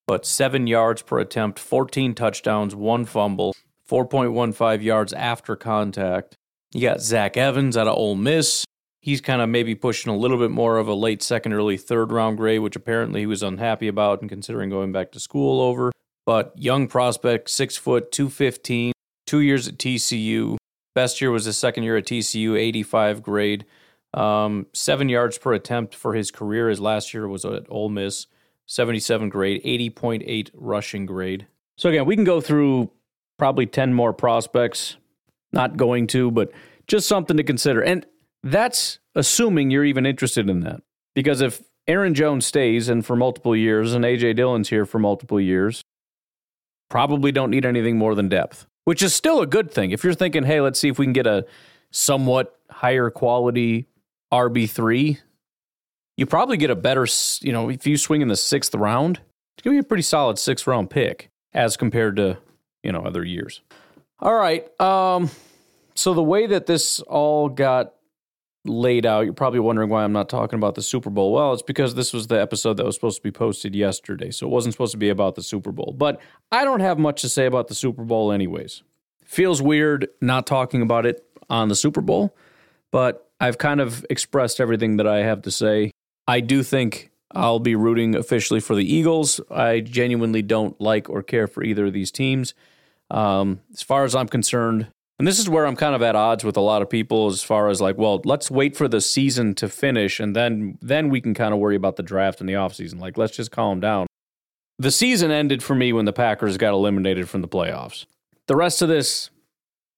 But 0.08 0.26
seven 0.26 0.68
yards 0.68 1.02
per 1.02 1.20
attempt, 1.20 1.60
14 1.60 2.14
touchdowns, 2.14 2.76
one 2.76 3.06
fumble, 3.06 3.56
4.15 3.90 4.82
yards 4.82 5.14
after 5.14 5.56
contact. 5.56 6.38
You 6.74 6.82
got 6.82 7.02
Zach 7.02 7.38
Evans 7.38 7.78
out 7.78 7.88
of 7.88 7.98
Ole 7.98 8.16
Miss, 8.16 8.66
he's 9.04 9.20
kind 9.20 9.42
of 9.42 9.50
maybe 9.50 9.76
pushing 9.76 10.12
a 10.12 10.18
little 10.18 10.38
bit 10.38 10.50
more 10.50 10.78
of 10.78 10.88
a 10.88 10.94
late 10.94 11.22
second, 11.22 11.52
early 11.52 11.76
third 11.76 12.12
round 12.12 12.38
grade, 12.38 12.62
which 12.62 12.78
apparently 12.78 13.20
he 13.20 13.26
was 13.26 13.44
unhappy 13.44 13.90
about 13.90 14.22
and 14.22 14.30
considering 14.30 14.70
going 14.70 14.94
back 14.94 15.12
to 15.12 15.20
school 15.20 15.60
over. 15.60 15.92
But 16.26 16.54
young 16.58 16.88
prospect, 16.88 17.50
six 17.50 17.76
foot, 17.76 18.14
215, 18.14 18.93
two 19.34 19.42
years 19.42 19.68
at 19.68 19.78
TCU. 19.78 20.58
Best 20.94 21.20
year 21.20 21.32
was 21.32 21.46
his 21.46 21.58
second 21.58 21.82
year 21.82 21.98
at 21.98 22.06
TCU, 22.06 22.56
85 22.56 23.24
grade. 23.24 23.66
Um, 24.14 24.68
seven 24.74 25.10
yards 25.10 25.40
per 25.40 25.54
attempt 25.54 25.96
for 25.96 26.14
his 26.14 26.30
career. 26.30 26.70
His 26.70 26.80
last 26.80 27.16
year 27.16 27.28
was 27.28 27.44
at 27.44 27.66
Ole 27.68 27.90
Miss, 27.90 28.28
77 28.68 29.30
grade, 29.30 29.64
80.8 29.64 30.52
rushing 30.54 31.08
grade. 31.08 31.48
So 31.80 31.90
again, 31.90 32.06
we 32.06 32.16
can 32.16 32.26
go 32.26 32.42
through 32.42 32.92
probably 33.40 33.66
10 33.66 33.96
more 33.96 34.14
prospects. 34.14 34.98
Not 35.52 35.78
going 35.78 36.06
to, 36.08 36.30
but 36.30 36.52
just 36.86 37.08
something 37.08 37.38
to 37.38 37.44
consider. 37.44 37.82
And 37.82 38.06
that's 38.44 39.00
assuming 39.16 39.72
you're 39.72 39.84
even 39.84 40.06
interested 40.06 40.48
in 40.48 40.60
that. 40.60 40.84
Because 41.16 41.42
if 41.42 41.60
Aaron 41.88 42.14
Jones 42.14 42.46
stays 42.46 42.88
and 42.88 43.04
for 43.04 43.16
multiple 43.16 43.56
years 43.56 43.96
and 43.96 44.06
AJ 44.06 44.36
Dillon's 44.36 44.70
here 44.70 44.86
for 44.86 45.00
multiple 45.00 45.42
years, 45.42 45.82
probably 46.92 47.32
don't 47.32 47.50
need 47.50 47.66
anything 47.66 47.98
more 47.98 48.14
than 48.14 48.30
depth, 48.30 48.68
which 48.86 49.02
is 49.02 49.14
still 49.14 49.42
a 49.42 49.48
good 49.48 49.72
thing. 49.72 49.92
If 49.92 50.04
you're 50.04 50.14
thinking, 50.14 50.44
hey, 50.44 50.62
let's 50.62 50.80
see 50.80 50.90
if 50.90 51.00
we 51.00 51.06
can 51.06 51.14
get 51.14 51.28
a 51.28 51.46
somewhat 51.92 52.58
higher 52.70 53.10
quality 53.10 53.88
RB3, 54.32 55.20
you 56.18 56.26
probably 56.26 56.58
get 56.58 56.70
a 56.70 56.76
better, 56.76 57.08
you 57.42 57.52
know, 57.52 57.70
if 57.70 57.88
you 57.88 57.98
swing 57.98 58.22
in 58.22 58.28
the 58.28 58.36
sixth 58.36 58.76
round, 58.76 59.22
it's 59.58 59.64
going 59.64 59.76
to 59.76 59.82
be 59.82 59.86
a 59.86 59.88
pretty 59.88 60.04
solid 60.04 60.38
sixth 60.38 60.68
round 60.68 60.90
pick 60.90 61.30
as 61.54 61.78
compared 61.78 62.16
to, 62.18 62.38
you 62.84 62.92
know, 62.92 63.02
other 63.02 63.24
years. 63.24 63.62
All 64.20 64.36
right. 64.36 64.70
Um, 64.80 65.30
so 65.96 66.14
the 66.14 66.24
way 66.24 66.48
that 66.48 66.66
this 66.66 67.00
all 67.02 67.50
got 67.50 67.94
laid 68.66 69.06
out, 69.06 69.26
you're 69.26 69.34
probably 69.34 69.60
wondering 69.60 69.90
why 69.90 70.04
I'm 70.04 70.14
not 70.14 70.30
talking 70.30 70.58
about 70.58 70.76
the 70.76 70.82
Super 70.82 71.10
Bowl. 71.10 71.34
Well, 71.34 71.54
it's 71.54 71.62
because 71.62 71.96
this 71.96 72.14
was 72.14 72.28
the 72.28 72.40
episode 72.40 72.78
that 72.78 72.86
was 72.86 72.96
supposed 72.96 73.18
to 73.18 73.24
be 73.24 73.32
posted 73.32 73.76
yesterday, 73.76 74.32
so 74.32 74.48
it 74.48 74.50
wasn't 74.50 74.74
supposed 74.74 74.94
to 74.94 74.98
be 74.98 75.10
about 75.10 75.36
the 75.36 75.44
Super 75.44 75.72
Bowl. 75.72 75.94
But 75.98 76.22
I 76.52 76.64
don't 76.64 76.80
have 76.80 76.98
much 76.98 77.22
to 77.22 77.30
say 77.30 77.46
about 77.46 77.68
the 77.68 77.76
Super 77.76 78.04
Bowl, 78.04 78.32
anyways. 78.32 78.84
Feels 79.26 79.62
weird 79.62 80.08
not 80.22 80.48
talking 80.48 80.82
about 80.82 81.06
it 81.06 81.26
on 81.50 81.68
the 81.68 81.76
Super 81.76 82.02
Bowl, 82.02 82.36
but 82.92 83.30
I've 83.40 83.58
kind 83.58 83.82
of 83.82 84.06
expressed 84.10 84.62
everything 84.62 84.98
that 84.98 85.08
I 85.08 85.24
have 85.24 85.42
to 85.44 85.52
say. 85.52 85.92
I 86.28 86.40
do 86.40 86.64
think 86.64 87.12
I'll 87.32 87.60
be 87.60 87.76
rooting 87.76 88.16
officially 88.16 88.60
for 88.60 88.76
the 88.76 88.94
Eagles. 88.94 89.42
I 89.52 89.82
genuinely 89.82 90.42
don't 90.42 90.80
like 90.80 91.10
or 91.10 91.24
care 91.24 91.48
for 91.48 91.64
either 91.64 91.88
of 91.88 91.94
these 91.94 92.12
teams. 92.12 92.54
Um, 93.12 93.60
as 93.74 93.82
far 93.82 94.06
as 94.06 94.16
I'm 94.16 94.28
concerned, 94.28 94.88
and 95.20 95.28
this 95.28 95.40
is 95.40 95.48
where 95.48 95.66
I'm 95.66 95.76
kind 95.76 95.96
of 95.96 96.02
at 96.02 96.16
odds 96.16 96.44
with 96.44 96.58
a 96.58 96.62
lot 96.62 96.82
of 96.82 96.90
people 96.90 97.28
as 97.28 97.44
far 97.44 97.70
as 97.70 97.80
like, 97.80 97.98
well, 97.98 98.22
let's 98.26 98.50
wait 98.50 98.76
for 98.76 98.88
the 98.88 99.02
season 99.02 99.54
to 99.56 99.70
finish 99.70 100.20
and 100.20 100.36
then 100.36 100.78
then 100.82 101.10
we 101.10 101.22
can 101.22 101.34
kind 101.34 101.54
of 101.54 101.60
worry 101.60 101.76
about 101.76 101.96
the 101.96 102.04
draft 102.04 102.40
and 102.40 102.50
the 102.50 102.54
offseason. 102.54 103.00
Like, 103.00 103.18
let's 103.18 103.36
just 103.36 103.52
calm 103.52 103.80
down. 103.80 104.08
The 104.80 104.92
season 104.92 105.32
ended 105.32 105.62
for 105.62 105.76
me 105.76 105.94
when 105.94 106.06
the 106.06 106.14
Packers 106.14 106.58
got 106.58 106.74
eliminated 106.74 107.30
from 107.30 107.42
the 107.42 107.48
playoffs. 107.48 108.06
The 108.48 108.56
rest 108.56 108.82
of 108.82 108.90
this, 108.90 109.30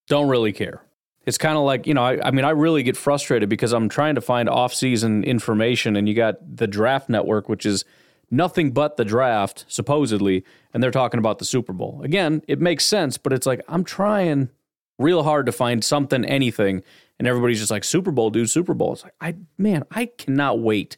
don't 0.07 0.27
really 0.27 0.51
care. 0.51 0.81
It's 1.25 1.37
kind 1.37 1.57
of 1.57 1.63
like, 1.63 1.87
you 1.87 1.93
know, 1.93 2.03
I, 2.03 2.27
I, 2.27 2.31
mean, 2.31 2.45
I 2.45 2.51
really 2.51 2.83
get 2.83 2.95
frustrated 2.95 3.49
because 3.49 3.73
I'm 3.73 3.89
trying 3.89 4.15
to 4.15 4.21
find 4.21 4.47
off-season 4.47 5.23
information 5.23 5.95
and 5.95 6.07
you 6.07 6.13
got 6.13 6.35
the 6.57 6.67
draft 6.67 7.09
network, 7.09 7.49
which 7.49 7.65
is 7.65 7.83
nothing 8.29 8.71
but 8.71 8.97
the 8.97 9.05
draft, 9.05 9.65
supposedly, 9.67 10.43
and 10.73 10.83
they're 10.83 10.91
talking 10.91 11.17
about 11.17 11.39
the 11.39 11.45
Super 11.45 11.73
Bowl. 11.73 12.01
Again, 12.03 12.43
it 12.47 12.59
makes 12.61 12.85
sense, 12.85 13.17
but 13.17 13.33
it's 13.33 13.47
like, 13.47 13.61
I'm 13.67 13.83
trying 13.83 14.49
real 14.97 15.23
hard 15.23 15.45
to 15.45 15.51
find 15.51 15.83
something, 15.83 16.23
anything, 16.25 16.83
and 17.19 17.27
everybody's 17.27 17.59
just 17.59 17.71
like 17.71 17.83
Super 17.83 18.11
Bowl, 18.11 18.29
dude, 18.29 18.49
Super 18.49 18.73
Bowl. 18.73 18.93
It's 18.93 19.03
like 19.03 19.15
I 19.21 19.35
man, 19.57 19.83
I 19.91 20.07
cannot 20.07 20.59
wait 20.59 20.97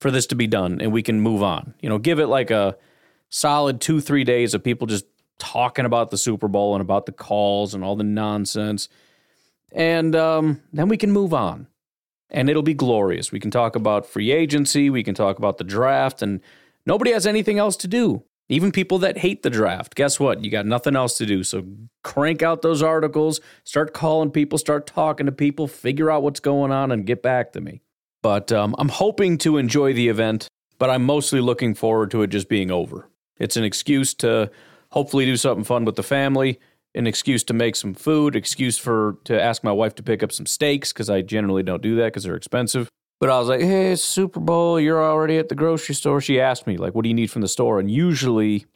for 0.00 0.10
this 0.10 0.26
to 0.26 0.34
be 0.34 0.46
done 0.46 0.80
and 0.80 0.92
we 0.92 1.02
can 1.02 1.20
move 1.20 1.42
on. 1.42 1.74
You 1.80 1.88
know, 1.88 1.98
give 1.98 2.18
it 2.18 2.26
like 2.26 2.50
a 2.50 2.76
solid 3.30 3.80
two, 3.80 4.00
three 4.00 4.24
days 4.24 4.52
of 4.52 4.62
people 4.62 4.86
just 4.86 5.06
talking 5.38 5.84
about 5.84 6.10
the 6.10 6.18
Super 6.18 6.48
Bowl 6.48 6.74
and 6.74 6.82
about 6.82 7.06
the 7.06 7.12
calls 7.12 7.74
and 7.74 7.82
all 7.82 7.96
the 7.96 8.04
nonsense. 8.04 8.88
And 9.72 10.14
um, 10.14 10.60
then 10.72 10.88
we 10.88 10.96
can 10.96 11.10
move 11.10 11.32
on. 11.32 11.66
And 12.30 12.48
it'll 12.48 12.62
be 12.62 12.74
glorious. 12.74 13.30
We 13.30 13.40
can 13.40 13.50
talk 13.50 13.76
about 13.76 14.06
free 14.06 14.32
agency, 14.32 14.88
we 14.88 15.02
can 15.02 15.14
talk 15.14 15.38
about 15.38 15.58
the 15.58 15.64
draft, 15.64 16.22
and 16.22 16.40
nobody 16.86 17.12
has 17.12 17.26
anything 17.26 17.58
else 17.58 17.76
to 17.78 17.88
do. 17.88 18.22
Even 18.52 18.70
people 18.70 18.98
that 18.98 19.16
hate 19.16 19.42
the 19.42 19.48
draft, 19.48 19.94
guess 19.94 20.20
what? 20.20 20.44
You 20.44 20.50
got 20.50 20.66
nothing 20.66 20.94
else 20.94 21.16
to 21.16 21.24
do. 21.24 21.42
So 21.42 21.64
crank 22.04 22.42
out 22.42 22.60
those 22.60 22.82
articles, 22.82 23.40
start 23.64 23.94
calling 23.94 24.30
people, 24.30 24.58
start 24.58 24.86
talking 24.86 25.24
to 25.24 25.32
people, 25.32 25.66
figure 25.66 26.10
out 26.10 26.22
what's 26.22 26.38
going 26.38 26.70
on, 26.70 26.92
and 26.92 27.06
get 27.06 27.22
back 27.22 27.52
to 27.52 27.62
me. 27.62 27.80
But 28.20 28.52
um, 28.52 28.74
I'm 28.76 28.90
hoping 28.90 29.38
to 29.38 29.56
enjoy 29.56 29.94
the 29.94 30.08
event, 30.08 30.48
but 30.78 30.90
I'm 30.90 31.02
mostly 31.02 31.40
looking 31.40 31.74
forward 31.74 32.10
to 32.10 32.20
it 32.20 32.26
just 32.26 32.50
being 32.50 32.70
over. 32.70 33.08
It's 33.38 33.56
an 33.56 33.64
excuse 33.64 34.12
to 34.16 34.50
hopefully 34.90 35.24
do 35.24 35.38
something 35.38 35.64
fun 35.64 35.86
with 35.86 35.96
the 35.96 36.02
family, 36.02 36.60
an 36.94 37.06
excuse 37.06 37.42
to 37.44 37.54
make 37.54 37.74
some 37.74 37.94
food, 37.94 38.36
excuse 38.36 38.76
for 38.76 39.16
to 39.24 39.40
ask 39.40 39.64
my 39.64 39.72
wife 39.72 39.94
to 39.94 40.02
pick 40.02 40.22
up 40.22 40.30
some 40.30 40.44
steaks 40.44 40.92
because 40.92 41.08
I 41.08 41.22
generally 41.22 41.62
don't 41.62 41.82
do 41.82 41.96
that 41.96 42.08
because 42.08 42.24
they're 42.24 42.36
expensive. 42.36 42.90
But 43.22 43.30
I 43.30 43.38
was 43.38 43.46
like, 43.46 43.60
hey, 43.60 43.92
it's 43.92 44.02
Super 44.02 44.40
Bowl. 44.40 44.80
You're 44.80 45.00
already 45.00 45.38
at 45.38 45.48
the 45.48 45.54
grocery 45.54 45.94
store. 45.94 46.20
She 46.20 46.40
asked 46.40 46.66
me, 46.66 46.76
like, 46.76 46.92
what 46.92 47.04
do 47.04 47.08
you 47.08 47.14
need 47.14 47.30
from 47.30 47.40
the 47.40 47.46
store? 47.46 47.78
And 47.78 47.88
usually, 47.88 48.66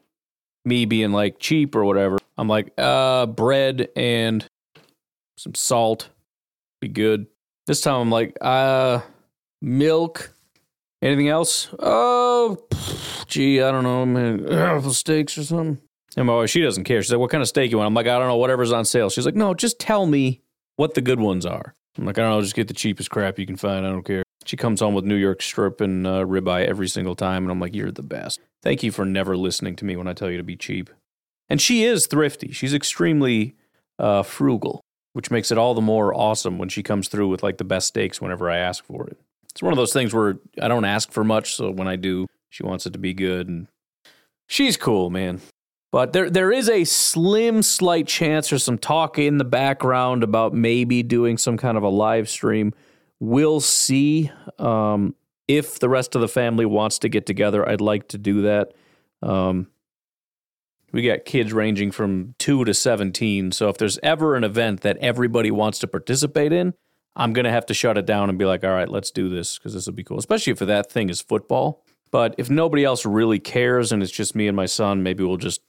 me 0.65 0.85
being 0.85 1.11
like 1.11 1.41
cheap 1.41 1.75
or 1.75 1.85
whatever, 1.85 2.19
I'm 2.39 2.47
like, 2.47 2.73
uh, 2.79 3.27
bread 3.27 3.89
and 3.97 4.47
some 5.37 5.57
salt 5.57 6.11
be 6.81 6.87
good. 6.87 7.27
This 7.67 7.81
time 7.81 8.03
I'm 8.03 8.11
like, 8.13 8.39
uh, 8.41 9.01
milk. 9.61 10.33
Anything 11.03 11.29
else? 11.29 11.69
Oh, 11.81 12.69
gee, 13.27 13.61
I 13.61 13.73
don't 13.73 13.83
know, 13.83 14.07
man. 14.07 14.47
Uh, 14.49 14.81
steaks 14.91 15.37
or 15.39 15.43
something. 15.43 15.81
And 16.17 16.27
my 16.29 16.37
wife, 16.37 16.51
she 16.51 16.63
doesn't 16.63 16.85
care. 16.85 17.03
She's 17.03 17.11
like, 17.11 17.19
what 17.19 17.31
kind 17.31 17.43
of 17.43 17.49
steak 17.49 17.73
you 17.73 17.79
want? 17.79 17.89
I'm 17.89 17.95
like, 17.95 18.07
I 18.07 18.17
don't 18.17 18.29
know, 18.29 18.37
whatever's 18.37 18.71
on 18.71 18.85
sale. 18.85 19.11
She's 19.11 19.27
like, 19.27 19.35
no, 19.35 19.55
just 19.55 19.81
tell 19.81 20.07
me 20.07 20.41
what 20.77 20.95
the 20.95 21.01
good 21.01 21.19
ones 21.19 21.45
are. 21.45 21.75
I'm 21.99 22.05
like, 22.05 22.17
I 22.17 22.23
don't 22.23 22.31
know, 22.31 22.43
just 22.43 22.55
get 22.55 22.69
the 22.69 22.75
cheapest 22.75 23.11
crap 23.11 23.41
you 23.41 23.47
can 23.47 23.57
find. 23.57 23.85
I 23.85 23.91
don't 23.91 24.05
care. 24.05 24.23
She 24.47 24.57
comes 24.57 24.81
home 24.81 24.95
with 24.95 25.05
New 25.05 25.17
York 25.17 25.43
strip 25.43 25.81
and 25.81 26.07
uh, 26.07 26.25
ribeye 26.25 26.67
every 26.67 26.89
single 26.89 27.17
time, 27.17 27.43
and 27.43 27.51
I'm 27.51 27.61
like, 27.61 27.75
"You're 27.75 27.91
the 27.91 28.03
best." 28.03 28.41
Thank 28.63 28.83
you 28.83 28.93
for 28.93 29.05
never 29.05 29.37
listening 29.37 29.77
to 29.77 29.85
me 29.85 29.97
when 29.97 30.07
I 30.07 30.13
tell 30.13 30.31
you 30.31 30.37
to 30.39 30.45
be 30.45 30.57
cheap. 30.57 30.89
And 31.49 31.61
she 31.61 31.85
is 31.85 32.07
thrifty. 32.07 32.53
She's 32.53 32.75
extremely 32.75 33.57
uh, 33.99 34.23
frugal, 34.23 34.81
which 35.13 35.31
makes 35.31 35.51
it 35.51 35.59
all 35.59 35.75
the 35.75 35.81
more 35.81 36.15
awesome 36.15 36.59
when 36.59 36.69
she 36.69 36.83
comes 36.83 37.09
through 37.09 37.29
with 37.29 37.43
like 37.43 37.59
the 37.59 37.65
best 37.65 37.89
steaks 37.89 38.21
whenever 38.21 38.51
I 38.51 38.59
ask 38.59 38.85
for 38.85 39.07
it. 39.09 39.19
It's 39.51 39.63
one 39.63 39.73
of 39.73 39.77
those 39.79 39.93
things 39.93 40.15
where 40.15 40.39
I 40.61 40.69
don't 40.69 40.85
ask 40.85 41.11
for 41.11 41.25
much, 41.25 41.55
so 41.55 41.71
when 41.71 41.89
I 41.89 41.97
do, 41.97 42.27
she 42.51 42.63
wants 42.63 42.87
it 42.87 42.93
to 42.93 42.99
be 42.99 43.15
good, 43.15 43.49
and 43.49 43.69
she's 44.47 44.77
cool, 44.77 45.11
man. 45.11 45.41
But 45.93 46.13
there, 46.13 46.29
there 46.29 46.53
is 46.53 46.69
a 46.69 46.85
slim, 46.85 47.63
slight 47.63 48.07
chance 48.07 48.53
or 48.53 48.59
some 48.59 48.77
talk 48.77 49.19
in 49.19 49.39
the 49.39 49.45
background 49.45 50.23
about 50.23 50.53
maybe 50.53 51.03
doing 51.03 51.39
some 51.39 51.57
kind 51.57 51.77
of 51.77 51.83
a 51.83 51.89
live 51.89 52.29
stream 52.29 52.75
We'll 53.21 53.61
see 53.61 54.31
um, 54.59 55.15
if 55.49 55.79
the 55.79 55.89
rest 55.89 56.15
of 56.15 56.21
the 56.21 56.29
family 56.29 56.67
wants 56.67 56.99
to 57.01 57.09
get 57.09 57.27
together. 57.27 57.69
I'd 57.69 57.81
like 57.81 58.09
to 58.09 58.19
do 58.19 58.43
that. 58.43 58.73
Um, 59.23 59.69
we 60.93 61.03
got 61.03 61.25
kids 61.25 61.53
ranging 61.53 61.91
from 61.91 62.35
two 62.39 62.65
to 62.65 62.73
17. 62.73 63.53
So 63.53 63.69
if 63.69 63.79
there's 63.79 63.99
ever 64.03 64.35
an 64.35 64.45
event 64.45 64.81
that 64.83 64.97
everybody 64.99 65.51
wants 65.51 65.79
to 65.81 65.87
participate 65.87 66.53
in, 66.53 66.75
I'm 67.15 67.33
going 67.33 67.45
to 67.45 67.51
have 67.51 67.67
to 67.67 67.75
shut 67.75 67.97
it 67.97 68.07
down 68.07 68.29
and 68.29 68.39
be 68.39 68.45
like, 68.45 68.63
all 68.63 68.71
right, 68.71 68.89
let's 68.89 69.11
do 69.11 69.29
this 69.29 69.59
because 69.59 69.75
this 69.75 69.87
will 69.87 69.95
be 69.95 70.05
cool, 70.05 70.19
especially 70.19 70.53
if 70.53 70.59
that 70.59 70.91
thing 70.91 71.09
is 71.09 71.21
football. 71.21 71.83
But 72.11 72.35
if 72.39 72.49
nobody 72.49 72.85
else 72.85 73.05
really 73.05 73.39
cares 73.39 73.91
and 73.91 74.03
it's 74.03 74.13
just 74.13 74.35
me 74.35 74.47
and 74.47 74.57
my 74.57 74.67
son, 74.67 75.03
maybe 75.03 75.25
we'll 75.25 75.39
just 75.39 75.61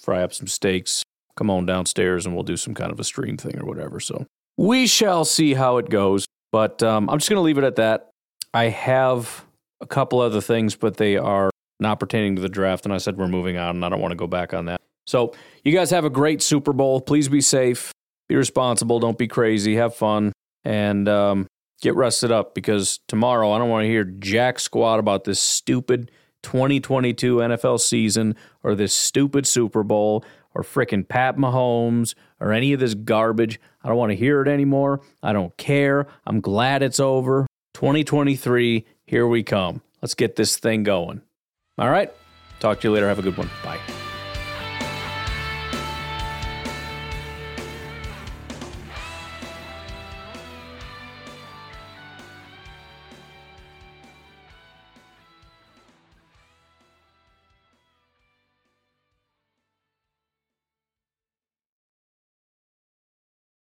fry 0.00 0.22
up 0.22 0.34
some 0.34 0.46
steaks, 0.46 1.02
come 1.36 1.50
on 1.50 1.64
downstairs, 1.64 2.26
and 2.26 2.34
we'll 2.34 2.44
do 2.44 2.56
some 2.56 2.74
kind 2.74 2.92
of 2.92 3.00
a 3.00 3.04
stream 3.04 3.36
thing 3.36 3.58
or 3.58 3.64
whatever. 3.64 4.00
So 4.00 4.26
we 4.56 4.86
shall 4.86 5.24
see 5.24 5.54
how 5.54 5.78
it 5.78 5.88
goes. 5.88 6.26
But 6.54 6.84
um, 6.84 7.10
I'm 7.10 7.18
just 7.18 7.28
going 7.28 7.38
to 7.38 7.42
leave 7.42 7.58
it 7.58 7.64
at 7.64 7.74
that. 7.76 8.10
I 8.54 8.66
have 8.66 9.44
a 9.80 9.88
couple 9.88 10.20
other 10.20 10.40
things, 10.40 10.76
but 10.76 10.98
they 10.98 11.16
are 11.16 11.50
not 11.80 11.98
pertaining 11.98 12.36
to 12.36 12.42
the 12.42 12.48
draft. 12.48 12.84
And 12.84 12.94
I 12.94 12.98
said 12.98 13.16
we're 13.16 13.26
moving 13.26 13.56
on, 13.56 13.70
and 13.74 13.84
I 13.84 13.88
don't 13.88 14.00
want 14.00 14.12
to 14.12 14.16
go 14.16 14.28
back 14.28 14.54
on 14.54 14.66
that. 14.66 14.80
So 15.04 15.34
you 15.64 15.72
guys 15.72 15.90
have 15.90 16.04
a 16.04 16.10
great 16.10 16.42
Super 16.42 16.72
Bowl. 16.72 17.00
Please 17.00 17.28
be 17.28 17.40
safe, 17.40 17.92
be 18.28 18.36
responsible, 18.36 19.00
don't 19.00 19.18
be 19.18 19.26
crazy, 19.26 19.74
have 19.74 19.96
fun, 19.96 20.32
and 20.62 21.08
um, 21.08 21.48
get 21.82 21.96
rested 21.96 22.30
up 22.30 22.54
because 22.54 23.00
tomorrow 23.08 23.50
I 23.50 23.58
don't 23.58 23.68
want 23.68 23.82
to 23.82 23.88
hear 23.88 24.04
jack 24.04 24.60
squat 24.60 25.00
about 25.00 25.24
this 25.24 25.40
stupid 25.40 26.12
2022 26.44 27.38
NFL 27.38 27.80
season 27.80 28.36
or 28.62 28.76
this 28.76 28.94
stupid 28.94 29.44
Super 29.48 29.82
Bowl 29.82 30.24
or 30.54 30.62
fricking 30.62 31.08
Pat 31.08 31.36
Mahomes 31.36 32.14
or 32.38 32.52
any 32.52 32.72
of 32.72 32.78
this 32.78 32.94
garbage. 32.94 33.58
I 33.84 33.88
don't 33.88 33.98
want 33.98 34.10
to 34.10 34.16
hear 34.16 34.40
it 34.40 34.48
anymore. 34.48 35.02
I 35.22 35.32
don't 35.32 35.56
care. 35.56 36.06
I'm 36.26 36.40
glad 36.40 36.82
it's 36.82 36.98
over. 36.98 37.46
2023, 37.74 38.86
here 39.06 39.26
we 39.26 39.42
come. 39.42 39.82
Let's 40.00 40.14
get 40.14 40.36
this 40.36 40.56
thing 40.56 40.82
going. 40.82 41.20
All 41.78 41.90
right. 41.90 42.12
Talk 42.60 42.80
to 42.80 42.88
you 42.88 42.94
later. 42.94 43.08
Have 43.08 43.18
a 43.18 43.22
good 43.22 43.36
one. 43.36 43.50
Bye. 43.62 43.78